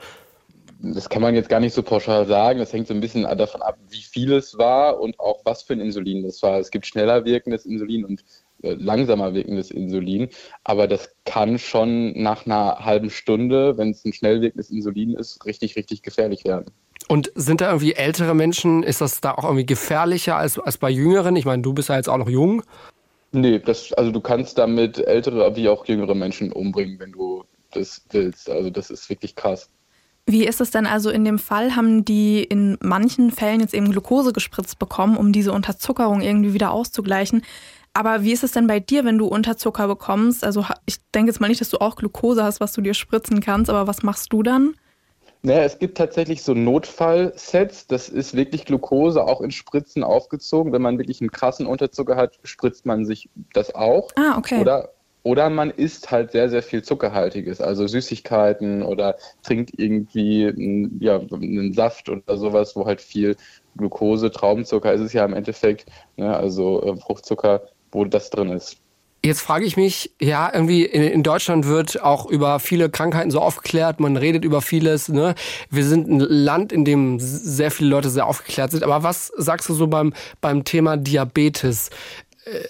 Das 0.84 1.08
kann 1.08 1.22
man 1.22 1.36
jetzt 1.36 1.48
gar 1.48 1.60
nicht 1.60 1.74
so 1.74 1.82
pauschal 1.82 2.26
sagen. 2.26 2.58
Das 2.58 2.72
hängt 2.72 2.88
so 2.88 2.94
ein 2.94 3.00
bisschen 3.00 3.22
davon 3.22 3.62
ab, 3.62 3.78
wie 3.88 4.02
viel 4.02 4.32
es 4.32 4.58
war 4.58 5.00
und 5.00 5.18
auch 5.20 5.40
was 5.44 5.62
für 5.62 5.74
ein 5.74 5.80
Insulin 5.80 6.24
das 6.24 6.42
war. 6.42 6.58
Es 6.58 6.72
gibt 6.72 6.86
schneller 6.86 7.24
wirkendes 7.24 7.64
Insulin 7.64 8.04
und 8.04 8.24
äh, 8.62 8.74
langsamer 8.74 9.32
wirkendes 9.32 9.70
Insulin. 9.70 10.28
Aber 10.64 10.88
das 10.88 11.14
kann 11.24 11.58
schon 11.58 12.20
nach 12.20 12.46
einer 12.46 12.84
halben 12.84 13.10
Stunde, 13.10 13.78
wenn 13.78 13.90
es 13.90 14.04
ein 14.04 14.12
schnell 14.12 14.40
wirkendes 14.40 14.70
Insulin 14.70 15.14
ist, 15.14 15.46
richtig, 15.46 15.76
richtig 15.76 16.02
gefährlich 16.02 16.44
werden. 16.44 16.66
Und 17.06 17.30
sind 17.36 17.60
da 17.60 17.66
irgendwie 17.66 17.94
ältere 17.94 18.34
Menschen, 18.34 18.82
ist 18.82 19.00
das 19.00 19.20
da 19.20 19.32
auch 19.32 19.44
irgendwie 19.44 19.66
gefährlicher 19.66 20.36
als, 20.36 20.58
als 20.58 20.78
bei 20.78 20.90
Jüngeren? 20.90 21.36
Ich 21.36 21.44
meine, 21.44 21.62
du 21.62 21.72
bist 21.72 21.90
ja 21.90 21.96
jetzt 21.96 22.08
auch 22.08 22.18
noch 22.18 22.28
jung. 22.28 22.62
Nee, 23.30 23.60
das, 23.60 23.92
also 23.92 24.10
du 24.10 24.20
kannst 24.20 24.58
damit 24.58 24.98
ältere 24.98 25.54
wie 25.54 25.68
auch 25.68 25.86
jüngere 25.86 26.14
Menschen 26.14 26.52
umbringen, 26.52 26.98
wenn 26.98 27.12
du 27.12 27.44
das 27.70 28.02
willst. 28.10 28.50
Also 28.50 28.70
das 28.70 28.90
ist 28.90 29.08
wirklich 29.08 29.36
krass. 29.36 29.70
Wie 30.26 30.46
ist 30.46 30.61
es 30.61 30.70
denn 30.70 30.87
also 30.87 31.11
in 31.11 31.24
dem 31.24 31.38
Fall? 31.38 31.74
Haben 31.74 32.04
die 32.04 32.44
in 32.44 32.78
manchen 32.80 33.30
Fällen 33.30 33.61
jetzt 33.61 33.74
eben 33.74 33.90
Glucose 33.90 34.32
gespritzt 34.32 34.78
bekommen, 34.78 35.16
um 35.16 35.32
diese 35.32 35.52
Unterzuckerung 35.52 36.20
irgendwie 36.20 36.54
wieder 36.54 36.70
auszugleichen? 36.70 37.42
Aber 37.94 38.22
wie 38.22 38.32
ist 38.32 38.44
es 38.44 38.52
denn 38.52 38.66
bei 38.66 38.80
dir, 38.80 39.04
wenn 39.04 39.18
du 39.18 39.26
Unterzucker 39.26 39.87
bekommst? 39.87 40.44
Also 40.44 40.64
ich 40.87 40.96
denke 41.14 41.30
jetzt 41.30 41.40
mal 41.40 41.48
nicht, 41.48 41.61
dass 41.61 41.68
du 41.70 41.78
auch 41.78 41.96
Glucose 41.96 42.42
hast, 42.42 42.61
was 42.61 42.72
du 42.72 42.80
dir 42.80 42.94
spritzen 42.94 43.40
kannst, 43.40 43.68
aber 43.68 43.87
was 43.87 44.02
machst 44.02 44.32
du 44.32 44.42
dann? 44.42 44.74
Naja, 45.42 45.64
es 45.64 45.78
gibt 45.78 45.98
tatsächlich 45.98 46.42
so 46.42 46.54
Notfallsets. 46.54 47.88
Das 47.88 48.08
ist 48.08 48.35
wirklich 48.35 48.64
Glucose 48.64 49.22
auch 49.22 49.40
in 49.40 49.50
Spritzen 49.50 50.04
aufgezogen. 50.04 50.72
Wenn 50.72 50.82
man 50.82 50.98
wirklich 50.98 51.20
einen 51.20 51.32
krassen 51.32 51.66
Unterzucker 51.66 52.14
hat, 52.14 52.38
spritzt 52.44 52.87
man 52.87 53.04
sich 53.04 53.28
das 53.52 53.74
auch. 53.74 54.11
Ah, 54.14 54.38
okay. 54.38 54.61
Oder, 54.61 54.90
oder 55.22 55.50
man 55.50 55.70
isst 55.70 56.11
halt 56.11 56.32
sehr, 56.32 56.48
sehr 56.48 56.62
viel 56.62 56.82
Zuckerhaltiges, 56.82 57.61
also 57.61 57.87
Süßigkeiten 57.87 58.82
oder 58.82 59.16
trinkt 59.42 59.72
irgendwie 59.78 60.52
ja, 61.00 61.20
einen 61.20 61.72
Saft 61.72 62.08
oder 62.08 62.37
sowas, 62.37 62.74
wo 62.74 62.87
halt 62.87 63.00
viel 63.00 63.37
Glucose, 63.76 64.30
Traubenzucker 64.30 64.92
ist 64.92 65.00
es 65.00 65.12
ja 65.12 65.24
im 65.24 65.35
Endeffekt, 65.35 65.87
ne, 66.16 66.37
also 66.37 66.82
äh, 66.82 66.96
Fruchtzucker, 66.96 67.62
wo 67.90 68.04
das 68.04 68.30
drin 68.30 68.50
ist. 68.50 68.78
Jetzt 69.24 69.40
frage 69.40 69.64
ich 69.64 69.76
mich, 69.76 70.11
ja, 70.20 70.50
irgendwie 70.52 70.85
in, 70.85 71.22
Deutschland 71.22 71.68
wird 71.68 72.02
auch 72.02 72.26
über 72.26 72.58
viele 72.58 72.90
Krankheiten 72.90 73.30
so 73.30 73.40
aufgeklärt, 73.40 74.00
man 74.00 74.16
redet 74.16 74.44
über 74.44 74.61
vieles. 74.61 75.08
Ne? 75.08 75.37
Wir 75.70 75.85
sind 75.85 76.08
ein 76.08 76.18
Land, 76.18 76.72
in 76.72 76.85
dem 76.85 77.20
sehr 77.20 77.70
viele 77.70 77.90
Leute 77.90 78.11
sehr 78.11 78.26
aufgeklärt 78.26 78.72
sind. 78.72 78.82
Aber 78.82 79.04
was 79.04 79.28
sagst 79.37 79.68
du 79.68 79.74
so 79.74 79.87
beim, 79.87 80.12
beim 80.40 80.64
Thema 80.64 80.96
Diabetes? 80.96 81.90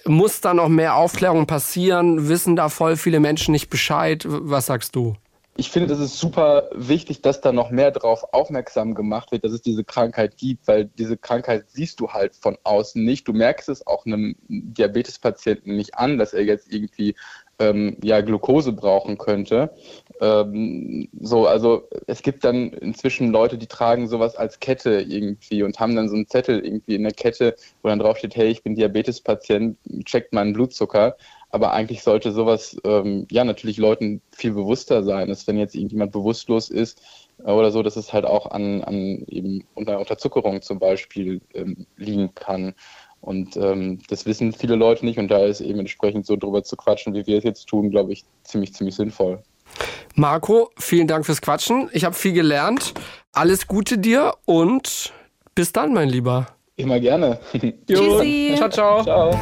Muss 0.05 0.41
da 0.41 0.55
noch 0.55 0.69
mehr 0.69 0.97
Aufklärung 0.97 1.47
passieren? 1.47 2.29
Wissen 2.29 2.57
da 2.57 2.69
voll 2.69 2.97
viele 2.97 3.21
Menschen 3.21 3.53
nicht 3.53 3.71
Bescheid? 3.71 4.25
Was 4.27 4.67
sagst 4.67 4.95
du? 4.97 5.17
ich 5.57 5.71
finde, 5.71 5.93
es 5.93 6.01
ist 6.01 6.19
super 6.19 6.71
wichtig, 6.73 7.21
dass 7.21 7.43
da 7.43 7.53
noch 7.53 7.71
mehr 7.71 7.91
darauf 7.91 8.33
aufmerksam 8.33 8.95
gemacht 8.95 9.33
wird, 9.33 9.45
dass 9.45 9.53
es 9.53 9.61
diese 9.61 9.85
Krankheit 9.85 10.39
gibt, 10.39 10.67
weil 10.67 10.87
diese 10.87 11.19
Krankheit 11.19 11.67
siehst 11.69 12.01
du 12.01 12.09
halt 12.09 12.35
von 12.35 12.57
außen 12.65 13.05
nicht. 13.05 13.29
Du 13.29 13.35
merkst 13.35 13.69
es 13.69 13.87
auch 13.87 14.07
einem 14.07 14.35
Diabetespatienten 14.49 15.77
nicht 15.77 15.95
an, 15.97 16.17
dass 16.17 16.33
er 16.33 16.45
jetzt 16.45 16.73
irgendwie 16.73 17.17
ähm, 17.63 17.97
ja, 18.03 18.21
Glucose 18.21 18.73
brauchen 18.73 19.19
könnte. 19.19 19.71
Ähm, 20.21 21.09
so, 21.21 21.47
also 21.47 21.89
es 22.07 22.23
gibt 22.23 22.45
dann 22.45 22.71
inzwischen 22.71 23.31
Leute, 23.31 23.57
die 23.59 23.67
tragen 23.67 24.09
sowas 24.09 24.37
als 24.37 24.61
Kette 24.61 25.01
irgendwie 25.01 25.63
und 25.63 25.79
haben 25.79 25.95
dann 25.97 26.09
so 26.09 26.17
einen 26.17 26.29
Zettel 26.29 26.65
irgendwie 26.65 26.97
in 26.97 27.05
der 27.05 27.13
Kette, 27.13 27.55
wo 27.83 27.89
dann 27.89 27.99
drauf 27.99 28.19
steht, 28.19 28.37
hey, 28.37 28.49
ich 28.49 28.63
bin 28.63 28.75
Diabetespatient, 28.75 29.79
checkt 30.05 30.33
meinen 30.33 30.53
Blutzucker. 30.53 31.17
Aber 31.51 31.73
eigentlich 31.73 32.03
sollte 32.03 32.33
sowas 32.33 32.77
ähm, 32.85 33.27
ja 33.31 33.45
natürlich 33.45 33.77
Leuten 33.77 34.23
viel 34.31 34.53
bewusster 34.53 35.03
sein, 35.03 35.29
dass 35.29 35.47
wenn 35.47 35.59
jetzt 35.59 35.75
irgendjemand 35.75 36.11
bewusstlos 36.13 36.71
ist 36.71 37.03
äh, 37.45 37.51
oder 37.51 37.71
so, 37.71 37.83
dass 37.83 37.97
es 37.97 38.13
halt 38.13 38.25
auch 38.25 38.51
an, 38.51 38.83
an 38.83 39.25
eben 39.29 39.65
unter 39.75 39.99
Unterzuckerung 39.99 40.63
zum 40.63 40.79
Beispiel 40.79 41.43
ähm, 41.55 41.87
liegen 41.97 42.35
kann. 42.35 42.75
Und 43.23 43.57
ähm, 43.57 44.01
das 44.09 44.27
wissen 44.27 44.53
viele 44.53 44.75
Leute 44.75 45.05
nicht 45.05 45.17
und 45.17 45.29
da 45.29 45.39
ist 45.47 45.61
eben 45.61 45.79
entsprechend 45.79 46.27
so 46.27 46.37
drüber 46.37 46.65
zu 46.65 46.77
quatschen, 46.77 47.15
wie 47.15 47.25
wir 47.25 47.39
es 47.39 47.45
jetzt 47.45 47.69
tun, 47.69 47.89
glaube 47.91 48.13
ich, 48.13 48.25
ziemlich, 48.43 48.75
ziemlich 48.75 48.97
sinnvoll. 48.97 49.41
Marco, 50.17 50.71
vielen 50.77 51.07
Dank 51.07 51.25
fürs 51.25 51.41
Quatschen. 51.41 51.89
Ich 51.93 52.05
habe 52.05 52.17
viel 52.17 52.33
gelernt. 52.33 52.95
Alles 53.33 53.69
Gute 53.69 53.97
dir 53.97 54.35
und 54.45 55.13
bis 55.55 55.71
dann, 55.71 55.95
mein 55.95 56.09
Lieber. 56.09 56.49
Immer 56.75 56.99
gerne. 56.99 57.39
Tschüssi. 57.87 58.55
Ciao, 58.57 58.69
ciao. 58.69 59.05
Ciao. 59.05 59.39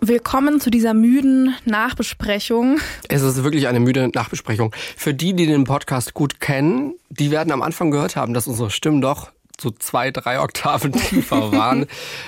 Willkommen 0.00 0.60
zu 0.60 0.70
dieser 0.70 0.94
müden 0.94 1.54
Nachbesprechung. 1.66 2.78
Es 3.08 3.20
ist 3.20 3.44
wirklich 3.44 3.68
eine 3.68 3.80
müde 3.80 4.10
Nachbesprechung. 4.14 4.74
Für 4.96 5.12
die, 5.12 5.34
die 5.34 5.44
den 5.46 5.64
Podcast 5.64 6.14
gut 6.14 6.40
kennen, 6.40 6.94
die 7.10 7.30
werden 7.30 7.52
am 7.52 7.60
Anfang 7.60 7.90
gehört 7.90 8.16
haben, 8.16 8.32
dass 8.32 8.46
unsere 8.46 8.70
Stimmen 8.70 9.02
doch 9.02 9.30
so 9.62 9.70
zwei, 9.70 10.10
drei 10.10 10.40
Oktaven 10.40 10.92
tiefer 11.08 11.52
waren. 11.52 11.86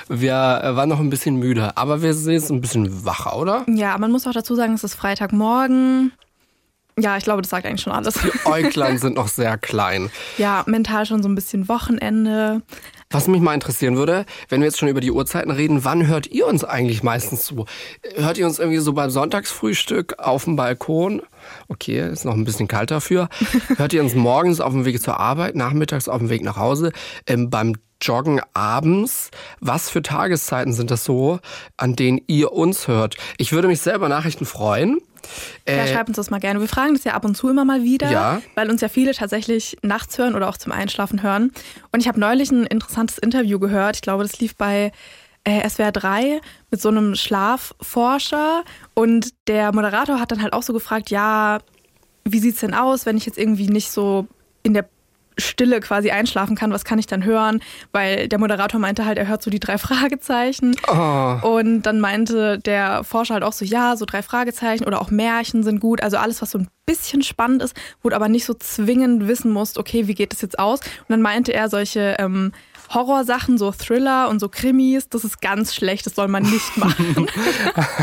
wir 0.09 0.33
äh, 0.63 0.77
waren 0.77 0.89
noch 0.89 1.01
ein 1.01 1.11
bisschen 1.11 1.37
müde, 1.37 1.77
aber 1.77 2.03
wir 2.03 2.15
sind 2.15 2.33
jetzt 2.33 2.51
ein 2.51 2.61
bisschen 2.61 3.05
wacher, 3.05 3.37
oder? 3.37 3.65
Ja, 3.69 3.99
man 3.99 4.11
muss 4.11 4.27
auch 4.27 4.33
dazu 4.33 4.55
sagen, 4.55 4.75
es 4.75 4.85
ist 4.85 4.95
Freitagmorgen. 4.95 6.13
Ja, 6.99 7.17
ich 7.17 7.25
glaube, 7.25 7.43
das 7.43 7.51
sagt 7.51 7.67
eigentlich 7.67 7.83
schon 7.83 7.93
alles. 7.93 8.15
Die 8.15 8.31
Äuglein 8.45 8.99
sind 8.99 9.17
noch 9.17 9.29
sehr 9.29 9.59
klein. 9.59 10.11
Ja, 10.39 10.63
mental 10.67 11.07
schon 11.07 11.23
so 11.23 11.29
ein 11.29 11.35
bisschen 11.35 11.69
Wochenende. 11.69 12.63
Was 13.11 13.29
mich 13.29 13.41
mal 13.41 13.55
interessieren 13.55 13.97
würde, 13.97 14.27
wenn 14.49 14.61
wir 14.61 14.67
jetzt 14.67 14.79
schon 14.79 14.89
über 14.89 15.01
die 15.01 15.11
Uhrzeiten 15.11 15.51
reden, 15.51 15.85
wann 15.85 16.07
hört 16.07 16.27
ihr 16.29 16.47
uns 16.47 16.65
eigentlich 16.65 17.03
meistens 17.03 17.45
zu? 17.45 17.65
Hört 18.17 18.39
ihr 18.39 18.47
uns 18.47 18.59
irgendwie 18.59 18.79
so 18.79 18.93
beim 18.93 19.11
Sonntagsfrühstück 19.11 20.19
auf 20.19 20.45
dem 20.45 20.57
Balkon? 20.57 21.23
Okay, 21.69 22.01
ist 22.11 22.25
noch 22.25 22.35
ein 22.35 22.45
bisschen 22.45 22.69
kalt 22.69 22.91
dafür. 22.91 23.29
Hört 23.77 23.93
ihr 23.93 24.03
uns 24.03 24.15
morgens 24.15 24.61
auf 24.61 24.73
dem 24.73 24.85
Weg 24.85 25.01
zur 25.01 25.21
Arbeit, 25.21 25.55
nachmittags 25.55 26.09
auf 26.09 26.19
dem 26.19 26.31
Weg 26.31 26.43
nach 26.43 26.57
Hause, 26.57 26.93
ähm, 27.27 27.51
beim 27.51 27.75
Joggen 28.01 28.41
abends? 28.53 29.31
Was 29.61 29.91
für 29.91 30.03
Tageszeiten 30.03 30.73
sind 30.73 30.91
das 30.91 31.05
so, 31.05 31.39
an 31.77 31.97
denen 31.97 32.21
ihr 32.27 32.53
uns 32.53 32.89
hört? 32.89 33.17
Ich 33.39 33.53
würde 33.53 33.69
mich 33.69 33.81
selber 33.81 34.09
Nachrichten 34.09 34.47
freuen. 34.47 35.01
Ja, 35.69 35.75
Äh, 35.75 35.93
schreibt 35.93 36.09
uns 36.09 36.17
das 36.17 36.31
mal 36.31 36.41
gerne. 36.41 36.61
Wir 36.61 36.69
fragen 36.69 36.95
das 36.95 37.05
ja 37.05 37.15
ab 37.15 37.25
und 37.25 37.37
zu 37.37 37.49
immer 37.49 37.65
mal 37.65 37.83
wieder, 37.83 38.11
Ja. 38.11 38.43
weil 38.55 38.71
uns 38.71 38.81
ja 38.81 38.89
viele 38.89 39.13
tatsächlich 39.15 39.77
nachts 39.83 40.19
hören 40.19 40.35
oder 40.35 40.49
auch 40.49 40.57
zum 40.57 40.73
Einschlafen 40.73 41.23
hören. 41.23 41.53
Und 41.93 42.01
ich 42.01 42.09
habe 42.09 42.21
neulich 42.21 42.51
ein 42.51 42.65
interessantes 42.67 43.19
Interview 43.19 43.59
gehört. 43.59 43.97
Ich 43.97 44.03
glaube, 44.03 44.23
das 44.25 44.39
lief 44.41 44.57
bei 44.57 44.93
äh, 45.45 45.69
SWR 45.69 45.93
3 45.93 46.41
mit 46.71 46.81
so 46.81 46.89
einem 46.89 47.15
Schlafforscher. 47.15 48.65
Und 48.95 49.35
der 49.49 49.73
Moderator 49.75 50.21
hat 50.21 50.31
dann 50.33 50.43
halt 50.43 50.53
auch 50.53 50.63
so 50.63 50.73
gefragt, 50.73 51.11
ja, 51.11 51.59
wie 52.25 52.39
sieht's 52.39 52.61
denn 52.61 52.75
aus, 52.75 53.05
wenn 53.07 53.17
ich 53.17 53.27
jetzt 53.27 53.39
irgendwie 53.39 53.69
nicht 53.69 53.91
so 53.91 54.27
in 54.63 54.73
der 54.75 54.87
Stille 55.39 55.81
quasi 55.81 56.11
einschlafen 56.11 56.57
kann, 56.57 56.71
was 56.73 56.85
kann 56.85 56.99
ich 56.99 57.07
dann 57.07 57.25
hören? 57.25 57.61
Weil 57.93 58.29
der 58.29 58.39
Moderator 58.39 58.81
meinte 58.81 59.05
halt, 59.05 59.19
er 59.19 59.27
hört 59.29 59.43
so 59.43 59.51
die 59.51 59.61
drei 59.61 59.79
Fragezeichen. 59.79 60.75
oh, 60.89 61.37
Und 61.43 61.83
dann 61.83 62.01
meinte 62.01 62.59
der 62.59 63.05
Forscher 63.05 63.35
halt 63.35 63.45
auch 63.45 63.53
so, 63.53 63.65
ja, 63.65 63.97
so 63.97 64.05
drei 64.05 64.23
Fragezeichen 64.23 64.85
oder 64.85 65.01
auch 65.01 65.11
Märchen 65.11 65.63
sind 65.63 65.81
gut. 65.81 66.03
Also 66.03 66.17
alles, 66.17 66.43
was 66.43 66.51
so 66.51 66.59
ein 66.59 66.69
bisschen 66.87 67.23
spannend 67.23 67.63
ist, 67.63 67.75
wo 68.03 68.11
du 68.11 68.17
aber 68.17 68.29
nicht 68.29 68.45
so 68.45 68.55
zwingend 68.55 69.27
wissen 69.27 69.51
musst, 69.53 69.79
okay, 69.79 70.07
wie 70.07 70.15
geht 70.15 70.33
es 70.35 70.43
jetzt 70.43 70.59
aus? 70.59 70.81
Und 70.81 71.09
dann 71.09 71.23
meinte 71.23 71.53
er 71.53 71.69
solche 71.69 72.17
ähm, 72.19 72.53
Horrorsachen, 72.95 73.59
so 73.59 73.73
Thriller 73.73 74.29
und 74.29 74.39
so 74.41 74.49
Krimis, 74.49 75.09
das 75.09 75.25
ist 75.25 75.41
ganz 75.41 75.75
schlecht, 75.75 76.07
das 76.07 76.15
soll 76.15 76.29
man 76.29 76.43
nicht 76.45 76.77
machen. 76.77 77.27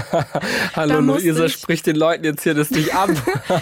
hallo 0.76 1.00
Luisa, 1.00 1.46
ich- 1.46 1.54
sprich 1.54 1.82
den 1.84 1.96
Leuten 1.96 2.24
jetzt 2.24 2.44
hier 2.44 2.54
das 2.54 2.70
nicht 2.72 2.94
ab. 2.96 3.10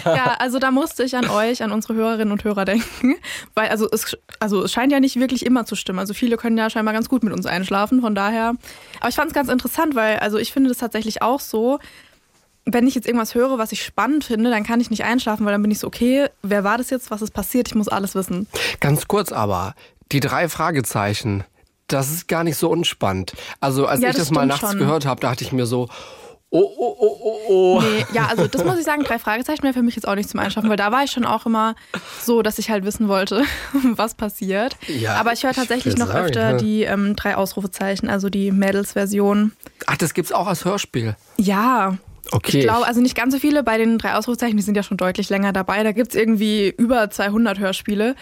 ja, 0.04 0.34
also 0.38 0.58
da 0.58 0.70
musste 0.70 1.04
ich 1.04 1.16
an 1.16 1.28
euch, 1.28 1.62
an 1.62 1.72
unsere 1.72 1.94
Hörerinnen 1.94 2.32
und 2.32 2.44
Hörer 2.44 2.64
denken. 2.64 3.14
Weil 3.54 3.68
also 3.68 3.88
es, 3.90 4.16
also 4.38 4.64
es 4.64 4.72
scheint 4.72 4.92
ja 4.92 5.00
nicht 5.00 5.16
wirklich 5.18 5.46
immer 5.46 5.64
zu 5.64 5.76
stimmen. 5.76 5.98
Also 5.98 6.14
viele 6.14 6.36
können 6.36 6.58
ja 6.58 6.68
scheinbar 6.70 6.94
ganz 6.94 7.08
gut 7.08 7.22
mit 7.22 7.32
uns 7.32 7.46
einschlafen, 7.46 8.00
von 8.00 8.14
daher. 8.14 8.54
Aber 9.00 9.08
ich 9.08 9.14
fand 9.14 9.28
es 9.28 9.34
ganz 9.34 9.48
interessant, 9.48 9.94
weil 9.94 10.18
also 10.18 10.38
ich 10.38 10.52
finde 10.52 10.68
das 10.68 10.78
tatsächlich 10.78 11.22
auch 11.22 11.40
so, 11.40 11.78
wenn 12.66 12.86
ich 12.86 12.94
jetzt 12.94 13.06
irgendwas 13.06 13.34
höre, 13.34 13.58
was 13.58 13.72
ich 13.72 13.82
spannend 13.82 14.24
finde, 14.24 14.50
dann 14.50 14.64
kann 14.64 14.80
ich 14.80 14.90
nicht 14.90 15.04
einschlafen, 15.04 15.44
weil 15.46 15.52
dann 15.52 15.62
bin 15.62 15.70
ich 15.70 15.78
so, 15.78 15.86
okay, 15.86 16.28
wer 16.42 16.62
war 16.62 16.78
das 16.78 16.90
jetzt, 16.90 17.10
was 17.10 17.22
ist 17.22 17.32
passiert, 17.32 17.68
ich 17.68 17.74
muss 17.74 17.88
alles 17.88 18.14
wissen. 18.14 18.46
Ganz 18.80 19.08
kurz 19.08 19.32
aber, 19.32 19.74
die 20.12 20.20
drei 20.20 20.48
Fragezeichen, 20.48 21.44
das 21.86 22.10
ist 22.10 22.28
gar 22.28 22.44
nicht 22.44 22.56
so 22.56 22.68
unspannend. 22.70 23.32
Also 23.60 23.86
als 23.86 24.00
Ja, 24.00 24.10
ich 24.10 24.16
das 24.16 24.28
das 24.28 24.30
mal 24.34 24.46
nachts 24.46 24.68
schon. 24.70 24.78
gehört 24.78 25.06
habe, 25.06 25.20
dachte 25.20 25.44
ich 25.44 25.52
mir 25.52 25.66
so, 25.66 25.88
oh, 26.50 26.60
oh, 26.60 26.96
oh, 26.98 27.18
oh, 27.22 27.38
oh. 27.48 27.80
Nee, 27.82 28.04
ja, 28.12 28.26
also 28.26 28.46
das 28.46 28.64
muss 28.64 28.78
ich 28.78 28.84
sagen, 28.84 29.02
drei 29.04 29.18
Fragezeichen 29.18 29.62
wäre 29.62 29.74
für 29.74 29.82
mich 29.82 29.96
jetzt 29.96 30.06
auch 30.06 30.14
nicht 30.14 30.28
zum 30.28 30.40
Einschlafen, 30.40 30.68
weil 30.70 30.76
da 30.76 30.90
war 30.92 31.04
ich 31.04 31.10
schon 31.10 31.24
auch 31.24 31.46
immer 31.46 31.74
so, 32.22 32.42
dass 32.42 32.58
ich 32.58 32.70
halt 32.70 32.84
wissen 32.84 33.08
wollte, 33.08 33.44
was 33.94 34.14
passiert. 34.14 34.76
Ja, 34.88 35.14
Aber 35.16 35.32
ich 35.32 35.42
höre 35.42 35.50
ich 35.50 35.56
tatsächlich 35.56 35.94
will 35.94 36.04
noch 36.04 36.12
sagen, 36.12 36.26
öfter 36.26 36.50
ja. 36.52 36.56
die 36.56 36.82
ähm, 36.82 37.14
drei 37.16 37.36
Ausrufezeichen, 37.36 38.08
also 38.08 38.28
die 38.30 38.50
Mädels-Version. 38.52 39.52
Ach, 39.86 39.96
das 39.96 40.14
gibt's 40.14 40.32
auch 40.32 40.46
als 40.46 40.64
Hörspiel. 40.64 41.16
Ja. 41.36 41.96
Okay. 42.32 42.58
Ich 42.58 42.64
glaube, 42.64 42.86
also 42.86 43.00
nicht 43.00 43.16
ganz 43.16 43.34
so 43.34 43.40
viele 43.40 43.64
bei 43.64 43.76
den 43.78 43.98
drei 43.98 44.14
Ausrufezeichen, 44.14 44.56
die 44.56 44.62
sind 44.62 44.76
ja 44.76 44.84
schon 44.84 44.96
deutlich 44.96 45.30
länger 45.30 45.52
dabei. 45.52 45.82
Da 45.82 45.90
gibt's 45.92 46.14
irgendwie 46.14 46.68
über 46.68 47.10
200 47.10 47.58
Hörspiele. 47.58 48.14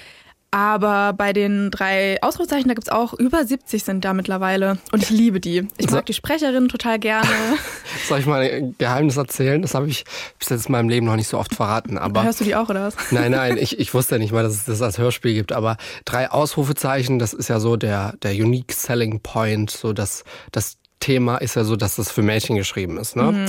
Aber 0.51 1.12
bei 1.12 1.34
den 1.34 1.70
drei 1.70 2.16
Ausrufezeichen, 2.22 2.68
da 2.68 2.74
gibt's 2.74 2.88
auch 2.88 3.12
über 3.12 3.44
70 3.44 3.84
sind 3.84 4.05
da 4.05 4.14
mittlerweile. 4.14 4.78
Und 4.92 5.03
ich 5.03 5.11
liebe 5.11 5.40
die. 5.40 5.68
Ich 5.76 5.90
So- 5.90 5.96
mag 5.96 6.07
die 6.07 6.14
Sprecherin 6.14 6.68
total 6.68 6.99
gerne. 6.99 7.28
Soll 8.09 8.20
ich 8.20 8.26
mal 8.26 8.40
ein 8.40 8.74
Geheimnis 8.78 9.18
erzählen? 9.18 9.61
Das 9.61 9.74
habe 9.74 9.88
ich 9.88 10.05
bis 10.38 10.49
jetzt 10.49 10.66
in 10.66 10.72
meinem 10.72 10.88
Leben 10.88 11.05
noch 11.05 11.16
nicht 11.16 11.28
so 11.28 11.36
oft 11.38 11.55
verraten. 11.55 11.99
Aber 11.99 12.24
Hörst 12.24 12.40
du 12.40 12.44
die 12.44 12.55
auch, 12.57 12.70
oder 12.70 12.84
was? 12.86 12.94
Nein, 13.11 13.32
nein, 13.32 13.59
ich, 13.59 13.78
ich 13.78 13.92
wusste 13.92 14.18
nicht 14.18 14.32
mal, 14.32 14.42
dass 14.42 14.55
es 14.55 14.64
das 14.64 14.80
als 14.80 14.96
Hörspiel 14.96 15.34
gibt. 15.34 15.53
Aber 15.53 15.76
drei 16.07 16.30
Ausrufezeichen, 16.30 17.18
das 17.18 17.34
ist 17.34 17.49
ja 17.49 17.61
so 17.61 17.76
der, 17.76 18.14
der 18.22 18.32
unique 18.32 18.72
selling 18.72 19.20
point. 19.20 19.70
So 19.70 19.92
das, 19.92 20.24
das 20.53 20.78
Thema 21.09 21.38
ist 21.38 21.56
ja 21.56 21.64
so, 21.64 21.74
dass 21.74 21.96
das 21.96 22.12
für 22.12 22.20
Mädchen 22.20 22.56
geschrieben 22.56 22.98
ist. 22.98 23.16
Ne? 23.16 23.48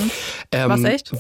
Ähm, 0.54 0.70
Was, 0.70 0.82
echt? 0.86 1.12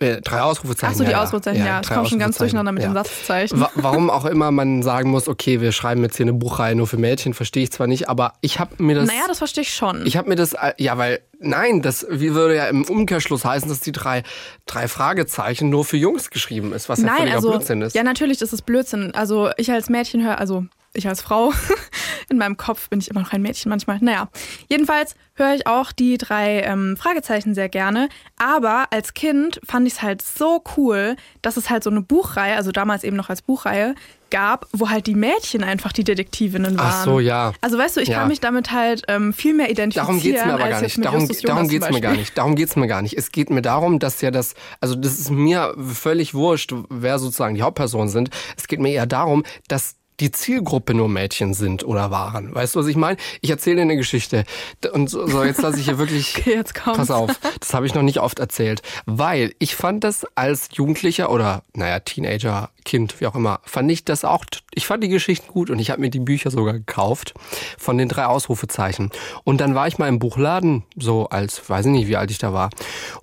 äh, 0.00 0.20
Drei 0.22 0.40
Ausrufezeichen. 0.40 0.92
Ach 0.92 0.98
so, 0.98 1.04
die 1.04 1.12
ja, 1.12 1.22
Ausrufezeichen, 1.22 1.64
ja. 1.64 1.80
Ich 1.80 1.86
drei 1.86 1.94
komme 1.94 2.08
schon 2.08 2.18
ganz 2.18 2.36
durcheinander 2.36 2.72
mit 2.72 2.82
ja. 2.82 2.88
den 2.88 2.94
Satzzeichen. 2.94 3.60
Wa 3.60 3.70
warum 3.76 4.10
auch 4.10 4.24
immer 4.24 4.50
man 4.50 4.82
sagen 4.82 5.10
muss, 5.10 5.28
okay, 5.28 5.60
wir 5.60 5.70
schreiben 5.70 6.02
jetzt 6.02 6.16
hier 6.16 6.24
eine 6.24 6.32
Buchreihe 6.32 6.74
nur 6.74 6.88
für 6.88 6.96
Mädchen, 6.96 7.32
verstehe 7.32 7.62
ich 7.62 7.70
zwar 7.70 7.86
nicht, 7.86 8.08
aber 8.08 8.32
ich 8.40 8.58
habe 8.58 8.82
mir 8.82 8.96
das. 8.96 9.06
naja, 9.06 9.22
das 9.28 9.38
verstehe 9.38 9.62
ich 9.62 9.72
schon. 9.72 10.04
Ich 10.04 10.16
habe 10.16 10.28
mir 10.28 10.34
das, 10.34 10.54
äh, 10.54 10.72
ja, 10.78 10.98
weil, 10.98 11.20
nein, 11.38 11.80
das 11.80 12.04
wie 12.10 12.34
würde 12.34 12.56
ja 12.56 12.66
im 12.66 12.82
Umkehrschluss 12.84 13.44
heißen, 13.44 13.68
dass 13.68 13.78
die 13.78 13.92
drei, 13.92 14.24
drei 14.66 14.88
Fragezeichen 14.88 15.70
nur 15.70 15.84
für 15.84 15.96
Jungs 15.96 16.30
geschrieben 16.30 16.72
ist, 16.72 16.88
was 16.88 16.98
ja 16.98 17.06
Nein, 17.06 17.16
völliger 17.18 17.36
also, 17.36 17.50
Blödsinn 17.50 17.82
ist. 17.82 17.94
ja, 17.94 18.02
natürlich 18.02 18.42
ist 18.42 18.52
es 18.52 18.62
Blödsinn. 18.62 19.14
Also 19.14 19.50
ich 19.58 19.70
als 19.70 19.88
Mädchen 19.88 20.24
höre, 20.24 20.38
also 20.38 20.64
ich 20.94 21.06
als 21.08 21.20
Frau, 21.20 21.52
in 22.30 22.38
meinem 22.38 22.56
Kopf 22.56 22.88
bin 22.88 23.00
ich 23.00 23.08
immer 23.10 23.20
noch 23.20 23.32
ein 23.32 23.42
Mädchen 23.42 23.68
manchmal. 23.70 23.98
Naja, 24.00 24.28
jedenfalls 24.68 25.14
höre 25.34 25.54
ich 25.54 25.66
auch 25.66 25.92
die 25.92 26.16
drei 26.18 26.60
ähm, 26.62 26.96
Fragezeichen 26.96 27.54
sehr 27.54 27.68
gerne. 27.68 28.08
Aber 28.36 28.86
als 28.90 29.14
Kind 29.14 29.60
fand 29.64 29.86
ich 29.86 29.94
es 29.94 30.02
halt 30.02 30.22
so 30.22 30.62
cool, 30.76 31.16
dass 31.42 31.56
es 31.56 31.70
halt 31.70 31.82
so 31.84 31.90
eine 31.90 32.00
Buchreihe, 32.02 32.56
also 32.56 32.70
damals 32.70 33.04
eben 33.04 33.16
noch 33.16 33.28
als 33.30 33.42
Buchreihe, 33.42 33.94
gab, 34.30 34.66
wo 34.72 34.90
halt 34.90 35.06
die 35.06 35.14
Mädchen 35.14 35.62
einfach 35.62 35.92
die 35.92 36.02
Detektivinnen 36.02 36.76
waren. 36.76 36.86
Ach 36.92 37.04
so, 37.04 37.20
ja. 37.20 37.52
Also 37.60 37.78
weißt 37.78 37.96
du, 37.96 38.00
ich 38.00 38.08
Ja. 38.08 38.18
kann 38.20 38.28
mich 38.28 38.40
damit 38.40 38.72
halt 38.72 39.02
ähm, 39.06 39.32
viel 39.32 39.54
mehr 39.54 39.70
identifizieren. 39.70 40.06
Darum 40.06 40.20
geht's 40.20 40.44
mir 40.44 40.54
aber 40.54 40.64
als 40.64 40.70
gar 40.72 40.80
nicht. 40.82 41.04
Darum, 41.04 41.28
darum 41.42 41.68
geht's 41.68 41.86
zum 41.86 41.94
mir 41.94 42.00
gar 42.00 42.14
nicht. 42.14 42.38
Darum 42.38 42.54
geht's 42.56 42.76
mir 42.76 42.86
gar 42.88 43.02
nicht. 43.02 43.16
Es 43.16 43.30
geht 43.30 43.50
mir 43.50 43.62
darum, 43.62 43.98
dass 44.00 44.20
ja 44.22 44.32
das, 44.32 44.54
also 44.80 44.96
das 44.96 45.18
ist 45.20 45.30
mir 45.30 45.74
völlig 45.78 46.34
wurscht, 46.34 46.74
wer 46.88 47.18
sozusagen 47.20 47.54
die 47.54 47.62
Hauptpersonen 47.62 48.08
sind. 48.08 48.30
Es 48.56 48.66
geht 48.66 48.80
mir 48.80 48.90
eher 48.92 49.06
darum, 49.06 49.44
dass 49.68 49.96
die 50.20 50.30
Zielgruppe 50.30 50.94
nur 50.94 51.08
Mädchen 51.08 51.54
sind 51.54 51.84
oder 51.84 52.10
waren. 52.10 52.54
Weißt 52.54 52.74
du, 52.74 52.80
was 52.80 52.86
ich 52.86 52.96
meine? 52.96 53.16
Ich 53.40 53.50
erzähle 53.50 53.76
dir 53.76 53.82
eine 53.82 53.96
Geschichte. 53.96 54.44
Und 54.92 55.10
so, 55.10 55.26
so 55.26 55.42
jetzt 55.44 55.62
lasse 55.62 55.78
ich 55.78 55.86
hier 55.86 55.98
wirklich. 55.98 56.34
Okay, 56.44 56.54
jetzt 56.54 56.74
kommt's. 56.74 56.98
Pass 56.98 57.10
auf, 57.10 57.30
das 57.60 57.74
habe 57.74 57.86
ich 57.86 57.94
noch 57.94 58.02
nicht 58.02 58.20
oft 58.20 58.38
erzählt. 58.38 58.82
Weil 59.06 59.54
ich 59.58 59.76
fand 59.76 60.04
das 60.04 60.26
als 60.34 60.68
Jugendlicher 60.72 61.30
oder, 61.30 61.62
naja, 61.74 62.00
Teenager, 62.00 62.70
Kind, 62.84 63.20
wie 63.20 63.26
auch 63.26 63.34
immer, 63.34 63.60
fand 63.64 63.90
ich 63.90 64.04
das 64.04 64.24
auch, 64.24 64.44
ich 64.74 64.86
fand 64.86 65.02
die 65.02 65.08
Geschichten 65.08 65.48
gut 65.48 65.70
und 65.70 65.78
ich 65.78 65.90
habe 65.90 66.00
mir 66.00 66.10
die 66.10 66.20
Bücher 66.20 66.50
sogar 66.50 66.74
gekauft 66.74 67.34
von 67.78 67.98
den 67.98 68.08
drei 68.08 68.26
Ausrufezeichen. 68.26 69.10
Und 69.44 69.60
dann 69.60 69.74
war 69.74 69.86
ich 69.86 69.98
mal 69.98 70.08
im 70.08 70.18
Buchladen, 70.18 70.84
so 70.96 71.28
als, 71.28 71.68
weiß 71.68 71.86
ich 71.86 71.92
nicht, 71.92 72.08
wie 72.08 72.16
alt 72.16 72.30
ich 72.30 72.38
da 72.38 72.52
war. 72.52 72.70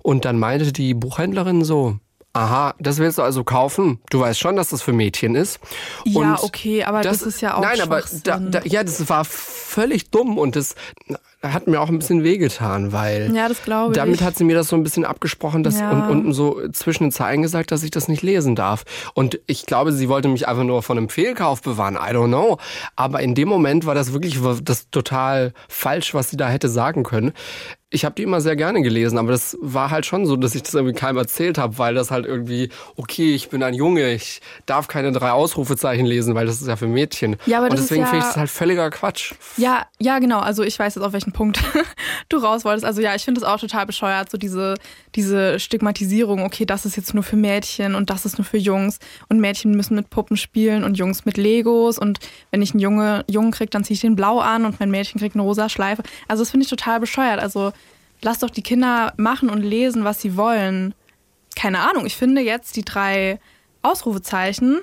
Und 0.02 0.24
dann 0.24 0.38
meinte 0.38 0.72
die 0.72 0.94
Buchhändlerin 0.94 1.64
so, 1.64 1.98
Aha, 2.34 2.74
das 2.78 2.96
willst 2.98 3.18
du 3.18 3.22
also 3.22 3.44
kaufen? 3.44 4.00
Du 4.08 4.20
weißt 4.20 4.40
schon, 4.40 4.56
dass 4.56 4.70
das 4.70 4.80
für 4.80 4.94
Mädchen 4.94 5.34
ist. 5.34 5.60
Ja, 6.04 6.20
Und 6.20 6.42
okay, 6.42 6.82
aber 6.82 7.02
das, 7.02 7.20
ist 7.20 7.42
ja 7.42 7.56
auch 7.56 7.62
Nein, 7.62 7.80
aber 7.82 8.02
da, 8.24 8.38
da, 8.38 8.62
ja, 8.64 8.82
das 8.82 9.06
war 9.10 9.26
völlig 9.26 10.10
dumm 10.10 10.38
und 10.38 10.56
das 10.56 10.74
hat 11.42 11.66
mir 11.66 11.80
auch 11.80 11.88
ein 11.88 11.98
bisschen 11.98 12.22
wehgetan, 12.22 12.92
weil 12.92 13.34
Ja, 13.34 13.48
das 13.48 13.62
glaube 13.62 13.92
ich. 13.92 13.96
damit 13.98 14.22
hat 14.22 14.36
sie 14.36 14.44
mir 14.44 14.54
das 14.54 14.68
so 14.68 14.76
ein 14.76 14.82
bisschen 14.82 15.04
abgesprochen 15.04 15.62
dass, 15.62 15.80
Ja. 15.80 15.90
und 15.90 16.02
unten 16.10 16.32
so 16.32 16.60
zwischen 16.72 17.04
den 17.04 17.12
Zeilen 17.12 17.42
gesagt, 17.42 17.70
dass 17.72 17.82
ich 17.82 17.90
das 17.90 18.08
nicht 18.08 18.22
lesen 18.22 18.54
darf. 18.54 18.84
Und 19.14 19.40
ich 19.46 19.66
glaube, 19.66 19.92
sie 19.92 20.08
wollte 20.08 20.28
mich 20.28 20.46
einfach 20.48 20.64
nur 20.64 20.82
von 20.82 20.98
einem 20.98 21.08
Fehlkauf 21.08 21.62
bewahren. 21.62 21.94
I 21.96 22.12
don't 22.14 22.28
know. 22.28 22.58
Aber 22.96 23.20
in 23.20 23.34
dem 23.34 23.48
Moment 23.48 23.86
war 23.86 23.94
das 23.94 24.12
wirklich 24.12 24.38
das 24.62 24.90
total 24.90 25.52
falsch, 25.68 26.14
was 26.14 26.30
sie 26.30 26.36
da 26.36 26.48
hätte 26.48 26.68
sagen 26.68 27.02
können. 27.02 27.32
Ich 27.94 28.06
habe 28.06 28.14
die 28.14 28.22
immer 28.22 28.40
sehr 28.40 28.56
gerne 28.56 28.80
gelesen, 28.80 29.18
aber 29.18 29.32
das 29.32 29.54
war 29.60 29.90
halt 29.90 30.06
schon 30.06 30.24
so, 30.24 30.36
dass 30.36 30.54
ich 30.54 30.62
das 30.62 30.72
irgendwie 30.72 30.94
keinem 30.94 31.18
erzählt 31.18 31.58
habe, 31.58 31.76
weil 31.76 31.94
das 31.94 32.10
halt 32.10 32.24
irgendwie, 32.24 32.70
okay, 32.96 33.34
ich 33.34 33.50
bin 33.50 33.62
ein 33.62 33.74
Junge, 33.74 34.14
ich 34.14 34.40
darf 34.64 34.88
keine 34.88 35.12
drei 35.12 35.32
Ausrufezeichen 35.32 36.06
lesen, 36.06 36.34
weil 36.34 36.46
das 36.46 36.62
ist 36.62 36.68
ja 36.68 36.76
für 36.76 36.86
Mädchen. 36.86 37.36
Ja, 37.44 37.58
aber 37.58 37.68
Und 37.68 37.78
deswegen 37.78 38.00
ja- 38.00 38.06
finde 38.06 38.20
ich 38.20 38.24
das 38.28 38.36
halt 38.38 38.48
völliger 38.48 38.88
Quatsch. 38.88 39.34
Ja, 39.58 39.84
ja, 39.98 40.20
genau. 40.20 40.40
Also 40.40 40.62
ich 40.62 40.78
weiß 40.78 40.94
jetzt, 40.94 41.04
auf 41.04 41.12
welchen 41.12 41.31
Punkt 41.32 41.60
du 42.28 42.36
raus 42.38 42.64
wolltest. 42.64 42.84
Also 42.84 43.00
ja, 43.00 43.14
ich 43.14 43.24
finde 43.24 43.40
es 43.40 43.46
auch 43.46 43.58
total 43.58 43.86
bescheuert, 43.86 44.30
so 44.30 44.38
diese, 44.38 44.74
diese 45.14 45.58
Stigmatisierung, 45.58 46.44
okay, 46.44 46.64
das 46.64 46.86
ist 46.86 46.96
jetzt 46.96 47.14
nur 47.14 47.22
für 47.22 47.36
Mädchen 47.36 47.94
und 47.94 48.10
das 48.10 48.24
ist 48.24 48.38
nur 48.38 48.44
für 48.44 48.58
Jungs 48.58 48.98
und 49.28 49.40
Mädchen 49.40 49.72
müssen 49.72 49.94
mit 49.94 50.10
Puppen 50.10 50.36
spielen 50.36 50.84
und 50.84 50.96
Jungs 50.96 51.24
mit 51.24 51.36
Legos 51.36 51.98
und 51.98 52.20
wenn 52.50 52.62
ich 52.62 52.72
einen 52.72 52.80
Junge, 52.80 53.24
Jungen 53.28 53.50
krieg, 53.50 53.70
dann 53.70 53.84
ziehe 53.84 53.94
ich 53.94 54.00
den 54.00 54.16
blau 54.16 54.38
an 54.38 54.64
und 54.64 54.78
mein 54.78 54.90
Mädchen 54.90 55.20
kriegt 55.20 55.34
eine 55.34 55.42
rosa 55.42 55.68
Schleife. 55.68 56.02
Also 56.28 56.42
das 56.42 56.50
finde 56.50 56.64
ich 56.64 56.70
total 56.70 57.00
bescheuert. 57.00 57.40
Also 57.40 57.72
lass 58.20 58.38
doch 58.38 58.50
die 58.50 58.62
Kinder 58.62 59.12
machen 59.16 59.50
und 59.50 59.62
lesen, 59.62 60.04
was 60.04 60.20
sie 60.20 60.36
wollen. 60.36 60.94
Keine 61.56 61.80
Ahnung, 61.80 62.06
ich 62.06 62.16
finde 62.16 62.40
jetzt 62.42 62.76
die 62.76 62.84
drei 62.84 63.40
Ausrufezeichen 63.82 64.80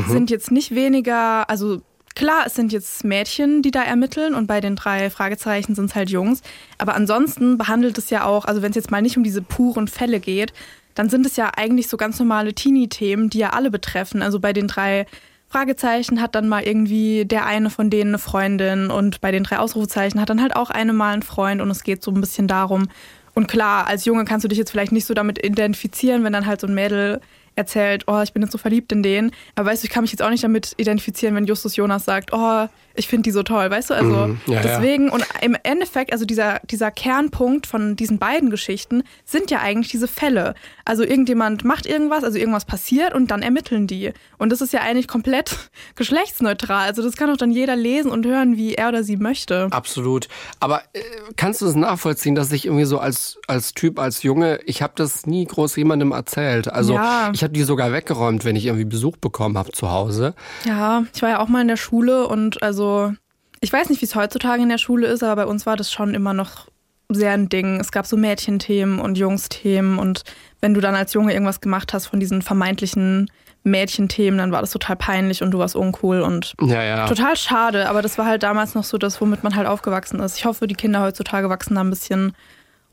sind 0.00 0.30
jetzt 0.30 0.50
nicht 0.50 0.74
weniger, 0.74 1.48
also 1.50 1.82
klar, 2.14 2.44
es 2.46 2.54
sind 2.54 2.72
jetzt 2.72 3.04
Mädchen, 3.04 3.62
die 3.62 3.70
da 3.70 3.82
ermitteln 3.82 4.34
und 4.34 4.46
bei 4.46 4.60
den 4.60 4.76
drei 4.76 5.10
Fragezeichen 5.10 5.74
sind 5.74 5.86
es 5.86 5.94
halt 5.94 6.10
Jungs. 6.10 6.42
Aber 6.78 6.94
ansonsten 6.94 7.58
behandelt 7.58 7.98
es 7.98 8.10
ja 8.10 8.24
auch, 8.24 8.44
also 8.44 8.62
wenn 8.62 8.70
es 8.70 8.76
jetzt 8.76 8.90
mal 8.90 9.02
nicht 9.02 9.16
um 9.16 9.24
diese 9.24 9.42
puren 9.42 9.88
Fälle 9.88 10.20
geht, 10.20 10.52
dann 10.94 11.08
sind 11.08 11.26
es 11.26 11.36
ja 11.36 11.50
eigentlich 11.56 11.88
so 11.88 11.96
ganz 11.96 12.18
normale 12.18 12.54
Teenie-Themen, 12.54 13.30
die 13.30 13.38
ja 13.38 13.50
alle 13.50 13.70
betreffen. 13.70 14.22
Also 14.22 14.40
bei 14.40 14.52
den 14.52 14.68
drei 14.68 15.06
Fragezeichen 15.48 16.20
hat 16.20 16.34
dann 16.34 16.48
mal 16.48 16.62
irgendwie 16.62 17.24
der 17.24 17.46
eine 17.46 17.70
von 17.70 17.90
denen 17.90 18.10
eine 18.10 18.18
Freundin 18.18 18.90
und 18.90 19.20
bei 19.20 19.30
den 19.32 19.44
drei 19.44 19.58
Ausrufezeichen 19.58 20.20
hat 20.20 20.30
dann 20.30 20.40
halt 20.40 20.56
auch 20.56 20.70
eine 20.70 20.92
mal 20.92 21.12
einen 21.12 21.22
Freund 21.22 21.60
und 21.60 21.70
es 21.70 21.84
geht 21.84 22.02
so 22.02 22.10
ein 22.10 22.20
bisschen 22.20 22.48
darum. 22.48 22.88
Und 23.34 23.48
klar, 23.48 23.86
als 23.86 24.04
Junge 24.04 24.24
kannst 24.24 24.44
du 24.44 24.48
dich 24.48 24.58
jetzt 24.58 24.70
vielleicht 24.70 24.92
nicht 24.92 25.06
so 25.06 25.14
damit 25.14 25.44
identifizieren, 25.44 26.24
wenn 26.24 26.32
dann 26.32 26.46
halt 26.46 26.60
so 26.60 26.66
ein 26.66 26.74
Mädel 26.74 27.20
erzählt, 27.54 28.04
oh, 28.06 28.20
ich 28.22 28.32
bin 28.32 28.42
jetzt 28.42 28.52
so 28.52 28.58
verliebt 28.58 28.92
in 28.92 29.02
den. 29.02 29.30
Aber 29.54 29.70
weißt 29.70 29.82
du, 29.82 29.86
ich 29.86 29.92
kann 29.92 30.02
mich 30.02 30.12
jetzt 30.12 30.22
auch 30.22 30.30
nicht 30.30 30.44
damit 30.44 30.72
identifizieren, 30.76 31.34
wenn 31.34 31.44
Justus 31.46 31.76
Jonas 31.76 32.04
sagt, 32.04 32.30
oh, 32.32 32.66
ich 32.94 33.08
finde 33.08 33.22
die 33.22 33.30
so 33.30 33.42
toll, 33.42 33.70
weißt 33.70 33.90
du? 33.90 33.94
Also 33.94 34.12
Mhm, 34.26 34.40
ja, 34.46 34.54
ja. 34.54 34.60
deswegen, 34.62 35.08
und 35.08 35.24
im 35.40 35.56
Endeffekt, 35.62 36.12
also 36.12 36.24
dieser, 36.26 36.60
dieser 36.70 36.90
Kernpunkt 36.90 37.66
von 37.66 37.96
diesen 37.96 38.18
beiden 38.18 38.50
Geschichten 38.50 39.02
sind 39.24 39.50
ja 39.50 39.60
eigentlich 39.60 39.90
diese 39.90 40.06
Fälle. 40.08 40.54
Also 40.84 41.02
irgendjemand 41.02 41.64
macht 41.64 41.86
irgendwas, 41.86 42.22
also 42.22 42.38
irgendwas 42.38 42.64
passiert 42.66 43.14
und 43.14 43.30
dann 43.30 43.40
ermitteln 43.42 43.86
die. 43.86 44.12
Und 44.36 44.52
das 44.52 44.60
ist 44.60 44.72
ja 44.74 44.80
eigentlich 44.80 45.08
komplett 45.08 45.56
geschlechtsneutral. 46.12 46.86
Also 46.86 47.02
das 47.02 47.16
kann 47.16 47.30
doch 47.30 47.36
dann 47.38 47.50
jeder 47.52 47.76
lesen 47.76 48.10
und 48.10 48.26
hören, 48.26 48.56
wie 48.56 48.74
er 48.74 48.88
oder 48.88 49.02
sie 49.04 49.16
möchte. 49.16 49.68
Absolut. 49.70 50.28
Aber 50.60 50.82
äh, 50.92 51.00
kannst 51.36 51.62
du 51.62 51.66
es 51.66 51.74
nachvollziehen, 51.74 52.34
dass 52.34 52.52
ich 52.52 52.66
irgendwie 52.66 52.84
so 52.84 52.98
als, 52.98 53.38
als 53.46 53.72
Typ, 53.72 53.98
als 53.98 54.22
Junge, 54.22 54.60
ich 54.66 54.82
habe 54.82 54.92
das 54.96 55.26
nie 55.26 55.46
groß 55.46 55.76
jemandem 55.76 56.12
erzählt. 56.12 56.68
Also 56.70 56.94
Ja. 56.94 57.30
ich 57.32 57.41
habe 57.42 57.52
die 57.52 57.62
sogar 57.62 57.92
weggeräumt, 57.92 58.44
wenn 58.44 58.56
ich 58.56 58.66
irgendwie 58.66 58.84
Besuch 58.84 59.16
bekommen 59.16 59.58
habe 59.58 59.72
zu 59.72 59.90
Hause. 59.90 60.34
Ja, 60.64 61.04
ich 61.14 61.22
war 61.22 61.28
ja 61.30 61.40
auch 61.40 61.48
mal 61.48 61.62
in 61.62 61.68
der 61.68 61.76
Schule 61.76 62.26
und 62.26 62.62
also 62.62 63.12
ich 63.60 63.72
weiß 63.72 63.88
nicht, 63.90 64.00
wie 64.00 64.06
es 64.06 64.14
heutzutage 64.14 64.62
in 64.62 64.68
der 64.68 64.78
Schule 64.78 65.06
ist, 65.06 65.22
aber 65.22 65.44
bei 65.44 65.46
uns 65.50 65.66
war 65.66 65.76
das 65.76 65.92
schon 65.92 66.14
immer 66.14 66.34
noch 66.34 66.68
sehr 67.08 67.32
ein 67.32 67.48
Ding. 67.48 67.78
Es 67.80 67.92
gab 67.92 68.06
so 68.06 68.16
Mädchenthemen 68.16 68.98
und 68.98 69.16
Jungsthemen 69.18 69.98
und 69.98 70.22
wenn 70.60 70.74
du 70.74 70.80
dann 70.80 70.94
als 70.94 71.12
Junge 71.12 71.32
irgendwas 71.32 71.60
gemacht 71.60 71.92
hast 71.92 72.06
von 72.06 72.20
diesen 72.20 72.42
vermeintlichen 72.42 73.30
Mädchenthemen, 73.64 74.38
dann 74.38 74.50
war 74.52 74.60
das 74.60 74.70
total 74.72 74.96
peinlich 74.96 75.42
und 75.42 75.52
du 75.52 75.58
warst 75.58 75.76
uncool 75.76 76.20
und 76.22 76.54
Ja, 76.60 76.82
ja. 76.82 77.06
total 77.06 77.36
schade, 77.36 77.88
aber 77.88 78.02
das 78.02 78.18
war 78.18 78.26
halt 78.26 78.42
damals 78.42 78.74
noch 78.74 78.84
so 78.84 78.98
das, 78.98 79.20
womit 79.20 79.44
man 79.44 79.54
halt 79.54 79.68
aufgewachsen 79.68 80.20
ist. 80.20 80.38
Ich 80.38 80.44
hoffe, 80.44 80.66
die 80.66 80.74
Kinder 80.74 81.00
heutzutage 81.00 81.48
wachsen 81.48 81.76
da 81.76 81.82
ein 81.82 81.90
bisschen 81.90 82.34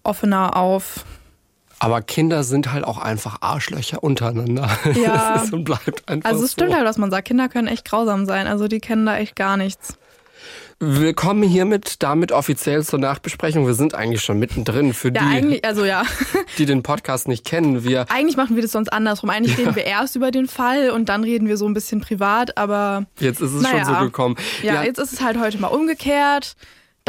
offener 0.04 0.56
auf. 0.56 1.06
Aber 1.80 2.02
Kinder 2.02 2.44
sind 2.44 2.72
halt 2.74 2.84
auch 2.84 2.98
einfach 2.98 3.38
Arschlöcher 3.42 4.04
untereinander. 4.04 4.70
Ja. 4.96 5.34
Das 5.36 5.46
ist 5.46 5.54
und 5.54 5.64
bleibt 5.64 6.08
einfach 6.10 6.30
Also 6.30 6.44
es 6.44 6.52
so. 6.52 6.54
stimmt 6.56 6.74
halt, 6.76 6.86
was 6.86 6.98
man 6.98 7.10
sagt. 7.12 7.28
Kinder 7.28 7.48
können 7.50 7.68
echt 7.68 7.86
grausam 7.86 8.26
sein. 8.26 8.48
Also 8.48 8.68
die 8.68 8.80
kennen 8.80 9.06
da 9.06 9.18
echt 9.18 9.36
gar 9.36 9.56
nichts. 9.58 9.98
Willkommen 10.82 11.44
hiermit 11.44 12.02
damit 12.04 12.32
offiziell 12.32 12.84
zur 12.86 13.00
Nachbesprechung. 13.00 13.68
Wir 13.68 13.74
sind 13.74 13.96
eigentlich 13.96 14.22
schon 14.22 14.40
mittendrin. 14.40 14.94
Für 14.94 15.12
Ja, 15.14 15.40
die, 15.42 15.62
also 15.64 15.84
ja. 15.84 16.04
die 16.58 16.66
den 16.66 16.84
Podcast 16.84 17.28
nicht 17.28 17.44
kennen, 17.46 17.84
wir 17.84 18.10
Eigentlich 18.10 18.38
machen 18.38 18.56
wir 18.56 18.64
das 18.64 18.72
sonst 18.72 18.88
andersrum. 18.92 19.30
Eigentlich 19.30 19.58
reden 19.58 19.76
wir 19.76 19.84
erst 19.86 20.16
über 20.16 20.32
den 20.32 20.48
Fall 20.48 20.92
und 20.92 21.10
dann 21.10 21.24
reden 21.26 21.48
wir 21.50 21.58
so 21.58 21.66
ein 21.68 21.74
bisschen 21.74 22.00
privat, 22.00 22.58
aber 22.58 23.06
jetzt 23.20 23.42
ist 23.42 23.52
es 23.52 23.62
Naja. 23.62 23.86
schon 23.86 23.96
so 23.96 24.02
gekommen. 24.02 24.36
ja, 24.64 24.84
jetzt 24.84 25.00
ist 25.00 25.12
es 25.12 25.22
halt 25.22 25.38
heute 25.40 25.58
mal 25.60 25.68
umgekehrt. 25.68 26.56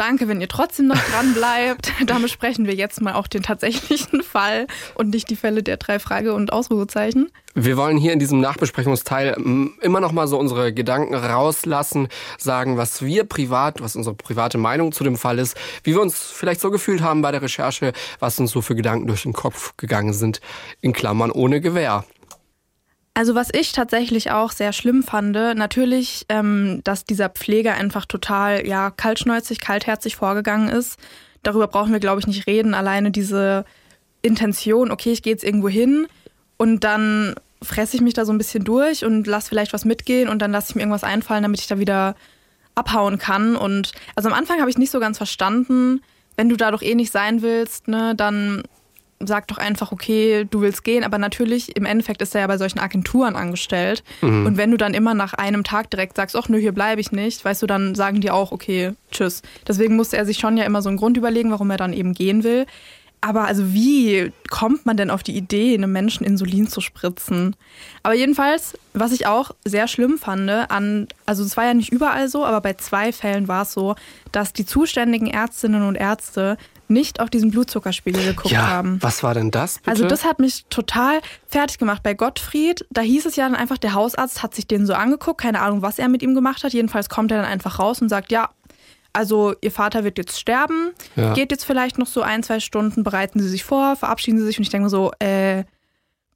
Danke, 0.01 0.27
wenn 0.27 0.41
ihr 0.41 0.47
trotzdem 0.47 0.87
noch 0.87 0.97
dran 0.97 1.33
bleibt. 1.35 1.93
Dann 2.07 2.23
besprechen 2.23 2.65
wir 2.65 2.73
jetzt 2.73 3.01
mal 3.01 3.13
auch 3.13 3.27
den 3.27 3.43
tatsächlichen 3.43 4.23
Fall 4.23 4.65
und 4.95 5.11
nicht 5.11 5.29
die 5.29 5.35
Fälle 5.35 5.61
der 5.61 5.77
drei 5.77 5.99
Frage- 5.99 6.33
und 6.33 6.51
Ausrufezeichen. 6.51 7.29
Wir 7.53 7.77
wollen 7.77 7.97
hier 7.97 8.11
in 8.11 8.17
diesem 8.17 8.39
Nachbesprechungsteil 8.39 9.35
m, 9.35 9.75
immer 9.79 9.99
noch 9.99 10.11
mal 10.11 10.27
so 10.27 10.39
unsere 10.39 10.73
Gedanken 10.73 11.13
rauslassen, 11.13 12.07
sagen, 12.39 12.77
was 12.77 13.03
wir 13.03 13.25
privat, 13.25 13.79
was 13.79 13.95
unsere 13.95 14.15
private 14.15 14.57
Meinung 14.57 14.91
zu 14.91 15.03
dem 15.03 15.17
Fall 15.17 15.37
ist, 15.37 15.55
wie 15.83 15.93
wir 15.93 16.01
uns 16.01 16.17
vielleicht 16.19 16.61
so 16.61 16.71
gefühlt 16.71 17.01
haben 17.03 17.21
bei 17.21 17.31
der 17.31 17.43
Recherche, 17.43 17.93
was 18.17 18.39
uns 18.39 18.49
so 18.49 18.63
für 18.63 18.73
Gedanken 18.73 19.05
durch 19.05 19.21
den 19.21 19.33
Kopf 19.33 19.77
gegangen 19.77 20.13
sind, 20.13 20.41
in 20.81 20.93
Klammern 20.93 21.29
ohne 21.29 21.61
Gewehr. 21.61 22.05
Also 23.13 23.35
was 23.35 23.49
ich 23.53 23.73
tatsächlich 23.73 24.31
auch 24.31 24.51
sehr 24.51 24.71
schlimm 24.71 25.03
fand, 25.03 25.33
natürlich, 25.33 26.25
ähm, 26.29 26.79
dass 26.83 27.03
dieser 27.03 27.29
Pfleger 27.29 27.73
einfach 27.73 28.05
total 28.05 28.65
ja 28.65 28.89
kaltschnäuzig, 28.89 29.59
kaltherzig 29.59 30.15
vorgegangen 30.15 30.69
ist. 30.69 30.97
Darüber 31.43 31.67
brauchen 31.67 31.91
wir, 31.91 31.99
glaube 31.99 32.21
ich, 32.21 32.27
nicht 32.27 32.47
reden. 32.47 32.73
Alleine 32.73 33.11
diese 33.11 33.65
Intention, 34.21 34.91
okay, 34.91 35.11
ich 35.11 35.23
gehe 35.23 35.33
jetzt 35.33 35.43
irgendwo 35.43 35.67
hin 35.67 36.07
und 36.57 36.83
dann 36.83 37.35
fresse 37.61 37.95
ich 37.95 38.01
mich 38.01 38.13
da 38.13 38.25
so 38.25 38.31
ein 38.31 38.37
bisschen 38.37 38.63
durch 38.63 39.03
und 39.03 39.27
lass 39.27 39.49
vielleicht 39.49 39.73
was 39.73 39.85
mitgehen 39.85 40.29
und 40.29 40.39
dann 40.39 40.51
lasse 40.51 40.69
ich 40.69 40.75
mir 40.75 40.81
irgendwas 40.81 41.03
einfallen, 41.03 41.43
damit 41.43 41.59
ich 41.59 41.67
da 41.67 41.79
wieder 41.79 42.15
abhauen 42.75 43.17
kann. 43.17 43.55
Und 43.55 43.91
also 44.15 44.29
am 44.29 44.35
Anfang 44.35 44.59
habe 44.59 44.69
ich 44.69 44.77
nicht 44.77 44.91
so 44.91 44.99
ganz 44.99 45.17
verstanden, 45.17 46.01
wenn 46.37 46.49
du 46.49 46.55
da 46.55 46.71
doch 46.71 46.81
eh 46.81 46.95
nicht 46.95 47.11
sein 47.11 47.41
willst, 47.41 47.87
ne, 47.87 48.15
dann 48.15 48.63
sag 49.25 49.47
doch 49.47 49.57
einfach, 49.57 49.91
okay, 49.91 50.47
du 50.49 50.61
willst 50.61 50.83
gehen, 50.83 51.03
aber 51.03 51.17
natürlich, 51.17 51.75
im 51.75 51.85
Endeffekt 51.85 52.21
ist 52.21 52.35
er 52.35 52.41
ja 52.41 52.47
bei 52.47 52.57
solchen 52.57 52.79
Agenturen 52.79 53.35
angestellt. 53.35 54.03
Und 54.21 54.57
wenn 54.57 54.71
du 54.71 54.77
dann 54.77 54.93
immer 54.93 55.13
nach 55.13 55.33
einem 55.33 55.63
Tag 55.63 55.89
direkt 55.89 56.15
sagst, 56.15 56.35
ach 56.35 56.49
nö, 56.49 56.57
hier 56.57 56.71
bleibe 56.71 57.01
ich 57.01 57.11
nicht, 57.11 57.43
weißt 57.43 57.61
du, 57.61 57.67
dann 57.67 57.95
sagen 57.95 58.21
die 58.21 58.31
auch, 58.31 58.51
okay, 58.51 58.93
tschüss. 59.11 59.41
Deswegen 59.67 59.95
musste 59.95 60.17
er 60.17 60.25
sich 60.25 60.37
schon 60.39 60.57
ja 60.57 60.63
immer 60.63 60.81
so 60.81 60.89
einen 60.89 60.97
Grund 60.97 61.17
überlegen, 61.17 61.51
warum 61.51 61.69
er 61.69 61.77
dann 61.77 61.93
eben 61.93 62.13
gehen 62.13 62.43
will. 62.43 62.65
Aber 63.23 63.45
also 63.45 63.71
wie 63.71 64.33
kommt 64.49 64.87
man 64.87 64.97
denn 64.97 65.11
auf 65.11 65.21
die 65.21 65.37
Idee, 65.37 65.75
einem 65.75 65.91
Menschen 65.91 66.25
Insulin 66.25 66.67
zu 66.67 66.81
spritzen? 66.81 67.55
Aber 68.01 68.15
jedenfalls, 68.15 68.75
was 68.93 69.11
ich 69.11 69.27
auch 69.27 69.51
sehr 69.63 69.87
schlimm 69.87 70.17
fand, 70.17 70.49
an, 70.49 71.07
also 71.27 71.43
es 71.43 71.55
war 71.55 71.65
ja 71.65 71.75
nicht 71.75 71.91
überall 71.91 72.29
so, 72.29 72.43
aber 72.43 72.61
bei 72.61 72.73
zwei 72.73 73.13
Fällen 73.13 73.47
war 73.47 73.61
es 73.61 73.73
so, 73.73 73.95
dass 74.31 74.53
die 74.53 74.65
zuständigen 74.65 75.27
Ärztinnen 75.27 75.83
und 75.83 75.95
Ärzte 75.95 76.57
nicht 76.91 77.19
auf 77.19 77.29
diesen 77.29 77.49
Blutzuckerspiegel 77.51 78.23
geguckt 78.23 78.51
ja, 78.51 78.67
haben. 78.67 79.01
was 79.01 79.23
war 79.23 79.33
denn 79.33 79.49
das 79.49 79.79
bitte? 79.79 79.89
Also 79.89 80.07
das 80.07 80.23
hat 80.25 80.39
mich 80.39 80.65
total 80.69 81.21
fertig 81.47 81.79
gemacht. 81.79 82.03
Bei 82.03 82.13
Gottfried, 82.13 82.85
da 82.91 83.01
hieß 83.01 83.25
es 83.25 83.35
ja 83.35 83.45
dann 83.45 83.55
einfach, 83.55 83.77
der 83.77 83.93
Hausarzt 83.93 84.43
hat 84.43 84.53
sich 84.53 84.67
den 84.67 84.85
so 84.85 84.93
angeguckt, 84.93 85.41
keine 85.41 85.61
Ahnung, 85.61 85.81
was 85.81 85.97
er 85.97 86.09
mit 86.09 86.21
ihm 86.21 86.35
gemacht 86.35 86.63
hat. 86.63 86.73
Jedenfalls 86.73 87.09
kommt 87.09 87.31
er 87.31 87.37
dann 87.37 87.49
einfach 87.49 87.79
raus 87.79 88.01
und 88.01 88.09
sagt, 88.09 88.31
ja, 88.31 88.49
also 89.13 89.53
ihr 89.61 89.71
Vater 89.71 90.03
wird 90.03 90.17
jetzt 90.17 90.39
sterben, 90.39 90.91
Ja. 91.15 91.33
geht 91.33 91.51
jetzt 91.51 91.65
vielleicht 91.65 91.97
noch 91.97 92.07
so 92.07 92.21
ein, 92.21 92.43
zwei 92.43 92.59
Stunden, 92.59 93.03
bereiten 93.03 93.39
Sie 93.39 93.49
sich 93.49 93.63
vor, 93.63 93.95
verabschieden 93.95 94.39
Sie 94.39 94.45
sich. 94.45 94.57
Und 94.57 94.63
ich 94.63 94.69
denke 94.69 94.89
so, 94.89 95.11
äh, 95.19 95.63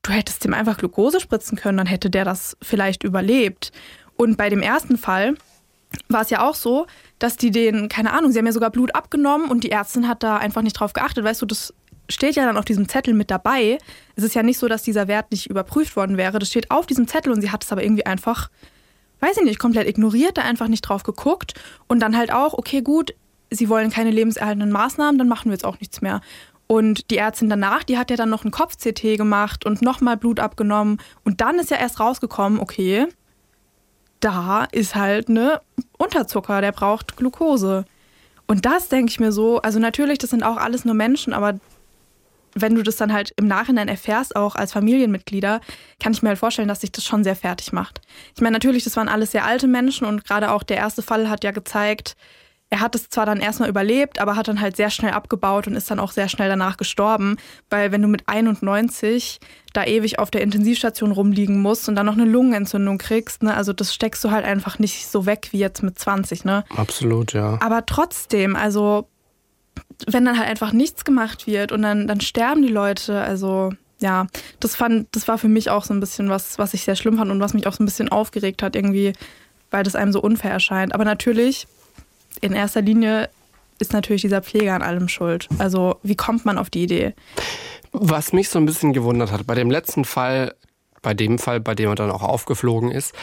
du 0.01 0.11
hättest 0.11 0.43
dem 0.43 0.53
einfach 0.53 0.77
Glucose 0.77 1.19
spritzen 1.19 1.57
können, 1.57 1.77
dann 1.77 1.87
hätte 1.87 2.09
der 2.09 2.25
das 2.25 2.57
vielleicht 2.61 3.03
überlebt. 3.03 3.71
Und 4.17 4.37
bei 4.37 4.49
dem 4.49 4.61
ersten 4.61 4.97
Fall 4.97 5.35
war 6.09 6.21
es 6.21 6.29
ja 6.29 6.47
auch 6.47 6.55
so, 6.55 6.87
dass 7.19 7.37
die 7.37 7.51
den, 7.51 7.89
keine 7.89 8.13
Ahnung, 8.13 8.31
sie 8.31 8.39
haben 8.39 8.45
ja 8.45 8.51
sogar 8.51 8.69
Blut 8.69 8.95
abgenommen 8.95 9.49
und 9.49 9.63
die 9.63 9.71
Ärztin 9.71 10.07
hat 10.07 10.23
da 10.23 10.37
einfach 10.37 10.61
nicht 10.61 10.73
drauf 10.73 10.93
geachtet. 10.93 11.23
Weißt 11.23 11.41
du, 11.41 11.45
das 11.45 11.73
steht 12.09 12.35
ja 12.35 12.45
dann 12.45 12.57
auf 12.57 12.65
diesem 12.65 12.87
Zettel 12.87 13.13
mit 13.13 13.31
dabei. 13.31 13.77
Es 14.15 14.23
ist 14.23 14.35
ja 14.35 14.43
nicht 14.43 14.57
so, 14.57 14.67
dass 14.67 14.83
dieser 14.83 15.07
Wert 15.07 15.31
nicht 15.31 15.49
überprüft 15.49 15.95
worden 15.95 16.17
wäre. 16.17 16.39
Das 16.39 16.49
steht 16.49 16.71
auf 16.71 16.85
diesem 16.85 17.07
Zettel 17.07 17.31
und 17.31 17.41
sie 17.41 17.51
hat 17.51 17.63
es 17.63 17.71
aber 17.71 17.83
irgendwie 17.83 18.05
einfach, 18.05 18.49
weiß 19.19 19.37
ich 19.37 19.43
nicht, 19.43 19.59
komplett 19.59 19.87
ignoriert, 19.87 20.37
da 20.37 20.43
einfach 20.43 20.67
nicht 20.67 20.81
drauf 20.81 21.03
geguckt. 21.03 21.53
Und 21.87 21.99
dann 21.99 22.17
halt 22.17 22.31
auch, 22.31 22.53
okay, 22.53 22.81
gut, 22.81 23.13
sie 23.49 23.69
wollen 23.69 23.89
keine 23.89 24.11
lebenserhaltenden 24.11 24.71
Maßnahmen, 24.71 25.17
dann 25.17 25.27
machen 25.27 25.45
wir 25.45 25.53
jetzt 25.53 25.65
auch 25.65 25.79
nichts 25.79 26.01
mehr. 26.01 26.21
Und 26.67 27.11
die 27.11 27.17
Ärztin 27.17 27.49
danach, 27.49 27.83
die 27.83 27.97
hat 27.97 28.09
ja 28.09 28.17
dann 28.17 28.29
noch 28.29 28.43
einen 28.43 28.51
Kopf-CT 28.51 29.17
gemacht 29.17 29.65
und 29.65 29.81
nochmal 29.81 30.17
Blut 30.17 30.39
abgenommen. 30.39 30.97
Und 31.23 31.41
dann 31.41 31.59
ist 31.59 31.69
ja 31.69 31.77
erst 31.77 31.99
rausgekommen, 31.99 32.59
okay, 32.59 33.07
da 34.25 34.67
ist 34.71 34.95
halt 34.95 35.29
ne 35.29 35.61
Unterzucker, 35.99 36.59
der 36.59 36.71
braucht 36.71 37.15
Glucose. 37.15 37.85
Und 38.47 38.65
das 38.65 38.89
denke 38.89 39.11
ich 39.11 39.19
mir 39.19 39.31
so, 39.31 39.61
also 39.61 39.79
natürlich, 39.79 40.17
das 40.17 40.31
sind 40.31 40.43
auch 40.43 40.57
alles 40.57 40.83
nur 40.83 40.95
Menschen, 40.95 41.31
aber 41.31 41.59
wenn 42.55 42.73
du 42.73 42.81
das 42.81 42.95
dann 42.95 43.13
halt 43.13 43.33
im 43.35 43.47
Nachhinein 43.47 43.87
erfährst, 43.87 44.35
auch 44.35 44.55
als 44.55 44.71
Familienmitglieder, 44.71 45.61
kann 46.01 46.13
ich 46.13 46.23
mir 46.23 46.29
halt 46.29 46.39
vorstellen, 46.39 46.67
dass 46.67 46.81
sich 46.81 46.91
das 46.91 47.05
schon 47.05 47.23
sehr 47.23 47.35
fertig 47.35 47.71
macht. 47.73 48.01
Ich 48.33 48.41
meine, 48.41 48.53
natürlich, 48.53 48.83
das 48.83 48.95
waren 48.97 49.09
alles 49.09 49.31
sehr 49.31 49.45
alte 49.45 49.67
Menschen 49.67 50.07
und 50.07 50.25
gerade 50.25 50.51
auch 50.51 50.63
der 50.63 50.77
erste 50.77 51.03
Fall 51.03 51.29
hat 51.29 51.43
ja 51.43 51.51
gezeigt, 51.51 52.15
er 52.75 52.81
hat 52.81 52.93
es 52.93 53.07
zwar 53.07 53.25
dann 53.25 53.39
erstmal 53.39 53.69
überlebt, 53.69 54.19
aber 54.19 54.35
hat 54.35 54.49
dann 54.49 54.59
halt 54.59 54.75
sehr 54.75 54.89
schnell 54.89 55.13
abgebaut 55.13 55.65
und 55.65 55.75
ist 55.75 55.89
dann 55.89 55.97
auch 55.97 56.11
sehr 56.11 56.27
schnell 56.27 56.49
danach 56.49 56.75
gestorben, 56.75 57.37
weil 57.69 57.93
wenn 57.93 58.01
du 58.01 58.09
mit 58.09 58.23
91 58.27 59.39
da 59.71 59.85
ewig 59.85 60.19
auf 60.19 60.29
der 60.29 60.41
Intensivstation 60.41 61.11
rumliegen 61.11 61.61
musst 61.61 61.87
und 61.87 61.95
dann 61.95 62.05
noch 62.05 62.15
eine 62.15 62.25
Lungenentzündung 62.25 62.97
kriegst, 62.97 63.43
ne, 63.43 63.55
also 63.55 63.71
das 63.71 63.93
steckst 63.93 64.21
du 64.25 64.31
halt 64.31 64.43
einfach 64.43 64.77
nicht 64.77 65.07
so 65.07 65.25
weg 65.25 65.47
wie 65.51 65.59
jetzt 65.59 65.83
mit 65.83 65.97
20, 65.97 66.43
ne? 66.43 66.65
Absolut, 66.75 67.31
ja. 67.31 67.57
Aber 67.61 67.85
trotzdem, 67.85 68.57
also 68.57 69.07
wenn 70.07 70.25
dann 70.25 70.37
halt 70.37 70.49
einfach 70.49 70.73
nichts 70.73 71.05
gemacht 71.05 71.47
wird 71.47 71.71
und 71.71 71.81
dann, 71.81 72.07
dann 72.07 72.19
sterben 72.19 72.61
die 72.61 72.67
Leute, 72.67 73.21
also 73.21 73.71
ja, 74.01 74.27
das 74.59 74.75
fand, 74.75 75.07
das 75.15 75.29
war 75.29 75.37
für 75.37 75.47
mich 75.47 75.69
auch 75.69 75.85
so 75.85 75.93
ein 75.93 76.01
bisschen 76.01 76.29
was, 76.29 76.59
was 76.59 76.73
ich 76.73 76.83
sehr 76.83 76.97
schlimm 76.97 77.15
fand 77.15 77.31
und 77.31 77.39
was 77.39 77.53
mich 77.53 77.67
auch 77.67 77.73
so 77.73 77.83
ein 77.83 77.85
bisschen 77.85 78.09
aufgeregt 78.09 78.61
hat, 78.61 78.75
irgendwie, 78.75 79.13
weil 79.71 79.83
das 79.83 79.95
einem 79.95 80.11
so 80.11 80.21
unfair 80.21 80.51
erscheint. 80.51 80.93
Aber 80.93 81.05
natürlich, 81.05 81.67
in 82.45 82.53
erster 82.53 82.81
Linie 82.81 83.29
ist 83.79 83.91
natürlich 83.91 84.21
dieser 84.21 84.41
Pfleger 84.41 84.75
an 84.75 84.81
allem 84.81 85.09
schuld. 85.09 85.49
Also, 85.57 85.99
wie 86.03 86.15
kommt 86.15 86.45
man 86.45 86.57
auf 86.57 86.69
die 86.69 86.83
Idee? 86.83 87.13
Was 87.91 88.33
mich 88.33 88.49
so 88.49 88.59
ein 88.59 88.65
bisschen 88.65 88.93
gewundert 88.93 89.31
hat, 89.31 89.45
bei 89.47 89.55
dem 89.55 89.71
letzten 89.71 90.05
Fall, 90.05 90.55
bei 91.01 91.13
dem 91.13 91.39
Fall, 91.39 91.59
bei 91.59 91.75
dem 91.75 91.89
er 91.89 91.95
dann 91.95 92.11
auch 92.11 92.23
aufgeflogen 92.23 92.91
ist, 92.91 93.13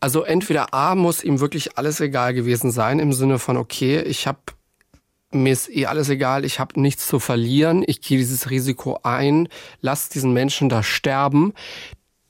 also 0.00 0.22
entweder 0.22 0.72
A 0.72 0.94
muss 0.94 1.24
ihm 1.24 1.40
wirklich 1.40 1.76
alles 1.76 2.00
egal 2.00 2.32
gewesen 2.32 2.70
sein, 2.70 3.00
im 3.00 3.12
Sinne 3.12 3.38
von, 3.38 3.56
okay, 3.56 4.00
ich 4.00 4.26
habe 4.26 4.38
mir 5.30 5.52
ist 5.52 5.68
eh 5.68 5.84
alles 5.84 6.08
egal, 6.08 6.46
ich 6.46 6.58
habe 6.58 6.80
nichts 6.80 7.06
zu 7.06 7.18
verlieren, 7.18 7.84
ich 7.86 8.00
gehe 8.00 8.16
dieses 8.16 8.48
Risiko 8.48 9.00
ein, 9.02 9.48
lass 9.82 10.08
diesen 10.08 10.32
Menschen 10.32 10.70
da 10.70 10.82
sterben, 10.82 11.52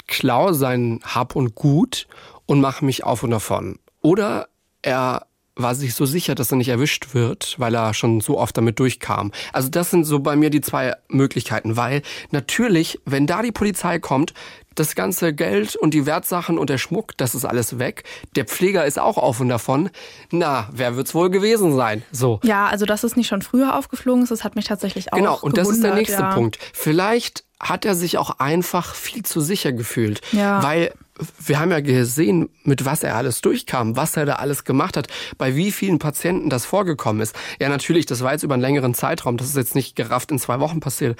klau 0.08 0.52
sein 0.52 0.98
Hab 1.04 1.36
und 1.36 1.54
Gut 1.54 2.08
und 2.46 2.60
mache 2.60 2.84
mich 2.84 3.04
auf 3.04 3.22
und 3.22 3.30
davon. 3.30 3.78
Oder 4.00 4.48
er 4.82 5.27
war 5.58 5.74
sich 5.74 5.94
so 5.94 6.06
sicher, 6.06 6.34
dass 6.34 6.50
er 6.50 6.56
nicht 6.56 6.68
erwischt 6.68 7.14
wird, 7.14 7.56
weil 7.58 7.74
er 7.74 7.92
schon 7.92 8.20
so 8.20 8.38
oft 8.38 8.56
damit 8.56 8.78
durchkam. 8.78 9.32
Also 9.52 9.68
das 9.68 9.90
sind 9.90 10.04
so 10.04 10.20
bei 10.20 10.36
mir 10.36 10.50
die 10.50 10.60
zwei 10.60 10.94
Möglichkeiten, 11.08 11.76
weil 11.76 12.02
natürlich, 12.30 13.00
wenn 13.04 13.26
da 13.26 13.42
die 13.42 13.52
Polizei 13.52 13.98
kommt, 13.98 14.32
das 14.76 14.94
ganze 14.94 15.34
Geld 15.34 15.74
und 15.74 15.92
die 15.92 16.06
Wertsachen 16.06 16.56
und 16.56 16.70
der 16.70 16.78
Schmuck, 16.78 17.16
das 17.16 17.34
ist 17.34 17.44
alles 17.44 17.80
weg. 17.80 18.04
Der 18.36 18.44
Pfleger 18.44 18.86
ist 18.86 18.98
auch 18.98 19.18
auf 19.18 19.40
und 19.40 19.48
davon. 19.48 19.90
Na, 20.30 20.68
wer 20.72 20.94
wird's 20.94 21.14
wohl 21.14 21.30
gewesen 21.30 21.74
sein? 21.74 22.04
So. 22.12 22.38
Ja, 22.44 22.66
also 22.68 22.86
dass 22.86 23.02
es 23.02 23.16
nicht 23.16 23.26
schon 23.26 23.42
früher 23.42 23.76
aufgeflogen 23.76 24.22
ist, 24.22 24.30
das 24.30 24.44
hat 24.44 24.54
mich 24.54 24.66
tatsächlich 24.66 25.12
auch 25.12 25.16
Genau, 25.16 25.38
und 25.40 25.58
das 25.58 25.68
ist 25.68 25.82
der 25.82 25.94
nächste 25.94 26.20
ja. 26.22 26.32
Punkt. 26.32 26.58
Vielleicht 26.72 27.44
hat 27.58 27.84
er 27.84 27.96
sich 27.96 28.18
auch 28.18 28.38
einfach 28.38 28.94
viel 28.94 29.24
zu 29.24 29.40
sicher 29.40 29.72
gefühlt, 29.72 30.20
Ja. 30.30 30.62
weil 30.62 30.92
wir 31.38 31.58
haben 31.60 31.70
ja 31.70 31.80
gesehen, 31.80 32.48
mit 32.64 32.84
was 32.84 33.02
er 33.02 33.16
alles 33.16 33.40
durchkam, 33.40 33.96
was 33.96 34.16
er 34.16 34.26
da 34.26 34.34
alles 34.34 34.64
gemacht 34.64 34.96
hat, 34.96 35.08
bei 35.36 35.56
wie 35.56 35.72
vielen 35.72 35.98
Patienten 35.98 36.50
das 36.50 36.64
vorgekommen 36.64 37.22
ist. 37.22 37.34
Ja, 37.60 37.68
natürlich, 37.68 38.06
das 38.06 38.22
war 38.22 38.32
jetzt 38.32 38.42
über 38.42 38.54
einen 38.54 38.62
längeren 38.62 38.94
Zeitraum, 38.94 39.36
das 39.36 39.48
ist 39.48 39.56
jetzt 39.56 39.74
nicht 39.74 39.96
gerafft 39.96 40.30
in 40.30 40.38
zwei 40.38 40.60
Wochen 40.60 40.80
passiert, 40.80 41.18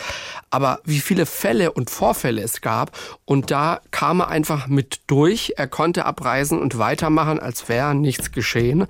aber 0.50 0.80
wie 0.84 1.00
viele 1.00 1.26
Fälle 1.26 1.72
und 1.72 1.90
Vorfälle 1.90 2.42
es 2.42 2.60
gab 2.60 2.96
und 3.24 3.50
da 3.50 3.80
kam 3.90 4.20
er 4.20 4.28
einfach 4.28 4.66
mit 4.66 5.00
durch, 5.06 5.54
er 5.56 5.68
konnte 5.68 6.04
abreisen 6.04 6.58
und 6.60 6.78
weitermachen, 6.78 7.40
als 7.40 7.68
wäre 7.68 7.94
nichts 7.94 8.32
geschehen. 8.32 8.86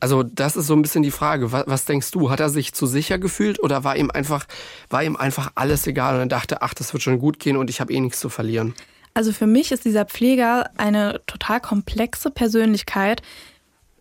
Also 0.00 0.22
das 0.22 0.56
ist 0.56 0.66
so 0.66 0.74
ein 0.74 0.80
bisschen 0.80 1.02
die 1.02 1.10
Frage. 1.10 1.52
Was, 1.52 1.64
was, 1.66 1.84
denkst 1.84 2.10
du? 2.10 2.30
Hat 2.30 2.40
er 2.40 2.48
sich 2.48 2.72
zu 2.72 2.86
sicher 2.86 3.18
gefühlt 3.18 3.62
oder 3.62 3.84
war 3.84 3.96
ihm 3.96 4.10
einfach, 4.10 4.46
war 4.88 5.04
ihm 5.04 5.14
einfach 5.14 5.52
alles 5.54 5.86
egal 5.86 6.14
und 6.14 6.20
er 6.20 6.26
dachte, 6.26 6.62
ach, 6.62 6.72
das 6.72 6.94
wird 6.94 7.02
schon 7.02 7.18
gut 7.18 7.38
gehen 7.38 7.58
und 7.58 7.68
ich 7.68 7.82
habe 7.82 7.92
eh 7.92 8.00
nichts 8.00 8.18
zu 8.18 8.30
verlieren? 8.30 8.74
Also 9.14 9.32
für 9.32 9.46
mich 9.46 9.72
ist 9.72 9.84
dieser 9.84 10.04
Pfleger 10.04 10.70
eine 10.76 11.20
total 11.26 11.60
komplexe 11.60 12.30
Persönlichkeit, 12.30 13.22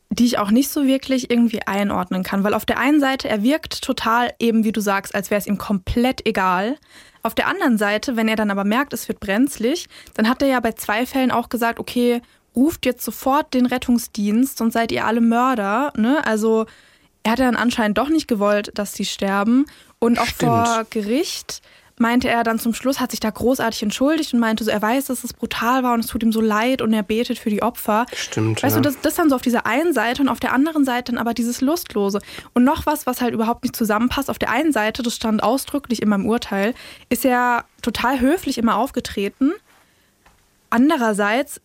die 0.10 0.26
ich 0.26 0.39
auch 0.39 0.51
nicht 0.51 0.70
so 0.70 0.86
wirklich 0.86 1.30
irgendwie 1.30 1.62
einordnen 1.64 2.24
kann. 2.24 2.43
Weil 2.43 2.53
auf 2.53 2.66
der 2.66 2.80
einen 2.80 2.99
Seite, 2.99 3.30
er 3.30 3.43
wirkt 3.43 3.82
total 3.82 4.34
eben, 4.39 4.64
wie 4.64 4.72
du 4.72 4.82
sagst, 4.82 5.14
als 5.14 5.30
wäre 5.30 5.39
es 5.39 5.47
ihm 5.47 5.57
komplett 5.57 6.26
egal. 6.26 6.78
Auf 7.22 7.36
der 7.36 7.47
anderen 7.47 7.78
Seite, 7.78 8.16
wenn 8.16 8.28
er 8.28 8.36
dann 8.36 8.49
aber 8.51 8.64
merkt, 8.64 8.93
es 8.93 9.07
wird 9.07 9.20
brenzlig, 9.20 9.88
dann 10.16 10.30
hat 10.30 10.41
er 10.41 10.47
ja 10.47 10.60
bei 10.60 10.72
zwei 10.72 11.05
Fällen 11.05 11.32
auch 11.32 11.49
gesagt, 11.49 11.80
okay, 11.80 12.22
ruft 12.55 12.86
jetzt 12.86 13.03
sofort 13.03 13.53
den 13.53 13.66
Rettungsdienst, 13.66 14.57
sonst 14.57 14.74
seid 14.74 14.91
ihr 14.91 15.05
alle 15.05 15.22
Mörder. 15.22 15.93
Ne? 15.95 16.26
Also 16.26 16.66
er 17.24 17.34
hat 17.34 17.39
ja 17.39 17.45
dann 17.45 17.55
anscheinend 17.55 17.97
doch 17.97 18.10
nicht 18.10 18.28
gewollt, 18.28 18.72
dass 18.76 18.93
sie 18.93 19.05
sterben. 19.05 19.66
Und 19.99 20.18
auch 20.18 20.26
Stimmt. 20.26 20.51
vor 20.51 20.86
Gericht 20.89 21.62
meinte 22.00 22.30
er 22.30 22.43
dann 22.43 22.60
zum 22.60 22.74
Schluss, 22.74 23.00
hat 23.00 23.12
sich 23.12 23.20
da 23.20 23.30
großartig 23.30 23.84
entschuldigt 23.84 24.34
und 24.34 24.39
meinte 24.39 24.64
so, 24.64 24.72
er 24.72 24.82
weiß, 24.82 25.06
dass 25.06 25.24
es 25.24 25.34
brutal 25.34 25.84
war 25.84 25.93
und 25.93 26.00
es 26.00 26.08
tut 26.08 26.24
ihm 26.24 26.32
so 26.32 26.41
leid 26.41 26.82
und 26.82 26.93
er 26.93 27.04
betet 27.04 27.38
für 27.38 27.50
die 27.50 27.62
Opfer. 27.62 28.06
Stimmt. 28.16 28.64
Weißt 28.64 28.76
ja. 28.76 28.82
du, 28.82 28.89
das, 28.89 29.00
das 29.02 29.16
dann 29.16 29.30
so 29.30 29.36
auf 29.36 29.41
dieser 29.41 29.66
einen 29.66 29.93
Seite 29.93 30.22
und 30.22 30.30
auf 30.30 30.39
der 30.39 30.54
anderen 30.54 30.86
Seite 30.86 31.12
dann 31.12 31.20
aber 31.20 31.34
dieses 31.34 31.62
Lustlose. 31.62 32.20
Und 32.54 32.64
noch 32.64 32.86
was, 32.86 33.06
was 33.06 33.22
halt 33.22 33.34
überhaupt 33.34 33.64
nicht 33.64 33.76
zusammenpasst. 33.76 34.30
Auf 34.30 34.39
der 34.39 34.50
einen 34.50 34.72
Seite, 34.72 35.04
das 35.04 35.16
stand 35.16 35.43
ausdrücklich 35.43 36.02
in 36.02 36.10
meinem 36.10 36.26
Urteil, 36.26 36.74
ist 37.10 37.26
er 37.26 37.66
total 37.82 38.22
höflich 38.22 38.58
immer 38.58 38.78
aufgetreten. 38.78 39.52
Andererseits 40.70 41.62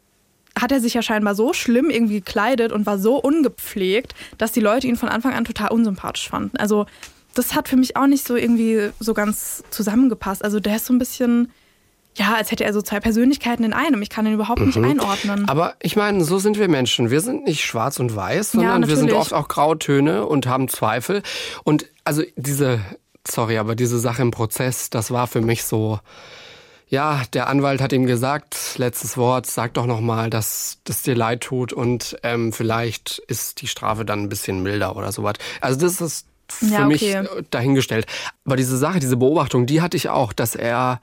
hat 0.59 0.73
er 0.73 0.81
sich 0.81 0.95
ja 0.95 1.03
scheinbar 1.03 1.35
so 1.35 1.53
schlimm 1.53 1.91
irgendwie 1.91 2.21
gekleidet 2.21 2.73
und 2.73 2.87
war 2.87 2.99
so 2.99 3.17
ungepflegt, 3.17 4.15
dass 4.39 4.53
die 4.53 4.61
Leute 4.61 4.87
ihn 4.87 4.97
von 4.97 5.09
Anfang 5.09 5.33
an 5.33 5.45
total 5.45 5.71
unsympathisch 5.71 6.29
fanden. 6.29 6.57
Also 6.57 6.87
das 7.35 7.55
hat 7.55 7.69
für 7.69 7.77
mich 7.77 7.97
auch 7.97 8.07
nicht 8.07 8.27
so 8.27 8.37
irgendwie 8.37 8.91
so 9.01 9.15
ganz 9.15 9.63
zusammengepasst. 9.71 10.45
Also 10.45 10.61
der 10.61 10.77
ist 10.77 10.87
so 10.87 10.95
ein 10.95 10.99
bisschen, 10.99 11.53
ja, 12.17 12.35
als 12.35 12.51
hätte 12.51 12.65
er 12.65 12.73
so 12.73 12.81
zwei 12.81 13.01
Persönlichkeiten 13.01 13.65
in 13.65 13.73
einem. 13.73 14.03
Ich 14.03 14.11
kann 14.11 14.27
ihn 14.27 14.35
überhaupt 14.35 14.61
nicht 14.61 14.79
einordnen. 14.79 15.49
Aber 15.49 15.75
ich 15.81 15.97
meine, 15.97 16.25
so 16.25 16.39
sind 16.39 16.59
wir 16.59 16.69
Menschen. 16.69 17.11
Wir 17.11 17.21
sind 17.21 17.45
nicht 17.45 17.65
schwarz 17.65 17.99
und 17.99 18.15
weiß, 18.15 18.53
sondern 18.53 18.87
wir 18.87 18.97
sind 18.97 19.13
oft 19.13 19.33
auch 19.33 19.49
Grautöne 19.49 20.27
und 20.27 20.47
haben 20.47 20.69
Zweifel. 20.69 21.23
Und 21.65 21.87
also 22.05 22.23
diese, 22.37 22.81
sorry, 23.27 23.59
aber 23.59 23.75
diese 23.75 23.99
Sache 23.99 24.23
im 24.23 24.31
Prozess, 24.31 24.91
das 24.91 25.11
war 25.11 25.27
für 25.27 25.41
mich 25.41 25.65
so, 25.65 25.99
ja, 26.89 27.23
der 27.33 27.49
Anwalt 27.49 27.81
hat 27.81 27.93
ihm 27.93 28.07
gesagt, 28.07 28.75
letztes 28.77 29.17
Wort, 29.17 29.47
sag 29.47 29.75
doch 29.75 29.87
nochmal, 29.87 30.31
dass 30.31 30.79
das 30.85 31.03
dir 31.03 31.17
leid 31.17 31.41
tut 31.41 31.73
und 31.73 32.17
ähm, 32.23 32.53
vielleicht 32.53 33.19
ist 33.27 33.63
die 33.63 33.67
Strafe 33.67 34.05
dann 34.05 34.21
ein 34.21 34.29
bisschen 34.29 34.63
milder 34.63 34.95
oder 34.95 35.11
sowas. 35.11 35.35
Also 35.61 35.81
das 35.81 36.01
ist 36.01 36.27
für 36.49 36.67
Ja, 36.67 36.87
mich 36.87 37.03
okay. 37.03 37.27
äh, 37.39 37.43
dahingestellt. 37.51 38.07
Aber 38.45 38.57
diese 38.57 38.77
Sache, 38.77 39.01
diese 39.01 39.17
Beobachtung, 39.17 39.67
die 39.67 39.81
hatte 39.81 39.97
ich 39.97 40.09
auch, 40.09 40.33
dass 40.33 40.55
er 40.55 41.01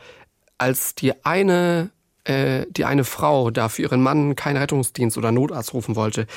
als 0.57 0.95
die 0.95 1.25
eine 1.25 1.91
äh, 2.23 2.65
die 2.69 2.85
eine 2.85 3.03
Frau 3.03 3.49
da 3.49 3.67
für 3.69 3.81
ihren 3.81 4.01
Mann 4.01 4.35
keinen 4.35 4.57
Rettungsdienst 4.57 5.17
oder 5.17 5.31
Notarzt 5.31 5.73
rufen 5.73 5.95
wollte, 5.95 6.27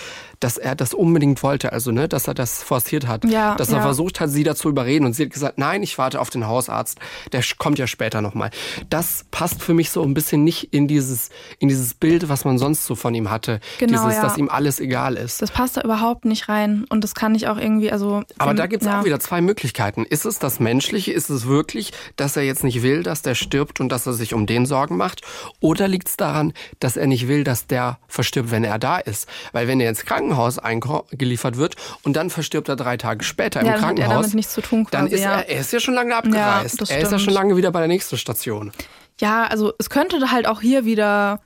dass 0.44 0.58
er 0.58 0.74
das 0.74 0.92
unbedingt 0.92 1.42
wollte, 1.42 1.72
also 1.72 1.90
ne, 1.90 2.06
dass 2.06 2.28
er 2.28 2.34
das 2.34 2.62
forciert 2.62 3.06
hat, 3.06 3.24
Ja, 3.24 3.54
dass 3.54 3.70
er 3.70 3.78
ja. 3.78 3.82
versucht 3.82 4.20
hat, 4.20 4.28
sie 4.28 4.44
dazu 4.44 4.68
überreden 4.68 5.06
und 5.06 5.14
sie 5.14 5.24
hat 5.24 5.30
gesagt, 5.30 5.56
nein, 5.56 5.82
ich 5.82 5.96
warte 5.96 6.20
auf 6.20 6.28
den 6.28 6.46
Hausarzt, 6.46 6.98
der 7.32 7.42
kommt 7.56 7.78
ja 7.78 7.86
später 7.86 8.20
nochmal. 8.20 8.50
Das 8.90 9.24
passt 9.30 9.62
für 9.62 9.72
mich 9.72 9.88
so 9.88 10.02
ein 10.02 10.12
bisschen 10.12 10.44
nicht 10.44 10.74
in 10.74 10.86
dieses 10.86 11.30
in 11.60 11.68
dieses 11.68 11.94
Bild, 11.94 12.28
was 12.28 12.44
man 12.44 12.58
sonst 12.58 12.84
so 12.84 12.94
von 12.94 13.14
ihm 13.14 13.30
hatte, 13.30 13.58
Genau, 13.78 14.02
dieses, 14.04 14.16
ja. 14.16 14.22
dass 14.22 14.36
ihm 14.36 14.50
alles 14.50 14.80
egal 14.80 15.16
ist. 15.16 15.40
Das 15.40 15.50
passt 15.50 15.78
da 15.78 15.80
überhaupt 15.80 16.26
nicht 16.26 16.46
rein. 16.50 16.84
Und 16.90 17.02
das 17.02 17.14
kann 17.14 17.34
ich 17.34 17.48
auch 17.48 17.56
irgendwie, 17.56 17.90
also. 17.90 18.22
Aber 18.36 18.50
ähm, 18.50 18.56
da 18.58 18.66
gibt's 18.66 18.86
auch 18.86 19.04
wieder 19.04 19.20
zwei 19.20 19.40
Möglichkeiten. 19.40 20.04
Ist 20.04 20.26
es 20.26 20.38
das 20.38 20.60
Menschliche? 20.60 21.10
Ist 21.12 21.30
es 21.30 21.46
wirklich, 21.46 21.92
dass 22.16 22.36
er 22.36 22.42
jetzt 22.42 22.64
nicht 22.64 22.82
will, 22.82 23.02
dass 23.02 23.22
der 23.22 23.34
stirbt 23.34 23.80
und 23.80 23.88
dass 23.88 24.06
er 24.06 24.12
sich 24.12 24.34
um 24.34 24.44
den 24.44 24.66
Sorgen 24.66 24.98
macht? 24.98 25.22
Oder 25.60 25.88
liegt's 25.88 26.18
daran, 26.18 26.52
dass 26.80 26.98
er 26.98 27.06
nicht 27.06 27.28
will, 27.28 27.44
dass 27.44 27.66
der 27.66 27.98
verstirbt, 28.08 28.50
wenn 28.50 28.64
er 28.64 28.78
da 28.78 28.98
ist? 28.98 29.26
Weil 29.52 29.68
wenn 29.68 29.80
er 29.80 29.88
ins 29.88 30.04
Krankenhaus 30.04 30.33
eingeliefert 30.58 31.56
wird 31.56 31.76
und 32.02 32.16
dann 32.16 32.30
verstirbt 32.30 32.68
er 32.68 32.76
drei 32.76 32.96
Tage 32.96 33.24
später 33.24 33.60
im 33.60 33.66
Ja, 33.66 33.72
dann 33.74 33.82
hat 33.82 33.90
er 33.90 33.94
Krankenhaus, 33.94 34.26
damit 34.26 34.34
nichts 34.34 34.52
zu 34.52 34.60
tun 34.60 34.86
dann 34.90 35.02
quasi, 35.02 35.16
ist 35.16 35.22
ja. 35.22 35.40
er, 35.40 35.48
er 35.48 35.60
ist 35.60 35.72
ja 35.72 35.80
schon 35.80 35.94
lange 35.94 36.14
abgereist. 36.14 36.80
das 36.80 36.90
er 36.90 37.00
ist 37.00 37.12
ja 37.12 37.18
schon 37.18 37.34
lange 37.34 37.56
wieder 37.56 37.70
bei 37.70 37.80
der 37.80 37.88
nächsten 37.88 38.16
Station. 38.16 38.72
Ja, 39.20 39.44
also 39.44 39.72
es 39.78 39.90
könnte 39.90 40.30
halt 40.30 40.46
auch 40.46 40.60
hier 40.60 40.84
wieder 40.84 41.40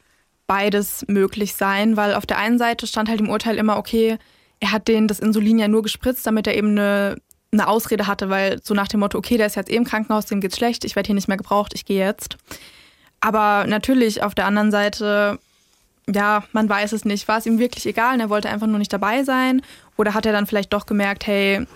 beides 0.47 1.05
möglich 1.09 1.55
sein, 1.55 1.97
weil 1.97 2.14
auf 2.14 2.26
der 2.26 2.39
einen 2.39 2.59
Seite 2.59 2.86
stand 2.86 3.09
halt 3.09 3.20
im 3.20 3.28
Urteil 3.28 3.59
immer, 3.59 3.76
okay, 3.76 4.18
er 4.61 4.72
hat 4.72 4.89
den 4.89 5.07
das 5.07 5.20
Insulin 5.20 5.59
ja 5.59 5.68
nur 5.68 5.82
gespritzt, 5.82 6.26
damit 6.26 6.47
er 6.47 6.57
eben 6.57 6.70
eine, 6.70 7.16
eine 7.53 7.68
Ausrede 7.68 8.07
hatte, 8.07 8.30
weil 8.30 8.61
so 8.62 8.74
nach 8.74 8.89
dem 8.89 9.01
Motto, 9.01 9.18
okay, 9.18 9.36
der 9.36 9.47
ist 9.47 9.57
jetzt 9.57 9.70
eh 9.70 9.76
im 9.76 9.84
Krankenhaus, 9.84 10.26
dem 10.26 10.41
geht's 10.41 10.57
schlecht, 10.57 10.84
ich 10.84 10.97
werde 10.97 11.09
hier 11.09 11.14
nicht 11.14 11.28
mehr 11.28 11.36
gebraucht, 11.36 11.74
ich 11.74 11.84
gehe 11.84 12.05
jetzt. 12.05 12.36
Aber 13.20 13.66
natürlich 13.66 14.22
auf 14.22 14.34
der 14.34 14.47
anderen 14.47 14.70
Seite, 14.70 15.39
ja, 16.13 16.45
man 16.53 16.69
weiß 16.69 16.93
es 16.93 17.05
nicht. 17.05 17.29
War 17.29 17.39
es 17.39 17.47
ihm 17.47 17.59
wirklich 17.59 17.87
egal 17.87 18.15
und 18.15 18.21
er 18.21 18.31
wollte 18.31 18.49
einfach 18.49 18.67
nur 18.67 18.79
nicht 18.79 18.93
dabei 18.93 19.23
sein? 19.25 19.63
Oder 19.97 20.15
hat 20.15 20.27
er 20.27 20.33
dann 20.33 20.47
vielleicht 20.47 20.73
doch 20.73 20.87
gemerkt, 20.87 21.27
hey, 21.27 21.67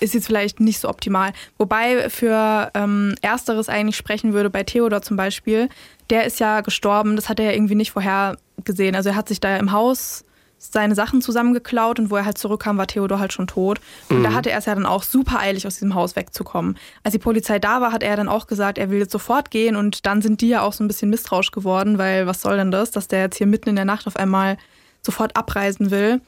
ist 0.00 0.14
jetzt 0.14 0.26
vielleicht 0.26 0.60
nicht 0.60 0.80
so 0.80 0.88
optimal. 0.88 1.32
Wobei 1.58 2.08
für 2.08 2.70
ähm, 2.74 3.14
Ersteres 3.20 3.68
eigentlich 3.68 3.96
sprechen 3.96 4.32
würde 4.32 4.50
bei 4.50 4.62
Theodor 4.62 5.02
zum 5.02 5.16
Beispiel. 5.16 5.68
Der 6.08 6.24
ist 6.24 6.40
ja 6.40 6.62
gestorben, 6.62 7.16
das 7.16 7.28
hat 7.28 7.38
er 7.38 7.46
ja 7.46 7.52
irgendwie 7.52 7.74
nicht 7.74 7.92
vorher 7.92 8.36
gesehen. 8.64 8.96
Also 8.96 9.10
er 9.10 9.16
hat 9.16 9.28
sich 9.28 9.40
da 9.40 9.56
im 9.56 9.72
Haus 9.72 10.24
seine 10.60 10.94
Sachen 10.94 11.22
zusammengeklaut 11.22 11.98
und 11.98 12.10
wo 12.10 12.16
er 12.16 12.26
halt 12.26 12.36
zurückkam, 12.36 12.76
war 12.76 12.86
Theodor 12.86 13.18
halt 13.18 13.32
schon 13.32 13.46
tot. 13.46 13.80
Und 14.10 14.22
da 14.22 14.34
hatte 14.34 14.50
er 14.50 14.58
es 14.58 14.66
ja 14.66 14.74
dann 14.74 14.84
auch 14.84 15.02
super 15.02 15.40
eilig, 15.40 15.66
aus 15.66 15.74
diesem 15.74 15.94
Haus 15.94 16.16
wegzukommen. 16.16 16.76
Als 17.02 17.12
die 17.12 17.18
Polizei 17.18 17.58
da 17.58 17.80
war, 17.80 17.92
hat 17.92 18.02
er 18.02 18.14
dann 18.14 18.28
auch 18.28 18.46
gesagt, 18.46 18.76
er 18.76 18.90
will 18.90 18.98
jetzt 18.98 19.12
sofort 19.12 19.50
gehen 19.50 19.74
und 19.74 20.04
dann 20.04 20.20
sind 20.20 20.42
die 20.42 20.48
ja 20.48 20.60
auch 20.60 20.74
so 20.74 20.84
ein 20.84 20.88
bisschen 20.88 21.08
misstrauisch 21.08 21.50
geworden, 21.50 21.96
weil 21.96 22.26
was 22.26 22.42
soll 22.42 22.58
denn 22.58 22.70
das, 22.70 22.90
dass 22.90 23.08
der 23.08 23.20
jetzt 23.22 23.38
hier 23.38 23.46
mitten 23.46 23.70
in 23.70 23.76
der 23.76 23.86
Nacht 23.86 24.06
auf 24.06 24.16
einmal 24.16 24.58
sofort 25.02 25.34
abreisen 25.34 25.90
will. 25.90 26.20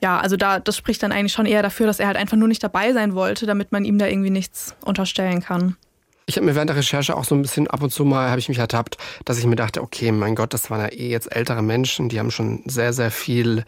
Ja, 0.00 0.20
also 0.20 0.36
da, 0.36 0.60
das 0.60 0.76
spricht 0.76 1.02
dann 1.02 1.12
eigentlich 1.12 1.32
schon 1.32 1.46
eher 1.46 1.62
dafür, 1.62 1.86
dass 1.86 1.98
er 1.98 2.06
halt 2.06 2.16
einfach 2.16 2.36
nur 2.36 2.48
nicht 2.48 2.62
dabei 2.62 2.92
sein 2.92 3.14
wollte, 3.14 3.46
damit 3.46 3.72
man 3.72 3.84
ihm 3.84 3.98
da 3.98 4.06
irgendwie 4.06 4.30
nichts 4.30 4.76
unterstellen 4.84 5.40
kann. 5.40 5.76
Ich 6.26 6.36
habe 6.36 6.46
mir 6.46 6.54
während 6.54 6.70
der 6.70 6.76
Recherche 6.76 7.16
auch 7.16 7.24
so 7.24 7.34
ein 7.34 7.42
bisschen 7.42 7.66
ab 7.66 7.82
und 7.82 7.90
zu 7.90 8.04
mal, 8.04 8.30
habe 8.30 8.38
ich 8.38 8.48
mich 8.48 8.58
ertappt, 8.58 8.96
dass 9.24 9.38
ich 9.38 9.46
mir 9.46 9.56
dachte, 9.56 9.82
okay, 9.82 10.10
mein 10.10 10.34
Gott, 10.34 10.54
das 10.54 10.70
waren 10.70 10.80
ja 10.80 10.88
eh 10.88 11.10
jetzt 11.10 11.34
ältere 11.34 11.62
Menschen, 11.62 12.08
die 12.08 12.18
haben 12.18 12.30
schon 12.30 12.62
sehr, 12.66 12.92
sehr 12.92 13.10
viel 13.10 13.64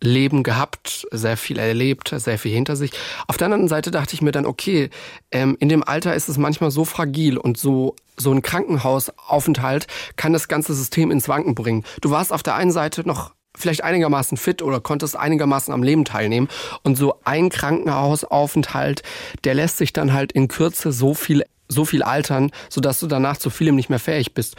Leben 0.00 0.42
gehabt, 0.42 1.06
sehr 1.12 1.36
viel 1.36 1.58
erlebt, 1.58 2.12
sehr 2.16 2.38
viel 2.38 2.52
hinter 2.52 2.74
sich. 2.74 2.90
Auf 3.28 3.36
der 3.36 3.46
anderen 3.46 3.68
Seite 3.68 3.92
dachte 3.92 4.14
ich 4.14 4.22
mir 4.22 4.32
dann, 4.32 4.46
okay, 4.46 4.90
ähm, 5.30 5.56
in 5.60 5.68
dem 5.68 5.84
Alter 5.84 6.14
ist 6.14 6.28
es 6.28 6.38
manchmal 6.38 6.72
so 6.72 6.84
fragil 6.84 7.38
und 7.38 7.56
so 7.56 7.94
so 8.16 8.30
ein 8.30 8.42
Krankenhausaufenthalt 8.42 9.86
kann 10.16 10.32
das 10.34 10.46
ganze 10.48 10.74
System 10.74 11.10
ins 11.10 11.28
Wanken 11.28 11.54
bringen. 11.54 11.84
Du 12.02 12.10
warst 12.10 12.32
auf 12.32 12.42
der 12.42 12.54
einen 12.54 12.70
Seite 12.70 13.06
noch 13.06 13.32
vielleicht 13.56 13.84
einigermaßen 13.84 14.36
fit 14.36 14.62
oder 14.62 14.80
konntest 14.80 15.16
einigermaßen 15.16 15.72
am 15.74 15.82
Leben 15.82 16.04
teilnehmen. 16.04 16.48
Und 16.82 16.96
so 16.96 17.20
ein 17.24 17.48
Krankenhausaufenthalt, 17.50 19.02
der 19.44 19.54
lässt 19.54 19.78
sich 19.78 19.92
dann 19.92 20.12
halt 20.12 20.32
in 20.32 20.48
Kürze 20.48 20.92
so 20.92 21.14
viel, 21.14 21.44
so 21.72 21.84
viel 21.84 22.02
altern, 22.02 22.50
sodass 22.68 23.00
du 23.00 23.06
danach 23.06 23.36
zu 23.36 23.50
vielem 23.50 23.74
nicht 23.76 23.90
mehr 23.90 23.98
fähig 23.98 24.34
bist. 24.34 24.56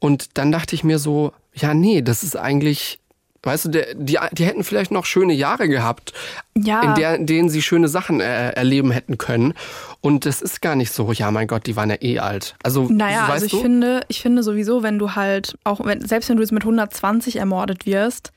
Und 0.00 0.36
dann 0.38 0.50
dachte 0.52 0.74
ich 0.74 0.82
mir 0.84 0.98
so, 0.98 1.32
ja, 1.54 1.72
nee, 1.74 2.02
das 2.02 2.22
ist 2.24 2.36
eigentlich, 2.36 2.98
weißt 3.44 3.66
du, 3.66 3.68
der, 3.68 3.94
die, 3.94 4.18
die 4.32 4.44
hätten 4.44 4.64
vielleicht 4.64 4.90
noch 4.90 5.04
schöne 5.06 5.32
Jahre 5.34 5.68
gehabt, 5.68 6.12
Ja. 6.56 6.82
in, 6.82 6.94
der, 6.94 7.14
in 7.16 7.26
denen 7.26 7.48
sie 7.50 7.62
schöne 7.62 7.88
Sachen 7.88 8.20
äh, 8.20 8.50
erleben 8.50 8.90
hätten 8.90 9.18
können. 9.18 9.54
Und 10.00 10.26
das 10.26 10.42
ist 10.42 10.60
gar 10.62 10.74
nicht 10.76 10.92
so, 10.92 11.12
ja, 11.12 11.30
mein 11.30 11.46
Gott, 11.46 11.66
die 11.66 11.76
waren 11.76 11.90
ja 11.90 11.96
eh 12.00 12.18
alt. 12.18 12.56
Also, 12.62 12.88
Naja, 12.90 13.26
also 13.26 13.46
ich 13.46 13.52
du? 13.52 13.60
finde, 13.60 14.00
ich 14.08 14.20
finde 14.22 14.42
sowieso, 14.42 14.82
wenn 14.82 14.98
du 14.98 15.14
halt, 15.14 15.56
auch 15.64 15.84
wenn, 15.84 16.04
selbst 16.06 16.28
wenn 16.28 16.36
du 16.36 16.42
jetzt 16.42 16.52
mit 16.52 16.62
120 16.64 17.36
ermordet 17.36 17.86
wirst, 17.86 18.32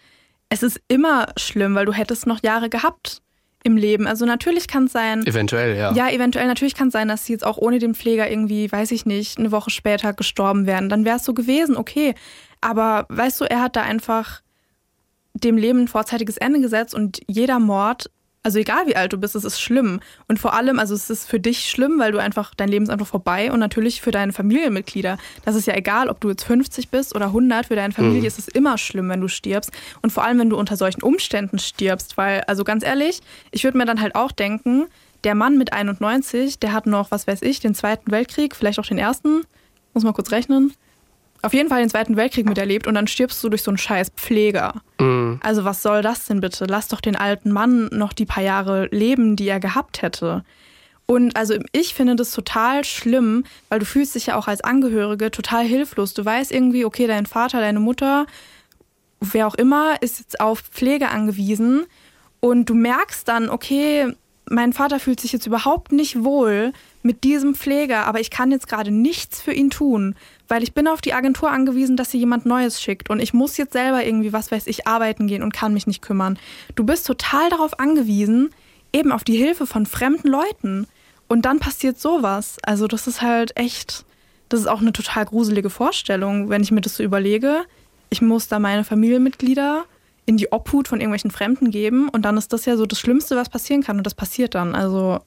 es 0.49 0.63
ist 0.63 0.79
immer 0.87 1.27
schlimm, 1.37 1.75
weil 1.75 1.85
du 1.85 1.91
hättest 1.93 2.25
noch 2.27 2.41
Jahre 2.43 2.69
gehabt 2.69 3.21
im 3.67 3.77
Leben. 3.77 4.07
Also 4.07 4.25
natürlich 4.25 4.67
kann 4.67 4.85
es 4.85 4.93
sein. 4.93 5.25
Eventuell, 5.27 5.77
ja. 5.77 5.93
Ja, 5.93 6.09
eventuell. 6.09 6.47
Natürlich 6.47 6.73
kann 6.73 6.87
es 6.87 6.93
sein, 6.93 7.07
dass 7.07 7.25
sie 7.25 7.33
jetzt 7.33 7.45
auch 7.45 7.57
ohne 7.57 7.77
den 7.77 7.93
Pfleger 7.93 8.29
irgendwie, 8.29 8.71
weiß 8.71 8.91
ich 8.91 9.05
nicht, 9.05 9.37
eine 9.37 9.51
Woche 9.51 9.69
später 9.69 10.13
gestorben 10.13 10.65
wären. 10.65 10.89
Dann 10.89 11.05
wäre 11.05 11.17
es 11.17 11.25
so 11.25 11.33
gewesen, 11.33 11.77
okay. 11.77 12.15
Aber 12.61 13.05
weißt 13.09 13.41
du, 13.41 13.45
er 13.45 13.61
hat 13.61 13.75
da 13.75 13.83
einfach 13.83 14.41
dem 15.33 15.57
Leben 15.57 15.81
ein 15.81 15.87
vorzeitiges 15.87 16.37
Ende 16.37 16.61
gesetzt 16.61 16.95
und 16.95 17.19
jeder 17.27 17.59
Mord 17.59 18.09
also 18.47 18.59
egal 18.59 18.87
wie 18.87 18.95
alt 18.95 19.11
du 19.11 19.17
bist, 19.17 19.35
es 19.35 19.43
ist 19.43 19.59
schlimm. 19.59 19.99
Und 20.29 20.39
vor 20.39 20.53
allem, 20.53 20.79
also 20.79 20.95
es 20.95 21.09
ist 21.09 21.27
für 21.27 21.37
dich 21.37 21.69
schlimm, 21.69 21.99
weil 21.99 22.13
du 22.13 22.17
einfach, 22.17 22.55
dein 22.55 22.69
Leben 22.69 22.83
ist 22.83 22.89
einfach 22.89 23.05
vorbei 23.05 23.51
und 23.51 23.59
natürlich 23.59 23.99
für 24.01 24.11
deine 24.11 24.31
Familienmitglieder. 24.31 25.17
Das 25.43 25.55
ist 25.55 25.67
ja 25.67 25.75
egal, 25.75 26.07
ob 26.07 26.21
du 26.21 26.29
jetzt 26.29 26.45
50 26.45 26.87
bist 26.87 27.13
oder 27.13 27.25
100, 27.25 27.65
für 27.65 27.75
deine 27.75 27.93
Familie 27.93 28.21
mhm. 28.21 28.25
ist 28.25 28.39
es 28.39 28.47
immer 28.47 28.77
schlimm, 28.77 29.09
wenn 29.09 29.19
du 29.19 29.27
stirbst. 29.27 29.71
Und 30.01 30.13
vor 30.13 30.23
allem, 30.23 30.39
wenn 30.39 30.49
du 30.49 30.55
unter 30.55 30.77
solchen 30.77 31.03
Umständen 31.03 31.59
stirbst, 31.59 32.15
weil, 32.15 32.39
also 32.47 32.63
ganz 32.63 32.85
ehrlich, 32.85 33.19
ich 33.51 33.65
würde 33.65 33.77
mir 33.77 33.83
dann 33.83 33.99
halt 33.99 34.15
auch 34.15 34.31
denken, 34.31 34.85
der 35.25 35.35
Mann 35.35 35.57
mit 35.57 35.73
91, 35.73 36.57
der 36.59 36.71
hat 36.71 36.85
noch, 36.85 37.11
was 37.11 37.27
weiß 37.27 37.41
ich, 37.41 37.59
den 37.59 37.75
Zweiten 37.75 38.11
Weltkrieg, 38.11 38.55
vielleicht 38.55 38.79
auch 38.79 38.85
den 38.85 38.97
Ersten, 38.97 39.41
muss 39.93 40.05
mal 40.05 40.13
kurz 40.13 40.31
rechnen, 40.31 40.71
auf 41.41 41.53
jeden 41.53 41.69
Fall 41.69 41.81
den 41.81 41.89
Zweiten 41.89 42.17
Weltkrieg 42.17 42.47
miterlebt 42.47 42.87
und 42.87 42.95
dann 42.95 43.07
stirbst 43.07 43.43
du 43.43 43.49
durch 43.49 43.63
so 43.63 43.71
einen 43.71 43.77
scheiß 43.77 44.11
Pfleger. 44.15 44.81
Mhm. 44.99 45.39
Also 45.43 45.63
was 45.63 45.81
soll 45.81 46.01
das 46.01 46.25
denn 46.25 46.41
bitte? 46.41 46.65
Lass 46.65 46.87
doch 46.87 47.01
den 47.01 47.15
alten 47.15 47.51
Mann 47.51 47.89
noch 47.91 48.13
die 48.13 48.25
paar 48.25 48.43
Jahre 48.43 48.87
leben, 48.91 49.35
die 49.35 49.47
er 49.47 49.59
gehabt 49.59 50.01
hätte. 50.01 50.43
Und 51.05 51.37
also 51.37 51.55
ich 51.71 51.93
finde 51.93 52.15
das 52.15 52.31
total 52.31 52.83
schlimm, 52.83 53.45
weil 53.69 53.79
du 53.79 53.85
fühlst 53.85 54.15
dich 54.15 54.27
ja 54.27 54.35
auch 54.35 54.47
als 54.47 54.61
Angehörige 54.61 55.31
total 55.31 55.65
hilflos. 55.65 56.13
Du 56.13 56.25
weißt 56.25 56.51
irgendwie, 56.51 56.83
okay, 56.83 57.07
dein 57.07 57.25
Vater, 57.25 57.61
deine 57.61 57.79
Mutter, 57.79 58.25
wer 59.21 59.47
auch 59.47 59.55
immer, 59.55 60.01
ist 60.01 60.19
jetzt 60.19 60.41
auf 60.41 60.59
Pflege 60.59 61.09
angewiesen 61.09 61.85
und 62.41 62.69
du 62.69 62.73
merkst 62.73 63.27
dann, 63.27 63.49
okay, 63.49 64.13
mein 64.49 64.73
Vater 64.73 64.99
fühlt 64.99 65.19
sich 65.19 65.31
jetzt 65.31 65.47
überhaupt 65.47 65.91
nicht 65.91 66.23
wohl 66.23 66.73
mit 67.03 67.23
diesem 67.23 67.55
Pfleger, 67.55 68.05
aber 68.05 68.19
ich 68.19 68.29
kann 68.29 68.51
jetzt 68.51 68.67
gerade 68.67 68.91
nichts 68.91 69.41
für 69.41 69.53
ihn 69.53 69.69
tun 69.69 70.15
weil 70.47 70.63
ich 70.63 70.73
bin 70.73 70.87
auf 70.87 71.01
die 71.01 71.13
Agentur 71.13 71.51
angewiesen, 71.51 71.97
dass 71.97 72.11
sie 72.11 72.19
jemand 72.19 72.45
Neues 72.45 72.81
schickt 72.81 73.09
und 73.09 73.19
ich 73.19 73.33
muss 73.33 73.57
jetzt 73.57 73.73
selber 73.73 74.05
irgendwie, 74.05 74.33
was 74.33 74.51
weiß 74.51 74.67
ich, 74.67 74.87
arbeiten 74.87 75.27
gehen 75.27 75.43
und 75.43 75.53
kann 75.53 75.73
mich 75.73 75.87
nicht 75.87 76.01
kümmern. 76.01 76.39
Du 76.75 76.83
bist 76.83 77.05
total 77.07 77.49
darauf 77.49 77.79
angewiesen, 77.79 78.49
eben 78.93 79.11
auf 79.11 79.23
die 79.23 79.37
Hilfe 79.37 79.65
von 79.65 79.85
fremden 79.85 80.29
Leuten. 80.29 80.87
Und 81.27 81.43
dann 81.43 81.59
passiert 81.59 81.99
sowas. 81.99 82.57
Also 82.63 82.87
das 82.87 83.07
ist 83.07 83.21
halt 83.21 83.57
echt, 83.57 84.05
das 84.49 84.61
ist 84.61 84.67
auch 84.67 84.81
eine 84.81 84.93
total 84.93 85.25
gruselige 85.25 85.69
Vorstellung, 85.69 86.49
wenn 86.49 86.63
ich 86.63 86.71
mir 86.71 86.81
das 86.81 86.95
so 86.95 87.03
überlege. 87.03 87.65
Ich 88.09 88.21
muss 88.21 88.47
da 88.47 88.59
meine 88.59 88.83
Familienmitglieder 88.85 89.83
in 90.25 90.37
die 90.37 90.51
Obhut 90.51 90.87
von 90.87 90.99
irgendwelchen 90.99 91.31
Fremden 91.31 91.71
geben 91.71 92.09
und 92.09 92.23
dann 92.23 92.37
ist 92.37 92.51
das 92.51 92.65
ja 92.65 92.75
so 92.75 92.85
das 92.85 92.99
Schlimmste, 92.99 93.35
was 93.35 93.49
passieren 93.49 93.83
kann 93.83 93.97
und 93.97 94.05
das 94.05 94.15
passiert 94.15 94.55
dann. 94.55 94.75
Also 94.75 95.19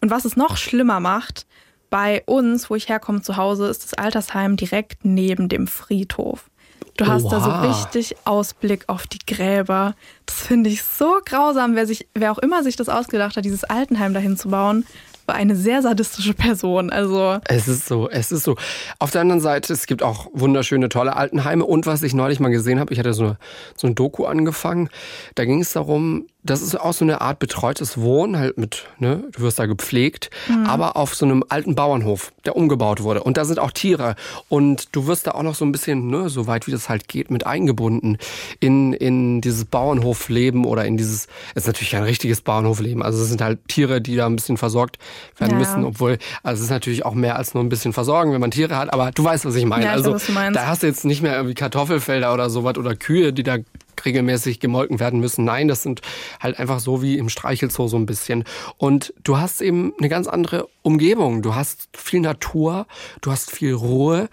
und 0.00 0.10
was 0.10 0.24
es 0.24 0.36
noch 0.36 0.56
schlimmer 0.56 1.00
macht, 1.00 1.46
bei 1.90 2.22
uns, 2.26 2.70
wo 2.70 2.74
ich 2.74 2.88
herkomme 2.88 3.22
zu 3.22 3.36
Hause, 3.36 3.68
ist 3.68 3.84
das 3.84 3.94
Altersheim 3.94 4.56
direkt 4.56 5.04
neben 5.04 5.48
dem 5.48 5.66
Friedhof. 5.66 6.50
Du 6.96 7.06
hast 7.06 7.24
Oha. 7.24 7.30
da 7.30 7.40
so 7.40 7.68
richtig 7.68 8.16
Ausblick 8.24 8.84
auf 8.86 9.06
die 9.06 9.18
Gräber. 9.26 9.94
Das 10.24 10.36
finde 10.40 10.70
ich 10.70 10.82
so 10.82 11.18
grausam, 11.24 11.74
wer, 11.74 11.86
sich, 11.86 12.08
wer 12.14 12.32
auch 12.32 12.38
immer 12.38 12.62
sich 12.62 12.76
das 12.76 12.88
ausgedacht 12.88 13.36
hat, 13.36 13.44
dieses 13.44 13.64
Altenheim 13.64 14.14
dahin 14.14 14.36
zu 14.36 14.48
bauen 14.48 14.86
war 15.26 15.34
eine 15.34 15.56
sehr 15.56 15.82
sadistische 15.82 16.34
Person. 16.34 16.90
Also 16.90 17.38
es 17.44 17.68
ist 17.68 17.86
so, 17.86 18.08
es 18.08 18.32
ist 18.32 18.44
so. 18.44 18.56
Auf 18.98 19.10
der 19.10 19.20
anderen 19.20 19.40
Seite, 19.40 19.72
es 19.72 19.86
gibt 19.86 20.02
auch 20.02 20.28
wunderschöne, 20.32 20.88
tolle 20.88 21.16
Altenheime. 21.16 21.64
Und 21.64 21.86
was 21.86 22.02
ich 22.02 22.14
neulich 22.14 22.40
mal 22.40 22.48
gesehen 22.48 22.80
habe, 22.80 22.92
ich 22.92 22.98
hatte 22.98 23.12
so, 23.12 23.24
eine, 23.24 23.38
so 23.76 23.86
ein 23.86 23.94
Doku 23.94 24.24
angefangen. 24.24 24.88
Da 25.34 25.44
ging 25.44 25.60
es 25.60 25.72
darum, 25.72 26.26
das 26.50 26.62
ist 26.62 26.78
auch 26.80 26.92
so 26.92 27.04
eine 27.04 27.20
Art 27.20 27.38
betreutes 27.38 27.98
Wohnen, 27.98 28.38
halt 28.38 28.58
mit, 28.58 28.86
ne, 28.98 29.24
du 29.32 29.42
wirst 29.42 29.58
da 29.58 29.66
gepflegt, 29.66 30.30
mhm. 30.48 30.66
aber 30.66 30.96
auf 30.96 31.14
so 31.14 31.26
einem 31.26 31.44
alten 31.48 31.74
Bauernhof, 31.74 32.32
der 32.44 32.56
umgebaut 32.56 33.02
wurde. 33.02 33.22
Und 33.22 33.36
da 33.36 33.44
sind 33.44 33.58
auch 33.58 33.70
Tiere. 33.70 34.16
Und 34.48 34.94
du 34.94 35.06
wirst 35.06 35.26
da 35.26 35.32
auch 35.32 35.42
noch 35.42 35.54
so 35.54 35.64
ein 35.64 35.72
bisschen, 35.72 36.08
ne, 36.08 36.28
so 36.28 36.46
weit 36.46 36.66
wie 36.66 36.70
das 36.70 36.88
halt 36.88 37.08
geht, 37.08 37.30
mit 37.30 37.46
eingebunden 37.46 38.18
in, 38.60 38.92
in 38.92 39.40
dieses 39.40 39.64
Bauernhofleben 39.64 40.64
oder 40.64 40.84
in 40.84 40.96
dieses, 40.96 41.26
es 41.54 41.62
ist 41.62 41.66
natürlich 41.66 41.90
kein 41.90 42.04
richtiges 42.04 42.40
Bauernhofleben. 42.40 43.02
Also 43.02 43.22
es 43.22 43.28
sind 43.28 43.40
halt 43.40 43.58
Tiere, 43.68 44.00
die 44.00 44.16
da 44.16 44.26
ein 44.26 44.36
bisschen 44.36 44.56
versorgt 44.56 44.98
werden 45.38 45.52
ja. 45.52 45.58
müssen, 45.58 45.84
obwohl, 45.84 46.18
also 46.42 46.60
es 46.60 46.66
ist 46.66 46.70
natürlich 46.70 47.04
auch 47.04 47.14
mehr 47.14 47.36
als 47.36 47.54
nur 47.54 47.62
ein 47.62 47.68
bisschen 47.68 47.92
versorgen, 47.92 48.32
wenn 48.32 48.40
man 48.40 48.50
Tiere 48.50 48.76
hat, 48.76 48.92
aber 48.92 49.10
du 49.10 49.24
weißt, 49.24 49.44
was 49.44 49.54
ich 49.54 49.64
meine. 49.64 49.84
Ja, 49.84 49.90
ich 49.90 50.04
also 50.04 50.14
weiß, 50.14 50.52
da 50.52 50.66
hast 50.66 50.82
du 50.82 50.86
jetzt 50.86 51.04
nicht 51.04 51.22
mehr 51.22 51.34
irgendwie 51.34 51.54
Kartoffelfelder 51.54 52.32
oder 52.32 52.50
sowas 52.50 52.76
oder 52.78 52.94
Kühe, 52.94 53.32
die 53.32 53.42
da 53.42 53.58
regelmäßig 54.04 54.60
gemolken 54.60 55.00
werden 55.00 55.20
müssen. 55.20 55.44
Nein, 55.44 55.68
das 55.68 55.82
sind 55.82 56.02
halt 56.40 56.58
einfach 56.58 56.80
so 56.80 57.02
wie 57.02 57.18
im 57.18 57.28
Streichelzoo 57.28 57.88
so 57.88 57.96
ein 57.96 58.06
bisschen. 58.06 58.44
Und 58.76 59.14
du 59.22 59.38
hast 59.38 59.60
eben 59.60 59.92
eine 59.98 60.08
ganz 60.08 60.26
andere 60.26 60.68
Umgebung. 60.82 61.42
Du 61.42 61.54
hast 61.54 61.88
viel 61.96 62.20
Natur, 62.20 62.86
du 63.20 63.30
hast 63.30 63.50
viel 63.50 63.74
Ruhe 63.74 64.28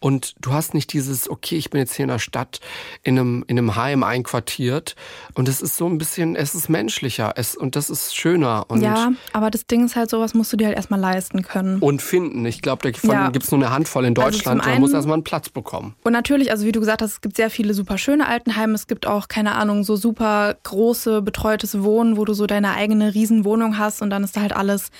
und 0.00 0.34
du 0.40 0.52
hast 0.52 0.74
nicht 0.74 0.92
dieses, 0.92 1.28
okay, 1.28 1.56
ich 1.56 1.70
bin 1.70 1.80
jetzt 1.80 1.94
hier 1.94 2.04
in 2.04 2.10
der 2.10 2.18
Stadt 2.18 2.60
in 3.02 3.18
einem, 3.18 3.44
in 3.48 3.58
einem 3.58 3.76
Heim 3.76 4.02
einquartiert 4.02 4.94
und 5.34 5.48
es 5.48 5.60
ist 5.60 5.76
so 5.76 5.86
ein 5.86 5.98
bisschen, 5.98 6.36
es 6.36 6.54
ist 6.54 6.68
menschlicher 6.68 7.32
es, 7.36 7.56
und 7.56 7.76
das 7.76 7.90
ist 7.90 8.16
schöner. 8.16 8.66
Und 8.68 8.82
ja, 8.82 9.12
aber 9.32 9.50
das 9.50 9.66
Ding 9.66 9.84
ist 9.84 9.96
halt, 9.96 10.10
sowas 10.10 10.34
musst 10.34 10.52
du 10.52 10.56
dir 10.56 10.66
halt 10.66 10.76
erstmal 10.76 11.00
leisten 11.00 11.42
können. 11.42 11.78
Und 11.80 12.02
finden. 12.02 12.44
Ich 12.46 12.62
glaube, 12.62 12.90
davon 12.90 13.10
ja. 13.10 13.30
gibt 13.30 13.44
es 13.44 13.50
nur 13.50 13.60
eine 13.60 13.70
Handvoll 13.70 14.04
in 14.04 14.16
also 14.16 14.30
Deutschland. 14.30 14.60
Also 14.60 14.70
man 14.70 14.80
muss 14.80 14.92
erstmal 14.92 15.14
einen 15.14 15.24
Platz 15.24 15.48
bekommen. 15.48 15.94
Und 16.04 16.12
natürlich, 16.12 16.50
also 16.50 16.64
wie 16.64 16.72
du 16.72 16.80
gesagt 16.80 17.02
hast, 17.02 17.12
es 17.12 17.20
gibt 17.20 17.36
sehr 17.36 17.50
viele 17.50 17.74
super 17.74 17.98
schöne 17.98 18.26
Altenheime. 18.26 18.74
Es 18.74 18.86
gibt 18.86 19.06
auch, 19.06 19.28
keine 19.28 19.54
Ahnung, 19.54 19.84
so 19.84 19.96
super 19.96 20.56
große, 20.62 21.22
betreutes 21.22 21.82
Wohnen, 21.82 22.16
wo 22.16 22.24
du 22.24 22.34
so 22.34 22.46
deine 22.46 22.74
eigene 22.74 23.14
Riesenwohnung 23.14 23.78
hast 23.78 24.02
und 24.02 24.10
dann 24.10 24.24
ist 24.24 24.36
da 24.36 24.42
halt 24.42 24.54
alles 24.54 24.90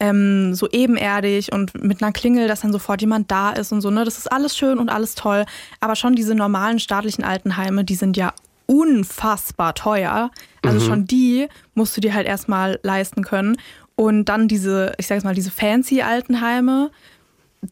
ähm, 0.00 0.54
so 0.54 0.68
ebenerdig 0.70 1.52
und 1.52 1.82
mit 1.82 2.02
einer 2.02 2.12
Klingel, 2.12 2.48
dass 2.48 2.60
dann 2.60 2.72
sofort 2.72 3.00
jemand 3.00 3.30
da 3.30 3.50
ist 3.50 3.72
und 3.72 3.80
so. 3.80 3.90
Ne? 3.90 4.04
Das 4.04 4.18
ist 4.18 4.30
alles 4.30 4.56
schön 4.56 4.78
und 4.78 4.88
alles 4.88 5.14
toll. 5.14 5.44
Aber 5.80 5.96
schon 5.96 6.14
diese 6.14 6.34
normalen 6.34 6.78
staatlichen 6.78 7.24
Altenheime, 7.24 7.84
die 7.84 7.96
sind 7.96 8.16
ja 8.16 8.32
unfassbar 8.66 9.74
teuer. 9.74 10.30
Also 10.62 10.80
mhm. 10.80 10.88
schon 10.88 11.04
die 11.06 11.48
musst 11.74 11.96
du 11.96 12.00
dir 12.00 12.14
halt 12.14 12.26
erstmal 12.26 12.78
leisten 12.82 13.24
können. 13.24 13.56
Und 13.96 14.26
dann 14.26 14.46
diese, 14.46 14.92
ich 14.98 15.08
sag 15.08 15.16
jetzt 15.16 15.24
mal, 15.24 15.34
diese 15.34 15.50
fancy 15.50 16.02
Altenheime, 16.02 16.90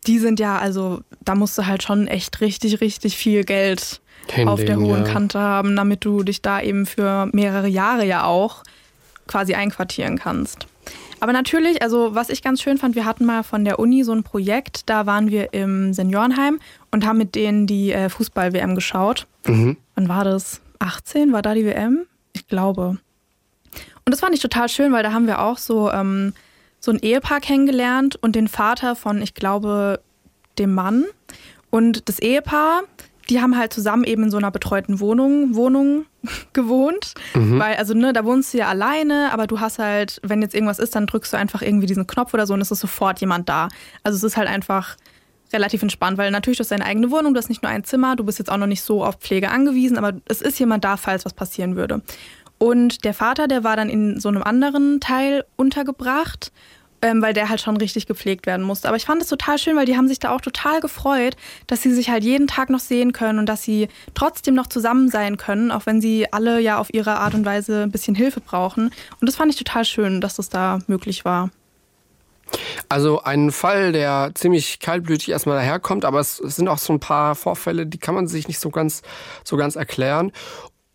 die 0.06 0.18
sind 0.18 0.40
ja, 0.40 0.58
also 0.58 1.00
da 1.24 1.36
musst 1.36 1.56
du 1.56 1.66
halt 1.66 1.84
schon 1.84 2.08
echt 2.08 2.40
richtig, 2.40 2.80
richtig 2.80 3.16
viel 3.16 3.44
Geld 3.44 4.00
Hinlegen, 4.26 4.48
auf 4.48 4.64
der 4.64 4.78
hohen 4.78 5.06
ja. 5.06 5.12
Kante 5.12 5.38
haben, 5.38 5.76
damit 5.76 6.04
du 6.04 6.24
dich 6.24 6.42
da 6.42 6.60
eben 6.60 6.86
für 6.86 7.28
mehrere 7.32 7.68
Jahre 7.68 8.04
ja 8.04 8.24
auch 8.24 8.64
quasi 9.28 9.54
einquartieren 9.54 10.18
kannst. 10.18 10.66
Aber 11.20 11.32
natürlich, 11.32 11.82
also 11.82 12.14
was 12.14 12.28
ich 12.28 12.42
ganz 12.42 12.62
schön 12.62 12.78
fand, 12.78 12.94
wir 12.94 13.04
hatten 13.04 13.24
mal 13.24 13.42
von 13.42 13.64
der 13.64 13.78
Uni 13.78 14.04
so 14.04 14.12
ein 14.12 14.22
Projekt, 14.22 14.88
da 14.88 15.06
waren 15.06 15.30
wir 15.30 15.54
im 15.54 15.92
Seniorenheim 15.92 16.60
und 16.90 17.06
haben 17.06 17.18
mit 17.18 17.34
denen 17.34 17.66
die 17.66 17.92
äh, 17.92 18.08
Fußball-WM 18.08 18.74
geschaut. 18.74 19.26
Mhm. 19.46 19.76
Wann 19.94 20.08
war 20.08 20.24
das? 20.24 20.60
18? 20.78 21.32
War 21.32 21.42
da 21.42 21.54
die 21.54 21.64
WM? 21.64 22.06
Ich 22.34 22.46
glaube. 22.48 22.98
Und 24.04 24.12
das 24.12 24.20
fand 24.20 24.34
ich 24.34 24.40
total 24.40 24.68
schön, 24.68 24.92
weil 24.92 25.02
da 25.02 25.12
haben 25.12 25.26
wir 25.26 25.40
auch 25.40 25.58
so, 25.58 25.90
ähm, 25.90 26.34
so 26.80 26.92
ein 26.92 26.98
Ehepaar 26.98 27.40
kennengelernt 27.40 28.16
und 28.16 28.36
den 28.36 28.48
Vater 28.48 28.94
von, 28.94 29.22
ich 29.22 29.34
glaube, 29.34 30.00
dem 30.58 30.74
Mann. 30.74 31.06
Und 31.70 32.08
das 32.08 32.18
Ehepaar, 32.18 32.82
die 33.28 33.40
haben 33.40 33.56
halt 33.56 33.72
zusammen 33.72 34.04
eben 34.04 34.24
in 34.24 34.30
so 34.30 34.36
einer 34.36 34.50
betreuten 34.50 35.00
Wohnung, 35.00 35.54
Wohnung 35.54 36.06
gewohnt. 36.52 37.14
Mhm. 37.34 37.58
Weil, 37.58 37.76
also, 37.76 37.94
ne, 37.94 38.12
da 38.12 38.24
wohnst 38.24 38.54
du 38.54 38.58
ja 38.58 38.68
alleine, 38.68 39.32
aber 39.32 39.46
du 39.46 39.60
hast 39.60 39.78
halt, 39.78 40.20
wenn 40.22 40.42
jetzt 40.42 40.54
irgendwas 40.54 40.78
ist, 40.78 40.94
dann 40.94 41.06
drückst 41.06 41.32
du 41.32 41.36
einfach 41.36 41.62
irgendwie 41.62 41.86
diesen 41.86 42.06
Knopf 42.06 42.34
oder 42.34 42.46
so 42.46 42.54
und 42.54 42.60
es 42.60 42.70
ist 42.70 42.80
sofort 42.80 43.20
jemand 43.20 43.48
da. 43.48 43.68
Also 44.02 44.16
es 44.16 44.22
ist 44.22 44.36
halt 44.36 44.48
einfach 44.48 44.96
relativ 45.52 45.82
entspannt, 45.82 46.18
weil 46.18 46.30
natürlich 46.30 46.58
du 46.58 46.62
hast 46.62 46.70
deine 46.70 46.84
eigene 46.84 47.10
Wohnung, 47.10 47.34
du 47.34 47.38
hast 47.38 47.48
nicht 47.48 47.62
nur 47.62 47.70
ein 47.70 47.84
Zimmer, 47.84 48.16
du 48.16 48.24
bist 48.24 48.38
jetzt 48.38 48.50
auch 48.50 48.56
noch 48.56 48.66
nicht 48.66 48.82
so 48.82 49.04
auf 49.04 49.16
Pflege 49.16 49.50
angewiesen, 49.50 49.96
aber 49.98 50.18
es 50.26 50.42
ist 50.42 50.58
jemand 50.58 50.84
da, 50.84 50.96
falls 50.96 51.24
was 51.24 51.34
passieren 51.34 51.76
würde. 51.76 52.02
Und 52.58 53.04
der 53.04 53.14
Vater, 53.14 53.48
der 53.48 53.64
war 53.64 53.76
dann 53.76 53.90
in 53.90 54.18
so 54.18 54.28
einem 54.28 54.42
anderen 54.42 54.98
Teil 55.00 55.44
untergebracht 55.56 56.52
ähm, 57.02 57.22
weil 57.22 57.32
der 57.32 57.48
halt 57.48 57.60
schon 57.60 57.76
richtig 57.76 58.06
gepflegt 58.06 58.46
werden 58.46 58.64
musste. 58.64 58.88
Aber 58.88 58.96
ich 58.96 59.04
fand 59.04 59.22
es 59.22 59.28
total 59.28 59.58
schön, 59.58 59.76
weil 59.76 59.86
die 59.86 59.96
haben 59.96 60.08
sich 60.08 60.18
da 60.18 60.30
auch 60.30 60.40
total 60.40 60.80
gefreut, 60.80 61.36
dass 61.66 61.82
sie 61.82 61.92
sich 61.92 62.10
halt 62.10 62.24
jeden 62.24 62.46
Tag 62.46 62.70
noch 62.70 62.80
sehen 62.80 63.12
können 63.12 63.38
und 63.38 63.46
dass 63.46 63.62
sie 63.62 63.88
trotzdem 64.14 64.54
noch 64.54 64.66
zusammen 64.66 65.08
sein 65.08 65.36
können, 65.36 65.70
auch 65.70 65.86
wenn 65.86 66.00
sie 66.00 66.32
alle 66.32 66.60
ja 66.60 66.78
auf 66.78 66.92
ihre 66.92 67.18
Art 67.18 67.34
und 67.34 67.44
Weise 67.44 67.82
ein 67.82 67.90
bisschen 67.90 68.14
Hilfe 68.14 68.40
brauchen. 68.40 68.90
Und 69.20 69.28
das 69.28 69.36
fand 69.36 69.52
ich 69.52 69.58
total 69.58 69.84
schön, 69.84 70.20
dass 70.20 70.36
das 70.36 70.48
da 70.48 70.78
möglich 70.86 71.24
war. 71.24 71.50
Also 72.88 73.22
ein 73.22 73.50
Fall, 73.50 73.92
der 73.92 74.30
ziemlich 74.34 74.78
kaltblütig 74.78 75.30
erstmal 75.30 75.56
daherkommt, 75.56 76.04
aber 76.04 76.20
es 76.20 76.36
sind 76.36 76.68
auch 76.68 76.78
so 76.78 76.92
ein 76.92 77.00
paar 77.00 77.34
Vorfälle, 77.34 77.86
die 77.86 77.98
kann 77.98 78.14
man 78.14 78.28
sich 78.28 78.46
nicht 78.46 78.60
so 78.60 78.70
ganz, 78.70 79.02
so 79.42 79.56
ganz 79.56 79.76
erklären. 79.76 80.32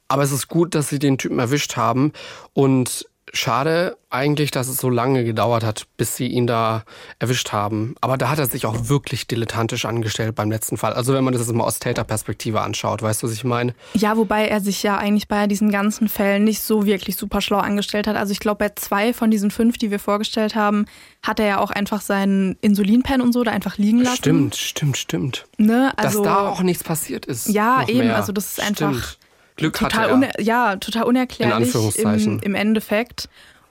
Aber 0.08 0.24
es 0.24 0.32
ist 0.32 0.47
gut, 0.47 0.76
dass 0.76 0.89
sie 0.89 0.99
den 0.99 1.18
Typen 1.18 1.39
erwischt 1.39 1.78
haben 1.78 2.12
und 2.54 3.06
Schade 3.34 3.97
eigentlich, 4.09 4.51
dass 4.51 4.67
es 4.67 4.78
so 4.78 4.89
lange 4.89 5.24
gedauert 5.24 5.63
hat, 5.63 5.86
bis 5.95 6.17
sie 6.17 6.28
ihn 6.28 6.47
da 6.47 6.84
erwischt 7.17 7.53
haben. 7.53 7.95
Aber 8.01 8.17
da 8.17 8.30
hat 8.30 8.39
er 8.39 8.47
sich 8.47 8.65
auch 8.65 8.89
wirklich 8.89 9.26
dilettantisch 9.26 9.86
angestellt 9.86 10.36
beim 10.36 10.51
letzten 10.51 10.76
Fall. 10.76 10.93
Also 10.93 11.13
wenn 11.13 11.24
man 11.24 11.34
das 11.34 11.41
jetzt 11.41 11.53
mal 11.53 11.63
aus 11.63 11.80
Täterperspektive 11.80 12.59
anschaut, 12.59 13.01
weißt 13.01 13.24
du, 13.24 13.28
was 13.28 13.34
ich 13.34 13.45
meine? 13.45 13.74
Ja, 13.93 14.17
wobei 14.17 14.47
er 14.47 14.59
sich 14.59 14.84
ja 14.84 14.97
eigentlich 14.97 15.30
bei 15.30 15.47
diesen 15.47 15.72
ganzen 15.72 16.09
Fällen 16.09 16.43
nicht 16.43 16.61
so 16.61 16.86
wirklich 16.86 17.15
super 17.15 17.39
schlau 17.39 17.59
angestellt 17.59 18.07
hat. 18.07 18.17
Also 18.17 18.34
ich 18.34 18.39
glaube, 18.39 18.57
bei 18.65 18.74
zwei 18.76 19.13
von 19.13 19.32
diesen 19.32 19.49
fünf, 19.49 19.78
die 19.78 19.91
wir 19.91 19.99
vorgestellt 19.99 20.55
haben, 20.55 20.86
hat 21.24 21.39
er 21.39 21.45
ja 21.45 21.59
auch 21.59 21.72
einfach 21.72 22.01
seinen 22.01 22.57
Insulinpen 22.59 23.22
und 23.22 23.32
so 23.32 23.43
da 23.43 23.51
einfach 23.51 23.78
liegen 23.78 23.99
lassen. 23.99 24.17
Stimmt, 24.17 24.55
stimmt, 24.57 24.97
stimmt. 24.97 25.45
Ne? 25.57 25.93
Also, 25.95 26.24
Dass 26.24 26.34
da 26.34 26.49
auch 26.49 26.63
nichts 26.63 26.84
passiert 26.84 27.26
ist. 27.26 27.47
Ja, 27.47 27.88
eben. 27.88 27.99
Mehr. 27.99 28.17
Also 28.17 28.34
das 28.34 28.57
ist 28.57 28.59
einfach 28.59 28.93
Stimmt. 28.93 29.17
Glück 29.56 29.74
total, 29.74 30.12
hatte 30.12 30.30
er. 30.38 30.43
ja, 30.43 30.76
total 30.78 31.04
unerklärlich 31.04 31.56
In 31.56 31.64
Anführungszeichen. 31.64 32.39
im, 32.39 32.43
im 32.43 32.56
Endeffekt. 32.56 33.30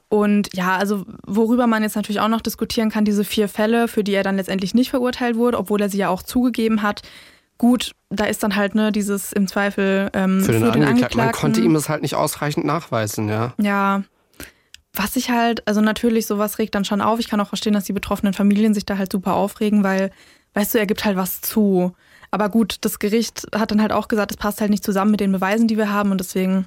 Und 0.09 0.49
ja, 0.55 0.77
also 0.77 1.07
worüber 1.25 1.69
man 1.69 1.85
jetzt 1.85 1.95
natürlich 1.95 2.21
auch 2.21 2.29
noch 2.29 2.41
diskutieren 2.41 2.91
kann, 2.91 3.05
diese 3.05 3.25
vier 3.25 3.49
Fälle, 3.49 3.87
für 3.87 4.03
die 4.03 4.13
er 4.13 4.25
dann 4.25 4.37
letztendlich 4.37 4.75
nicht 4.75 4.91
verurteilt 4.91 5.37
wurde, 5.37 5.57
obwohl 5.57 5.81
er 5.81 5.89
sie 5.89 5.99
ja 5.99 6.09
auch 6.09 6.23
zugegeben 6.23 6.83
hat. 6.83 7.03
Gut, 7.59 7.93
da 8.09 8.25
ist 8.25 8.43
dann 8.43 8.57
halt 8.57 8.75
ne 8.75 8.91
dieses 8.91 9.33
im 9.33 9.47
Zweifel 9.47 10.11
ähm, 10.15 10.43
Für 10.43 10.53
den, 10.53 10.65
für 10.65 10.73
den 10.73 10.83
Angeklagten. 10.85 11.19
Man 11.19 11.33
konnte 11.33 11.61
ihm 11.61 11.75
das 11.75 11.89
halt 11.89 12.03
nicht 12.03 12.17
ausreichend 12.17 12.67
nachweisen, 12.67 13.29
ja. 13.29 13.55
Ja, 13.61 14.03
was 14.93 15.15
ich 15.15 15.31
halt, 15.31 15.67
also 15.69 15.81
natürlich, 15.81 16.27
sowas 16.27 16.59
regt 16.59 16.75
dann 16.75 16.85
schon 16.85 17.01
auf. 17.01 17.21
Ich 17.21 17.29
kann 17.29 17.41
auch 17.41 17.49
verstehen, 17.49 17.75
dass 17.75 17.85
die 17.85 17.93
betroffenen 17.93 18.35
Familien 18.35 18.75
sich 18.75 18.87
da 18.87 18.99
halt 18.99 19.13
super 19.13 19.35
aufregen, 19.35 19.85
weil, 19.85 20.11
weißt 20.55 20.75
du, 20.75 20.79
er 20.79 20.87
gibt 20.87 21.05
halt 21.05 21.17
was 21.17 21.41
zu. 21.41 21.95
Aber 22.31 22.49
gut, 22.49 22.77
das 22.83 22.99
Gericht 22.99 23.47
hat 23.55 23.71
dann 23.71 23.83
halt 23.83 23.93
auch 23.93 24.09
gesagt, 24.09 24.31
es 24.31 24.37
passt 24.37 24.61
halt 24.61 24.71
nicht 24.71 24.85
zusammen 24.85 25.11
mit 25.11 25.21
den 25.21 25.33
Beweisen, 25.33 25.67
die 25.67 25.77
wir 25.77 25.93
haben 25.93 26.11
und 26.11 26.19
deswegen 26.19 26.67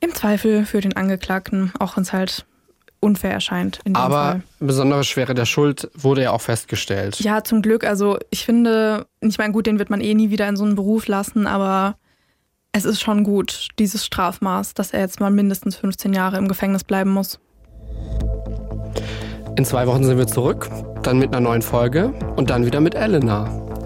im 0.00 0.14
Zweifel 0.14 0.64
für 0.64 0.80
den 0.80 0.96
Angeklagten, 0.96 1.72
auch 1.78 1.96
wenn 1.96 2.02
es 2.02 2.12
halt 2.12 2.46
unfair 3.00 3.32
erscheint 3.32 3.80
Aber 3.94 4.14
Fall. 4.14 4.42
besondere 4.58 5.04
Schwere 5.04 5.34
der 5.34 5.46
Schuld 5.46 5.90
wurde 5.94 6.22
ja 6.22 6.32
auch 6.32 6.40
festgestellt. 6.40 7.18
Ja, 7.20 7.42
zum 7.42 7.62
Glück. 7.62 7.84
Also 7.84 8.18
ich 8.30 8.44
finde, 8.44 9.06
ich 9.20 9.38
meine, 9.38 9.52
gut, 9.52 9.66
den 9.66 9.78
wird 9.78 9.90
man 9.90 10.00
eh 10.00 10.14
nie 10.14 10.30
wieder 10.30 10.48
in 10.48 10.56
so 10.56 10.64
einen 10.64 10.74
Beruf 10.74 11.06
lassen, 11.06 11.46
aber 11.46 11.96
es 12.72 12.84
ist 12.84 13.00
schon 13.00 13.24
gut, 13.24 13.68
dieses 13.78 14.04
Strafmaß, 14.04 14.74
dass 14.74 14.92
er 14.92 15.00
jetzt 15.00 15.18
mal 15.18 15.30
mindestens 15.30 15.76
15 15.76 16.12
Jahre 16.12 16.36
im 16.36 16.46
Gefängnis 16.46 16.84
bleiben 16.84 17.10
muss. 17.10 17.40
In 19.56 19.64
zwei 19.64 19.86
Wochen 19.86 20.04
sind 20.04 20.16
wir 20.16 20.26
zurück, 20.26 20.70
dann 21.02 21.18
mit 21.18 21.30
einer 21.30 21.40
neuen 21.40 21.62
Folge 21.62 22.12
und 22.36 22.50
dann 22.50 22.64
wieder 22.66 22.80
mit 22.80 22.94
Elena. 22.94 23.50